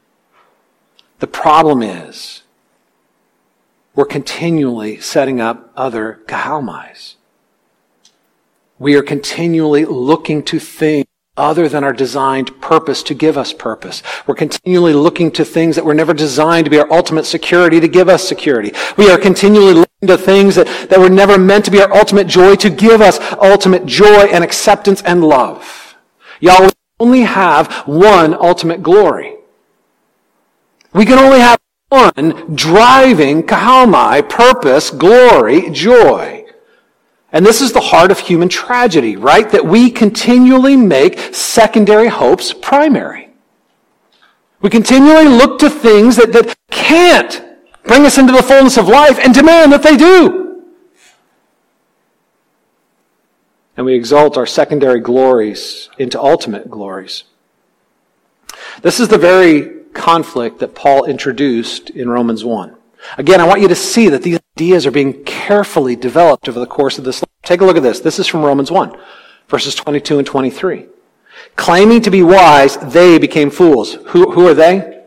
The 1.19 1.27
problem 1.27 1.81
is 1.83 2.43
we're 3.95 4.05
continually 4.05 4.99
setting 4.99 5.39
up 5.39 5.71
other 5.75 6.21
kauchaomais. 6.25 7.15
We 8.79 8.95
are 8.95 9.03
continually 9.03 9.85
looking 9.85 10.41
to 10.43 10.57
things 10.57 11.05
other 11.35 11.67
than 11.67 11.83
our 11.83 11.93
designed 11.93 12.61
purpose 12.61 13.01
to 13.01 13.13
give 13.15 13.37
us 13.37 13.53
purpose. 13.53 14.03
We're 14.27 14.35
continually 14.35 14.93
looking 14.93 15.31
to 15.31 15.43
things 15.43 15.75
that 15.75 15.85
were 15.85 15.95
never 15.95 16.13
designed 16.13 16.65
to 16.65 16.71
be 16.71 16.77
our 16.79 16.91
ultimate 16.91 17.25
security 17.25 17.79
to 17.79 17.87
give 17.87 18.07
us 18.07 18.27
security. 18.27 18.71
We 18.97 19.09
are 19.09 19.17
continually 19.17 19.73
looking 19.73 20.07
to 20.07 20.17
things 20.17 20.55
that, 20.55 20.67
that 20.89 20.99
were 20.99 21.09
never 21.09 21.39
meant 21.39 21.65
to 21.65 21.71
be 21.71 21.81
our 21.81 21.91
ultimate 21.91 22.27
joy 22.27 22.55
to 22.57 22.69
give 22.69 23.01
us 23.01 23.19
ultimate 23.33 23.85
joy 23.85 24.25
and 24.31 24.43
acceptance 24.43 25.01
and 25.01 25.23
love. 25.23 25.95
Y'all, 26.39 26.69
only 26.99 27.21
have 27.21 27.71
one 27.87 28.35
ultimate 28.35 28.83
glory. 28.83 29.35
We 30.93 31.05
can 31.05 31.17
only 31.17 31.39
have 31.39 31.59
one 31.89 32.55
driving 32.55 33.43
kauchaomai, 33.43 34.29
purpose, 34.29 34.91
glory, 34.91 35.71
joy. 35.71 36.42
And 37.33 37.43
this 37.43 37.61
is 37.61 37.73
the 37.73 37.81
heart 37.81 38.11
of 38.11 38.19
human 38.19 38.47
tragedy, 38.47 39.17
right? 39.17 39.49
That 39.49 39.65
we 39.65 39.89
continually 39.89 40.77
make 40.77 41.19
secondary 41.33 42.07
hopes 42.07 42.53
primary. 42.53 43.31
We 44.61 44.69
continually 44.69 45.27
look 45.27 45.59
to 45.59 45.69
things 45.69 46.15
that, 46.15 46.31
that 46.31 46.55
can't 46.69 47.43
bring 47.83 48.05
us 48.05 48.19
into 48.19 48.31
the 48.31 48.43
fullness 48.43 48.77
of 48.77 48.87
life 48.87 49.17
and 49.19 49.33
demand 49.33 49.73
that 49.73 49.81
they 49.81 49.97
do. 49.97 50.63
And 53.75 53.87
we 53.87 53.95
exalt 53.95 54.37
our 54.37 54.45
secondary 54.45 54.99
glories 54.99 55.89
into 55.97 56.21
ultimate 56.21 56.69
glories. 56.69 57.23
This 58.83 58.99
is 58.99 59.07
the 59.07 59.17
very 59.17 59.83
conflict 59.93 60.59
that 60.59 60.75
Paul 60.75 61.05
introduced 61.05 61.89
in 61.89 62.09
Romans 62.09 62.45
1. 62.45 62.75
Again, 63.17 63.41
I 63.41 63.47
want 63.47 63.61
you 63.61 63.67
to 63.67 63.75
see 63.75 64.09
that 64.09 64.21
these 64.21 64.39
ideas 64.57 64.85
are 64.85 64.91
being 64.91 65.23
carefully 65.23 65.95
developed 65.95 66.47
over 66.47 66.59
the 66.59 66.67
course 66.67 66.99
of 66.99 67.03
this. 67.03 67.21
life. 67.21 67.29
Take 67.41 67.61
a 67.61 67.65
look 67.65 67.77
at 67.77 67.83
this. 67.83 67.99
This 67.99 68.19
is 68.19 68.27
from 68.27 68.43
Romans 68.43 68.69
1, 68.69 68.95
verses 69.47 69.73
22 69.73 70.19
and 70.19 70.27
23. 70.27 70.85
Claiming 71.55 72.01
to 72.01 72.11
be 72.11 72.21
wise, 72.21 72.77
they 72.77 73.17
became 73.17 73.49
fools. 73.49 73.93
Who, 74.07 74.31
who 74.31 74.47
are 74.47 74.53
they? 74.53 75.01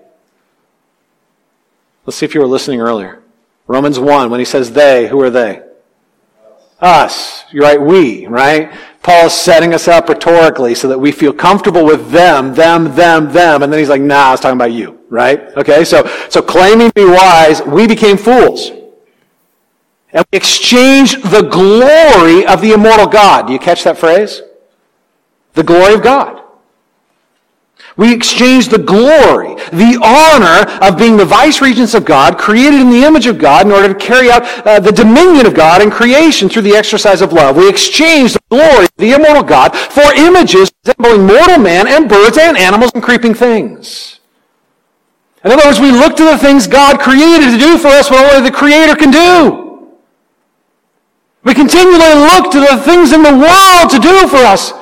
Let's 2.04 2.16
see 2.16 2.26
if 2.26 2.34
you 2.34 2.40
were 2.40 2.46
listening 2.46 2.80
earlier. 2.80 3.22
Romans 3.68 4.00
1, 4.00 4.30
when 4.30 4.40
he 4.40 4.44
says 4.44 4.72
they, 4.72 5.06
who 5.06 5.20
are 5.20 5.30
they? 5.30 5.62
Us. 6.80 7.44
You're 7.52 7.62
right, 7.62 7.80
we, 7.80 8.26
right? 8.26 8.72
Paul 9.02 9.26
is 9.26 9.32
setting 9.32 9.72
us 9.74 9.86
up 9.86 10.08
rhetorically 10.08 10.74
so 10.74 10.88
that 10.88 10.98
we 10.98 11.12
feel 11.12 11.32
comfortable 11.32 11.84
with 11.84 12.10
them, 12.10 12.52
them, 12.54 12.96
them, 12.96 13.32
them, 13.32 13.62
and 13.62 13.72
then 13.72 13.78
he's 13.78 13.88
like, 13.88 14.02
nah, 14.02 14.28
I 14.28 14.30
was 14.32 14.40
talking 14.40 14.58
about 14.58 14.72
you, 14.72 15.00
right? 15.08 15.40
Okay, 15.56 15.84
so, 15.84 16.04
so 16.28 16.42
claiming 16.42 16.88
to 16.88 16.94
be 16.94 17.04
wise, 17.04 17.62
we 17.62 17.86
became 17.86 18.16
fools. 18.16 18.72
And 20.16 20.24
we 20.32 20.38
exchanged 20.38 21.22
the 21.30 21.42
glory 21.42 22.46
of 22.46 22.62
the 22.62 22.72
immortal 22.72 23.06
God. 23.06 23.46
Do 23.46 23.52
you 23.52 23.58
catch 23.58 23.84
that 23.84 23.98
phrase? 23.98 24.40
The 25.52 25.62
glory 25.62 25.92
of 25.92 26.02
God. 26.02 26.42
We 27.98 28.14
exchange 28.14 28.68
the 28.68 28.78
glory, 28.78 29.56
the 29.72 30.00
honor 30.02 30.64
of 30.82 30.98
being 30.98 31.18
the 31.18 31.24
vice 31.26 31.60
regents 31.60 31.92
of 31.92 32.06
God, 32.06 32.38
created 32.38 32.80
in 32.80 32.90
the 32.90 33.04
image 33.04 33.26
of 33.26 33.38
God 33.38 33.66
in 33.66 33.72
order 33.72 33.88
to 33.88 33.94
carry 33.94 34.30
out 34.30 34.42
uh, 34.66 34.80
the 34.80 34.90
dominion 34.90 35.44
of 35.44 35.54
God 35.54 35.82
in 35.82 35.90
creation 35.90 36.48
through 36.48 36.62
the 36.62 36.76
exercise 36.76 37.20
of 37.20 37.34
love. 37.34 37.56
We 37.56 37.68
exchange 37.68 38.32
the 38.32 38.40
glory 38.48 38.86
of 38.86 38.92
the 38.96 39.12
immortal 39.12 39.42
God 39.42 39.76
for 39.76 40.14
images 40.14 40.72
resembling 40.86 41.26
mortal 41.26 41.58
man 41.58 41.86
and 41.86 42.08
birds 42.08 42.38
and 42.38 42.56
animals 42.56 42.90
and 42.94 43.02
creeping 43.02 43.34
things. 43.34 44.20
In 45.44 45.52
other 45.52 45.66
words, 45.66 45.78
we 45.78 45.92
look 45.92 46.16
to 46.16 46.24
the 46.24 46.38
things 46.38 46.66
God 46.66 47.00
created 47.00 47.50
to 47.50 47.58
do 47.58 47.76
for 47.76 47.88
us 47.88 48.10
what 48.10 48.34
only 48.34 48.48
the 48.48 48.56
Creator 48.56 48.96
can 48.96 49.10
do. 49.10 49.65
We 51.46 51.54
continually 51.54 52.14
look 52.14 52.50
to 52.50 52.58
the 52.58 52.76
things 52.84 53.12
in 53.12 53.22
the 53.22 53.30
world 53.30 53.90
to 53.90 54.00
do 54.00 54.26
for 54.26 54.38
us 54.38 54.72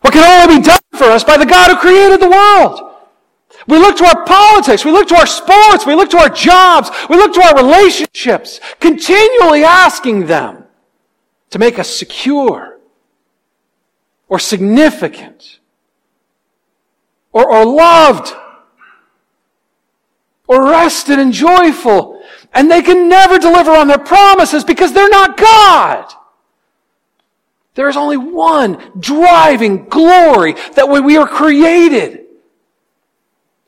what 0.00 0.12
can 0.12 0.24
only 0.24 0.58
be 0.58 0.64
done 0.64 0.80
for 0.94 1.04
us 1.04 1.22
by 1.22 1.36
the 1.36 1.46
God 1.46 1.70
who 1.70 1.76
created 1.76 2.18
the 2.18 2.28
world. 2.28 2.96
We 3.68 3.78
look 3.78 3.96
to 3.98 4.06
our 4.06 4.24
politics, 4.24 4.84
we 4.84 4.90
look 4.90 5.06
to 5.08 5.14
our 5.14 5.28
sports, 5.28 5.86
we 5.86 5.94
look 5.94 6.10
to 6.10 6.18
our 6.18 6.28
jobs, 6.28 6.90
we 7.08 7.14
look 7.14 7.32
to 7.34 7.42
our 7.42 7.54
relationships, 7.54 8.58
continually 8.80 9.62
asking 9.62 10.26
them 10.26 10.64
to 11.50 11.60
make 11.60 11.78
us 11.78 11.88
secure 11.88 12.80
or 14.28 14.40
significant 14.40 15.60
or, 17.32 17.48
or 17.48 17.64
loved 17.64 18.34
or 20.48 20.68
rested 20.68 21.20
and 21.20 21.32
joyful. 21.32 22.21
And 22.54 22.70
they 22.70 22.82
can 22.82 23.08
never 23.08 23.38
deliver 23.38 23.70
on 23.70 23.88
their 23.88 23.98
promises 23.98 24.64
because 24.64 24.92
they're 24.92 25.08
not 25.08 25.36
God. 25.36 26.12
There 27.74 27.88
is 27.88 27.96
only 27.96 28.18
one 28.18 28.92
driving 28.98 29.86
glory 29.86 30.54
that 30.74 30.88
we 30.88 31.16
are 31.16 31.26
created 31.26 32.26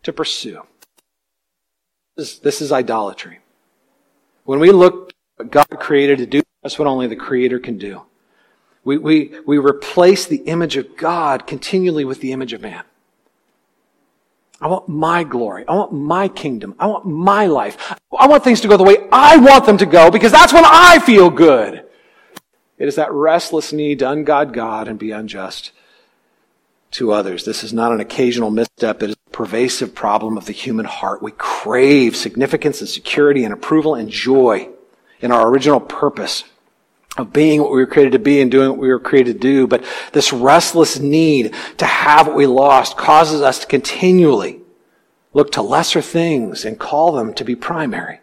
to 0.03 0.13
pursue. 0.13 0.61
This 2.17 2.35
is, 2.35 2.39
this 2.41 2.61
is 2.61 2.71
idolatry. 2.71 3.41
When 4.45 4.61
we 4.61 4.71
look 4.71 5.13
what 5.37 5.51
God 5.51 5.67
created 5.81 6.19
to 6.19 6.27
do, 6.27 6.43
that's 6.63 6.79
what 6.79 6.87
only 6.87 7.07
the 7.07 7.17
Creator 7.17 7.59
can 7.59 7.79
do. 7.79 8.03
We, 8.85 8.99
we, 8.99 9.35
we 9.47 9.59
replace 9.59 10.27
the 10.27 10.43
image 10.45 10.77
of 10.77 10.97
God 10.97 11.47
continually 11.47 12.05
with 12.05 12.21
the 12.21 12.33
image 12.33 12.53
of 12.53 12.61
man. 12.61 12.85
I 14.61 14.69
want 14.69 14.89
my 14.89 15.25
glory. 15.25 15.65
I 15.67 15.75
want 15.75 15.93
my 15.93 16.29
kingdom. 16.29 16.75
I 16.79 16.87
want 16.87 17.07
my 17.07 17.47
life. 17.47 17.99
I 18.17 18.27
want 18.29 18.45
things 18.45 18.61
to 18.63 18.69
go 18.69 18.77
the 18.77 18.85
way 18.85 18.97
I 19.13 19.37
want 19.37 19.67
them 19.67 19.79
to 19.79 19.87
go 19.87 20.11
because 20.11 20.33
that's 20.33 20.53
when 20.53 20.65
I 20.65 21.01
feel 21.01 21.31
good. 21.31 21.85
It 22.79 22.89
is 22.89 22.97
that 22.97 23.13
restless 23.13 23.73
need 23.73 24.01
to 24.01 24.07
ungod 24.07 24.53
God 24.53 24.89
and 24.89 24.99
be 24.99 25.11
unjust 25.11 25.73
to 26.93 27.13
others. 27.13 27.45
This 27.45 27.65
is 27.65 27.73
not 27.73 27.93
an 27.93 28.01
occasional 28.01 28.51
misstep. 28.51 29.03
It 29.03 29.11
is 29.11 29.17
a 29.27 29.31
pervasive 29.31 29.95
problem 29.95 30.37
of 30.37 30.47
the 30.47 30.53
human 30.53 30.87
heart. 30.87 31.23
We 31.23 31.33
crave 31.33 32.17
significance 32.17 32.81
and 32.81 32.89
security 32.89 33.45
and 33.45 33.53
approval 33.53 33.95
and 33.95 34.09
joy 34.09 34.69
in 35.21 35.33
our 35.33 35.49
original 35.49 35.81
purpose 35.81 36.45
of 37.17 37.33
being 37.33 37.61
what 37.61 37.71
we 37.71 37.79
were 37.79 37.87
created 37.87 38.13
to 38.13 38.19
be 38.19 38.41
and 38.41 38.51
doing 38.51 38.71
what 38.71 38.79
we 38.79 38.89
were 38.89 38.99
created 38.99 39.35
to 39.35 39.39
do. 39.39 39.67
But 39.67 39.85
this 40.13 40.33
restless 40.33 40.99
need 40.99 41.55
to 41.79 41.87
have 41.87 42.27
what 42.27 42.37
we 42.37 42.47
lost 42.47 42.97
causes 42.97 43.41
us 43.41 43.61
to 43.61 43.67
continually 43.67 44.61
look 45.33 45.53
to 45.53 45.63
lesser 45.63 46.01
things 46.01 46.65
and 46.65 46.79
call 46.79 47.13
them 47.13 47.35
to 47.35 47.45
be 47.45 47.57
primary. 47.57 48.21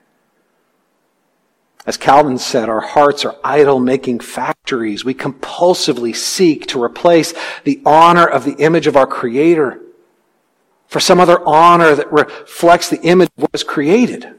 As 1.85 1.97
Calvin 1.97 2.37
said, 2.37 2.69
our 2.69 2.81
hearts 2.81 3.25
are 3.25 3.37
idol 3.43 3.79
making 3.79 4.19
factories. 4.19 5.03
We 5.03 5.13
compulsively 5.13 6.15
seek 6.15 6.67
to 6.67 6.81
replace 6.81 7.33
the 7.63 7.81
honor 7.85 8.25
of 8.25 8.45
the 8.45 8.55
image 8.55 8.87
of 8.87 8.95
our 8.95 9.07
Creator 9.07 9.81
for 10.87 10.99
some 10.99 11.19
other 11.19 11.41
honor 11.47 11.95
that 11.95 12.11
reflects 12.11 12.89
the 12.89 13.01
image 13.01 13.29
of 13.37 13.43
what 13.43 13.51
is 13.53 13.63
created. 13.63 14.35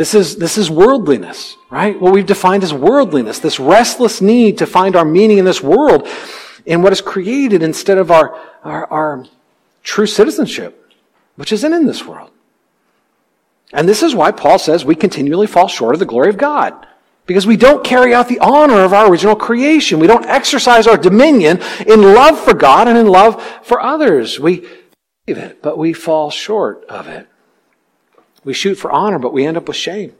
This 0.00 0.14
is, 0.14 0.36
this 0.36 0.56
is 0.56 0.70
worldliness, 0.70 1.58
right? 1.68 2.00
What 2.00 2.14
we've 2.14 2.24
defined 2.24 2.64
as 2.64 2.72
worldliness, 2.72 3.38
this 3.38 3.60
restless 3.60 4.22
need 4.22 4.56
to 4.56 4.66
find 4.66 4.96
our 4.96 5.04
meaning 5.04 5.36
in 5.36 5.44
this 5.44 5.62
world 5.62 6.08
in 6.64 6.80
what 6.80 6.94
is 6.94 7.02
created 7.02 7.62
instead 7.62 7.98
of 7.98 8.10
our, 8.10 8.34
our, 8.64 8.86
our 8.86 9.26
true 9.82 10.06
citizenship, 10.06 10.90
which 11.36 11.52
isn't 11.52 11.74
in 11.74 11.84
this 11.84 12.06
world. 12.06 12.30
And 13.74 13.86
this 13.86 14.02
is 14.02 14.14
why 14.14 14.30
Paul 14.30 14.58
says 14.58 14.86
we 14.86 14.94
continually 14.94 15.46
fall 15.46 15.68
short 15.68 15.94
of 15.94 15.98
the 15.98 16.06
glory 16.06 16.30
of 16.30 16.38
God. 16.38 16.86
Because 17.26 17.46
we 17.46 17.58
don't 17.58 17.84
carry 17.84 18.14
out 18.14 18.26
the 18.26 18.40
honor 18.40 18.82
of 18.82 18.94
our 18.94 19.06
original 19.06 19.36
creation. 19.36 20.00
We 20.00 20.06
don't 20.06 20.24
exercise 20.24 20.86
our 20.86 20.96
dominion 20.96 21.60
in 21.86 22.00
love 22.00 22.40
for 22.40 22.54
God 22.54 22.88
and 22.88 22.96
in 22.96 23.06
love 23.06 23.42
for 23.62 23.82
others. 23.82 24.40
We 24.40 24.66
believe 25.26 25.44
it, 25.44 25.60
but 25.60 25.76
we 25.76 25.92
fall 25.92 26.30
short 26.30 26.86
of 26.86 27.06
it. 27.06 27.28
We 28.44 28.54
shoot 28.54 28.76
for 28.76 28.90
honor, 28.90 29.18
but 29.18 29.32
we 29.32 29.46
end 29.46 29.56
up 29.56 29.68
with 29.68 29.76
shame. 29.76 30.14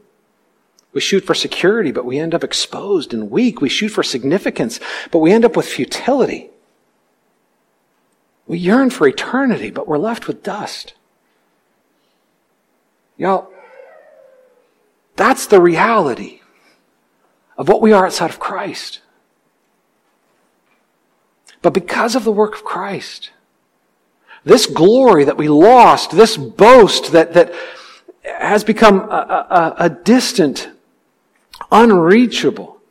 We 0.93 1.01
shoot 1.01 1.25
for 1.25 1.33
security, 1.33 1.91
but 1.91 2.05
we 2.05 2.19
end 2.19 2.35
up 2.35 2.43
exposed 2.43 3.13
and 3.13 3.31
weak. 3.31 3.61
We 3.61 3.69
shoot 3.69 3.89
for 3.89 4.03
significance, 4.03 4.79
but 5.09 5.19
we 5.19 5.31
end 5.31 5.45
up 5.45 5.55
with 5.55 5.67
futility. 5.67 6.49
We 8.45 8.57
yearn 8.57 8.89
for 8.89 9.07
eternity, 9.07 9.71
but 9.71 9.87
we're 9.87 9.97
left 9.97 10.27
with 10.27 10.43
dust. 10.43 10.93
Y'all, 13.17 13.51
that's 15.15 15.45
the 15.45 15.61
reality 15.61 16.41
of 17.57 17.69
what 17.69 17.81
we 17.81 17.93
are 17.93 18.05
outside 18.05 18.29
of 18.29 18.39
Christ. 18.39 18.99
But 21.61 21.73
because 21.73 22.15
of 22.15 22.23
the 22.23 22.31
work 22.31 22.55
of 22.55 22.63
Christ, 22.63 23.29
this 24.43 24.65
glory 24.65 25.23
that 25.25 25.37
we 25.37 25.47
lost, 25.47 26.11
this 26.11 26.35
boast 26.35 27.11
that, 27.11 27.33
that 27.35 27.53
has 28.23 28.63
become 28.63 28.99
a, 29.09 29.75
a, 29.79 29.85
a 29.85 29.89
distant, 29.89 30.69
unreachable 31.71 32.81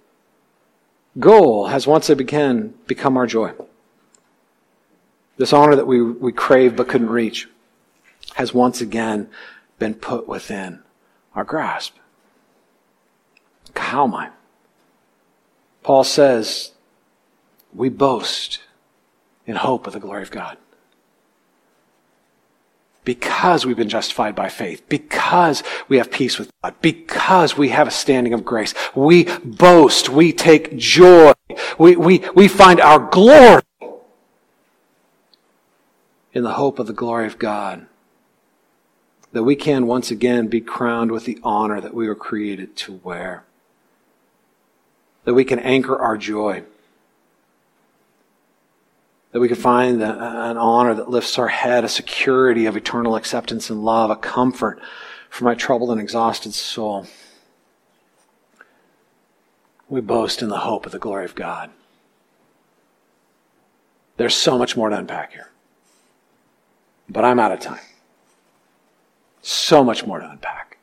goal 1.18 1.66
has 1.66 1.86
once 1.86 2.08
again 2.08 2.74
become 2.86 3.16
our 3.16 3.26
joy. 3.26 3.52
This 5.36 5.52
honor 5.52 5.76
that 5.76 5.86
we, 5.86 6.02
we 6.02 6.32
crave 6.32 6.76
but 6.76 6.88
couldn't 6.88 7.10
reach 7.10 7.48
has 8.34 8.54
once 8.54 8.80
again 8.80 9.28
been 9.78 9.94
put 9.94 10.28
within 10.28 10.80
our 11.34 11.44
grasp. 11.44 11.96
Kaumai. 13.72 14.30
Paul 15.82 16.04
says, 16.04 16.72
we 17.72 17.88
boast 17.88 18.60
in 19.46 19.56
hope 19.56 19.86
of 19.86 19.92
the 19.92 20.00
glory 20.00 20.22
of 20.22 20.30
God. 20.30 20.58
Because 23.10 23.66
we've 23.66 23.76
been 23.76 23.88
justified 23.88 24.36
by 24.36 24.48
faith, 24.48 24.88
because 24.88 25.64
we 25.88 25.96
have 25.96 26.12
peace 26.12 26.38
with 26.38 26.48
God, 26.62 26.76
because 26.80 27.56
we 27.56 27.70
have 27.70 27.88
a 27.88 27.90
standing 27.90 28.32
of 28.32 28.44
grace, 28.44 28.72
we 28.94 29.24
boast, 29.42 30.08
we 30.08 30.32
take 30.32 30.76
joy, 30.76 31.32
we, 31.76 31.96
we, 31.96 32.22
we 32.36 32.46
find 32.46 32.80
our 32.80 33.00
glory 33.00 33.62
in 36.32 36.44
the 36.44 36.52
hope 36.52 36.78
of 36.78 36.86
the 36.86 36.92
glory 36.92 37.26
of 37.26 37.36
God. 37.36 37.86
That 39.32 39.42
we 39.42 39.56
can 39.56 39.88
once 39.88 40.12
again 40.12 40.46
be 40.46 40.60
crowned 40.60 41.10
with 41.10 41.24
the 41.24 41.40
honor 41.42 41.80
that 41.80 41.94
we 41.94 42.06
were 42.06 42.14
created 42.14 42.76
to 42.76 43.00
wear. 43.02 43.42
That 45.24 45.34
we 45.34 45.44
can 45.44 45.58
anchor 45.58 45.98
our 45.98 46.16
joy 46.16 46.62
that 49.32 49.40
we 49.40 49.48
could 49.48 49.58
find 49.58 50.02
an 50.02 50.56
honor 50.56 50.94
that 50.94 51.10
lifts 51.10 51.38
our 51.38 51.48
head, 51.48 51.84
a 51.84 51.88
security 51.88 52.66
of 52.66 52.76
eternal 52.76 53.14
acceptance 53.14 53.70
and 53.70 53.84
love, 53.84 54.10
a 54.10 54.16
comfort 54.16 54.80
for 55.28 55.44
my 55.44 55.54
troubled 55.54 55.90
and 55.90 56.00
exhausted 56.00 56.52
soul. 56.52 57.06
We 59.88 60.00
boast 60.00 60.42
in 60.42 60.48
the 60.48 60.58
hope 60.58 60.84
of 60.86 60.92
the 60.92 60.98
glory 60.98 61.24
of 61.24 61.34
God. 61.34 61.70
There's 64.16 64.34
so 64.34 64.58
much 64.58 64.76
more 64.76 64.88
to 64.88 64.96
unpack 64.96 65.32
here. 65.32 65.50
But 67.08 67.24
I'm 67.24 67.38
out 67.38 67.52
of 67.52 67.60
time. 67.60 67.80
So 69.42 69.82
much 69.82 70.04
more 70.04 70.20
to 70.20 70.28
unpack. 70.28 70.76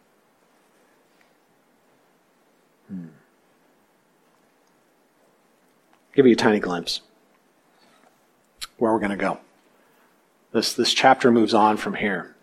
Hmm. 2.90 3.08
Give 6.16 6.26
you 6.26 6.34
a 6.34 6.36
tiny 6.36 6.60
glimpse 6.60 7.02
where 8.78 8.92
we're 8.92 9.00
going 9.00 9.12
to 9.12 9.18
go. 9.18 9.40
This, 10.52 10.74
this 10.74 10.94
chapter 10.94 11.32
moves 11.32 11.54
on 11.54 11.78
from 11.78 11.96
here. 11.96 12.36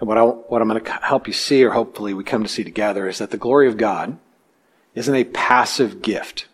And 0.00 0.08
what, 0.08 0.16
I, 0.16 0.22
what 0.22 0.62
I'm 0.62 0.68
going 0.68 0.82
to 0.82 0.92
help 1.02 1.26
you 1.26 1.32
see, 1.32 1.64
or 1.64 1.70
hopefully 1.70 2.14
we 2.14 2.24
come 2.24 2.42
to 2.42 2.48
see 2.48 2.64
together, 2.64 3.08
is 3.08 3.18
that 3.18 3.30
the 3.30 3.36
glory 3.36 3.68
of 3.68 3.76
God 3.76 4.18
isn't 4.94 5.14
a 5.14 5.24
passive 5.24 6.02
gift 6.02 6.46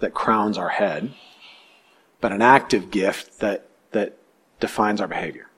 that 0.00 0.14
crowns 0.14 0.58
our 0.58 0.68
head, 0.68 1.14
but 2.20 2.32
an 2.32 2.42
active 2.42 2.90
gift 2.90 3.40
that, 3.40 3.68
that 3.92 4.18
defines 4.60 5.00
our 5.00 5.08
behavior, 5.08 5.48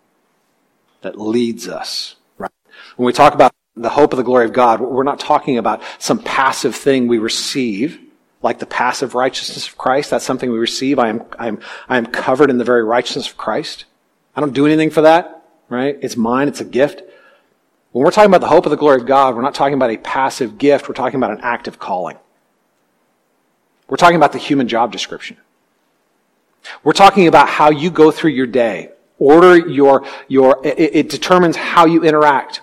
that 1.00 1.18
leads 1.18 1.68
us. 1.68 2.16
Right? 2.38 2.50
When 2.96 3.06
we 3.06 3.12
talk 3.12 3.34
about 3.34 3.52
the 3.74 3.90
hope 3.90 4.12
of 4.12 4.18
the 4.18 4.22
glory 4.22 4.44
of 4.44 4.52
God, 4.52 4.80
we're 4.80 5.02
not 5.02 5.20
talking 5.20 5.56
about 5.56 5.82
some 5.98 6.18
passive 6.18 6.74
thing 6.74 7.08
we 7.08 7.18
receive 7.18 7.98
like 8.42 8.58
the 8.58 8.66
passive 8.66 9.14
righteousness 9.14 9.68
of 9.68 9.76
Christ. 9.76 10.10
That's 10.10 10.24
something 10.24 10.50
we 10.50 10.58
receive. 10.58 10.98
I 10.98 11.08
am, 11.08 11.24
I 11.38 11.48
am, 11.48 11.60
I 11.88 11.98
am 11.98 12.06
covered 12.06 12.50
in 12.50 12.58
the 12.58 12.64
very 12.64 12.82
righteousness 12.82 13.28
of 13.28 13.36
Christ. 13.36 13.84
I 14.34 14.40
don't 14.40 14.54
do 14.54 14.66
anything 14.66 14.90
for 14.90 15.02
that, 15.02 15.44
right? 15.68 15.98
It's 16.00 16.16
mine. 16.16 16.48
It's 16.48 16.60
a 16.60 16.64
gift. 16.64 17.02
When 17.92 18.04
we're 18.04 18.12
talking 18.12 18.30
about 18.30 18.40
the 18.40 18.48
hope 18.48 18.66
of 18.66 18.70
the 18.70 18.76
glory 18.76 19.00
of 19.00 19.06
God, 19.06 19.34
we're 19.34 19.42
not 19.42 19.54
talking 19.54 19.74
about 19.74 19.90
a 19.90 19.96
passive 19.98 20.58
gift. 20.58 20.88
We're 20.88 20.94
talking 20.94 21.18
about 21.18 21.32
an 21.32 21.40
active 21.42 21.78
calling. 21.78 22.16
We're 23.88 23.96
talking 23.96 24.16
about 24.16 24.32
the 24.32 24.38
human 24.38 24.68
job 24.68 24.92
description. 24.92 25.36
We're 26.84 26.92
talking 26.92 27.26
about 27.26 27.48
how 27.48 27.70
you 27.70 27.90
go 27.90 28.10
through 28.10 28.30
your 28.30 28.46
day. 28.46 28.90
Order 29.18 29.68
your, 29.68 30.06
your, 30.28 30.64
it, 30.64 30.78
it 30.78 31.08
determines 31.10 31.56
how 31.56 31.86
you 31.86 32.04
interact 32.04 32.62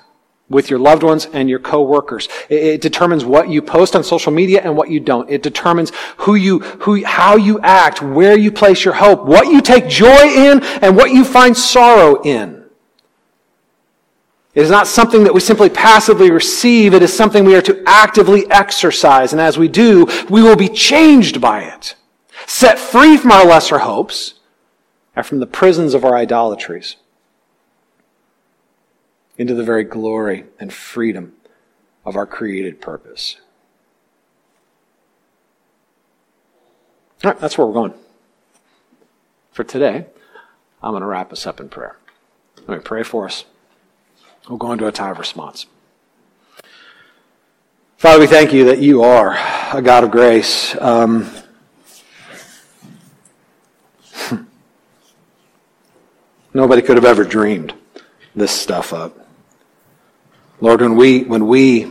with 0.49 0.69
your 0.69 0.79
loved 0.79 1.03
ones 1.03 1.27
and 1.33 1.49
your 1.49 1.59
coworkers. 1.59 2.29
It, 2.49 2.63
it 2.63 2.81
determines 2.81 3.25
what 3.25 3.49
you 3.49 3.61
post 3.61 3.95
on 3.95 4.03
social 4.03 4.31
media 4.31 4.61
and 4.63 4.77
what 4.77 4.89
you 4.89 4.99
don't. 4.99 5.29
It 5.29 5.43
determines 5.43 5.91
who 6.17 6.35
you, 6.35 6.59
who, 6.59 7.03
how 7.03 7.35
you 7.35 7.59
act, 7.59 8.01
where 8.01 8.37
you 8.37 8.51
place 8.51 8.85
your 8.85 8.93
hope, 8.93 9.25
what 9.25 9.47
you 9.47 9.61
take 9.61 9.87
joy 9.87 10.07
in, 10.07 10.63
and 10.81 10.95
what 10.95 11.11
you 11.11 11.25
find 11.25 11.55
sorrow 11.55 12.21
in. 12.21 12.65
It 14.53 14.63
is 14.63 14.71
not 14.71 14.87
something 14.87 15.23
that 15.25 15.33
we 15.33 15.39
simply 15.39 15.69
passively 15.69 16.31
receive. 16.31 16.95
It 16.95 17.03
is 17.03 17.15
something 17.15 17.43
we 17.45 17.55
are 17.55 17.61
to 17.61 17.83
actively 17.85 18.49
exercise. 18.49 19.31
And 19.31 19.39
as 19.39 19.57
we 19.57 19.67
do, 19.67 20.07
we 20.29 20.41
will 20.41 20.55
be 20.55 20.69
changed 20.69 21.39
by 21.39 21.61
it. 21.61 21.93
Set 22.47 22.79
free 22.79 23.17
from 23.17 23.33
our 23.33 23.45
lesser 23.45 23.79
hopes 23.79 24.35
and 25.15 25.23
from 25.23 25.39
the 25.39 25.45
prisons 25.45 25.93
of 25.93 26.03
our 26.03 26.15
idolatries 26.15 26.95
into 29.37 29.53
the 29.53 29.63
very 29.63 29.83
glory 29.83 30.45
and 30.59 30.73
freedom 30.73 31.33
of 32.05 32.15
our 32.15 32.25
created 32.25 32.81
purpose. 32.81 33.37
All 37.23 37.31
right, 37.31 37.39
that's 37.39 37.57
where 37.57 37.65
we're 37.67 37.73
going. 37.73 37.93
For 39.51 39.63
today, 39.63 40.05
I'm 40.83 40.91
going 40.91 41.01
to 41.01 41.07
wrap 41.07 41.31
us 41.31 41.47
up 41.47 41.59
in 41.59 41.69
prayer. 41.69 41.97
Let 42.67 42.77
me 42.77 42.83
pray 42.83 43.03
for 43.03 43.25
us. 43.25 43.45
We'll 44.47 44.57
go 44.57 44.71
into 44.71 44.87
a 44.87 44.91
time 44.91 45.11
of 45.11 45.19
response. 45.19 45.65
Father, 47.97 48.19
we 48.19 48.27
thank 48.27 48.53
you 48.53 48.65
that 48.65 48.79
you 48.79 49.01
are 49.01 49.35
a 49.73 49.81
God 49.81 50.03
of 50.03 50.11
grace. 50.11 50.79
Um, 50.79 51.27
nobody 56.53 56.83
could 56.83 56.95
have 56.97 57.05
ever 57.05 57.23
dreamed 57.23 57.73
this 58.35 58.51
stuff 58.51 58.93
up. 58.93 59.26
Lord, 60.59 60.81
when 60.81 60.95
we, 60.95 61.23
when 61.23 61.47
we 61.47 61.83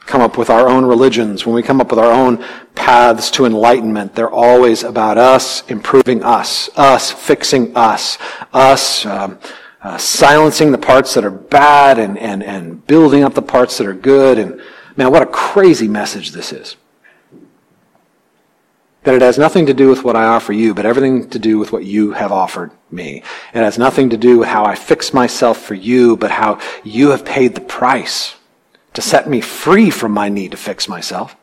come 0.00 0.20
up 0.20 0.36
with 0.36 0.50
our 0.50 0.68
own 0.68 0.84
religions, 0.84 1.46
when 1.46 1.54
we 1.54 1.62
come 1.62 1.80
up 1.80 1.90
with 1.90 2.00
our 2.00 2.10
own 2.10 2.44
paths 2.74 3.30
to 3.32 3.44
enlightenment, 3.44 4.14
they're 4.14 4.30
always 4.30 4.82
about 4.82 5.16
us 5.16 5.62
improving 5.68 6.24
us, 6.24 6.68
us 6.76 7.12
fixing 7.12 7.76
us, 7.76 8.18
us 8.52 9.06
um, 9.06 9.38
uh, 9.82 9.96
silencing 9.96 10.72
the 10.72 10.78
parts 10.78 11.14
that 11.14 11.24
are 11.24 11.30
bad 11.30 11.98
and, 11.98 12.18
and, 12.18 12.42
and 12.42 12.84
building 12.86 13.22
up 13.22 13.34
the 13.34 13.42
parts 13.42 13.78
that 13.78 13.86
are 13.86 13.94
good. 13.94 14.38
And 14.38 14.60
man, 14.96 15.12
what 15.12 15.22
a 15.22 15.26
crazy 15.26 15.86
message 15.86 16.32
this 16.32 16.52
is. 16.52 16.76
That 19.04 19.14
it 19.14 19.22
has 19.22 19.38
nothing 19.38 19.66
to 19.66 19.72
do 19.72 19.88
with 19.88 20.02
what 20.02 20.16
I 20.16 20.24
offer 20.24 20.52
you, 20.52 20.74
but 20.74 20.84
everything 20.84 21.30
to 21.30 21.38
do 21.38 21.58
with 21.58 21.72
what 21.72 21.84
you 21.84 22.12
have 22.12 22.32
offered 22.32 22.72
me. 22.92 23.22
It 23.54 23.58
has 23.58 23.78
nothing 23.78 24.10
to 24.10 24.16
do 24.16 24.38
with 24.38 24.48
how 24.48 24.64
I 24.64 24.74
fix 24.74 25.12
myself 25.14 25.60
for 25.60 25.74
you, 25.74 26.16
but 26.16 26.30
how 26.30 26.60
you 26.84 27.10
have 27.10 27.24
paid 27.24 27.54
the 27.54 27.60
price 27.60 28.36
to 28.94 29.02
set 29.02 29.28
me 29.28 29.40
free 29.40 29.90
from 29.90 30.12
my 30.12 30.28
need 30.28 30.50
to 30.50 30.56
fix 30.56 30.88
myself. 30.88 31.36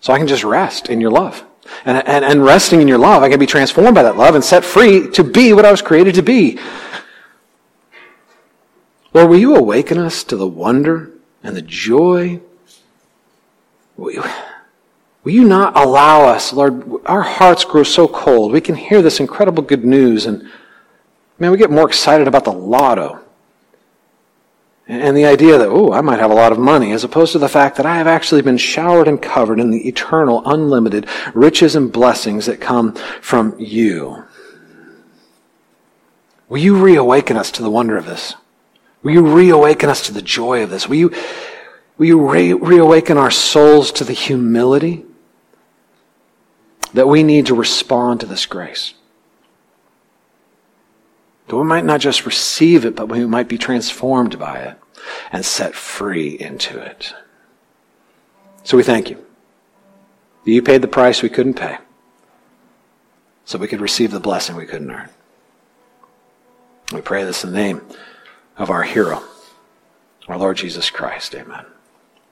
So 0.00 0.12
I 0.12 0.18
can 0.18 0.28
just 0.28 0.44
rest 0.44 0.88
in 0.88 1.00
your 1.00 1.10
love. 1.10 1.44
And, 1.84 2.06
and, 2.08 2.24
and 2.24 2.44
resting 2.44 2.80
in 2.80 2.88
your 2.88 2.98
love, 2.98 3.22
I 3.22 3.28
can 3.28 3.38
be 3.38 3.46
transformed 3.46 3.94
by 3.94 4.02
that 4.02 4.16
love 4.16 4.34
and 4.34 4.42
set 4.42 4.64
free 4.64 5.08
to 5.10 5.22
be 5.22 5.52
what 5.52 5.64
I 5.64 5.70
was 5.70 5.82
created 5.82 6.14
to 6.14 6.22
be. 6.22 6.58
Lord, 9.12 9.30
will 9.30 9.38
you 9.38 9.56
awaken 9.56 9.98
us 9.98 10.24
to 10.24 10.36
the 10.36 10.46
wonder 10.46 11.10
and 11.42 11.56
the 11.56 11.62
joy? 11.62 12.40
Will 15.24 15.32
you 15.32 15.44
not 15.44 15.76
allow 15.76 16.22
us, 16.22 16.52
Lord? 16.52 16.84
Our 17.06 17.22
hearts 17.22 17.64
grow 17.64 17.82
so 17.82 18.08
cold. 18.08 18.52
We 18.52 18.60
can 18.60 18.76
hear 18.76 19.02
this 19.02 19.20
incredible 19.20 19.62
good 19.62 19.84
news, 19.84 20.26
and 20.26 20.48
man, 21.38 21.50
we 21.50 21.58
get 21.58 21.70
more 21.70 21.86
excited 21.86 22.28
about 22.28 22.44
the 22.44 22.52
lotto 22.52 23.20
and 24.88 25.14
the 25.14 25.26
idea 25.26 25.58
that, 25.58 25.68
oh, 25.68 25.92
I 25.92 26.00
might 26.00 26.18
have 26.18 26.30
a 26.30 26.34
lot 26.34 26.50
of 26.50 26.58
money, 26.58 26.92
as 26.92 27.04
opposed 27.04 27.32
to 27.32 27.38
the 27.38 27.48
fact 27.48 27.76
that 27.76 27.84
I 27.84 27.98
have 27.98 28.06
actually 28.06 28.40
been 28.40 28.56
showered 28.56 29.06
and 29.06 29.20
covered 29.20 29.60
in 29.60 29.70
the 29.70 29.86
eternal, 29.86 30.42
unlimited 30.46 31.06
riches 31.34 31.76
and 31.76 31.92
blessings 31.92 32.46
that 32.46 32.58
come 32.58 32.94
from 33.20 33.54
you. 33.58 34.24
Will 36.48 36.58
you 36.58 36.82
reawaken 36.82 37.36
us 37.36 37.50
to 37.52 37.62
the 37.62 37.68
wonder 37.68 37.98
of 37.98 38.06
this? 38.06 38.34
Will 39.02 39.12
you 39.12 39.26
reawaken 39.26 39.90
us 39.90 40.06
to 40.06 40.14
the 40.14 40.22
joy 40.22 40.62
of 40.62 40.70
this? 40.70 40.88
Will 40.88 40.96
you, 40.96 41.14
will 41.98 42.06
you 42.06 42.26
re- 42.26 42.54
reawaken 42.54 43.18
our 43.18 43.30
souls 43.30 43.92
to 43.92 44.04
the 44.04 44.14
humility 44.14 45.04
that 46.94 47.08
we 47.08 47.22
need 47.22 47.46
to 47.46 47.54
respond 47.54 48.20
to 48.20 48.26
this 48.26 48.46
grace. 48.46 48.94
That 51.48 51.56
we 51.56 51.64
might 51.64 51.84
not 51.84 52.00
just 52.00 52.26
receive 52.26 52.84
it, 52.84 52.94
but 52.94 53.08
we 53.08 53.24
might 53.26 53.48
be 53.48 53.58
transformed 53.58 54.38
by 54.38 54.58
it 54.58 54.78
and 55.32 55.44
set 55.44 55.74
free 55.74 56.38
into 56.38 56.78
it. 56.78 57.14
So 58.64 58.76
we 58.76 58.82
thank 58.82 59.10
you. 59.10 59.24
You 60.44 60.62
paid 60.62 60.82
the 60.82 60.88
price 60.88 61.22
we 61.22 61.28
couldn't 61.28 61.54
pay 61.54 61.76
so 63.44 63.58
we 63.58 63.68
could 63.68 63.80
receive 63.80 64.10
the 64.10 64.20
blessing 64.20 64.56
we 64.56 64.66
couldn't 64.66 64.90
earn. 64.90 65.08
We 66.92 67.02
pray 67.02 67.24
this 67.24 67.44
in 67.44 67.52
the 67.52 67.58
name 67.58 67.82
of 68.56 68.70
our 68.70 68.82
hero, 68.82 69.22
our 70.26 70.38
Lord 70.38 70.56
Jesus 70.56 70.90
Christ. 70.90 71.34
Amen. 71.34 71.66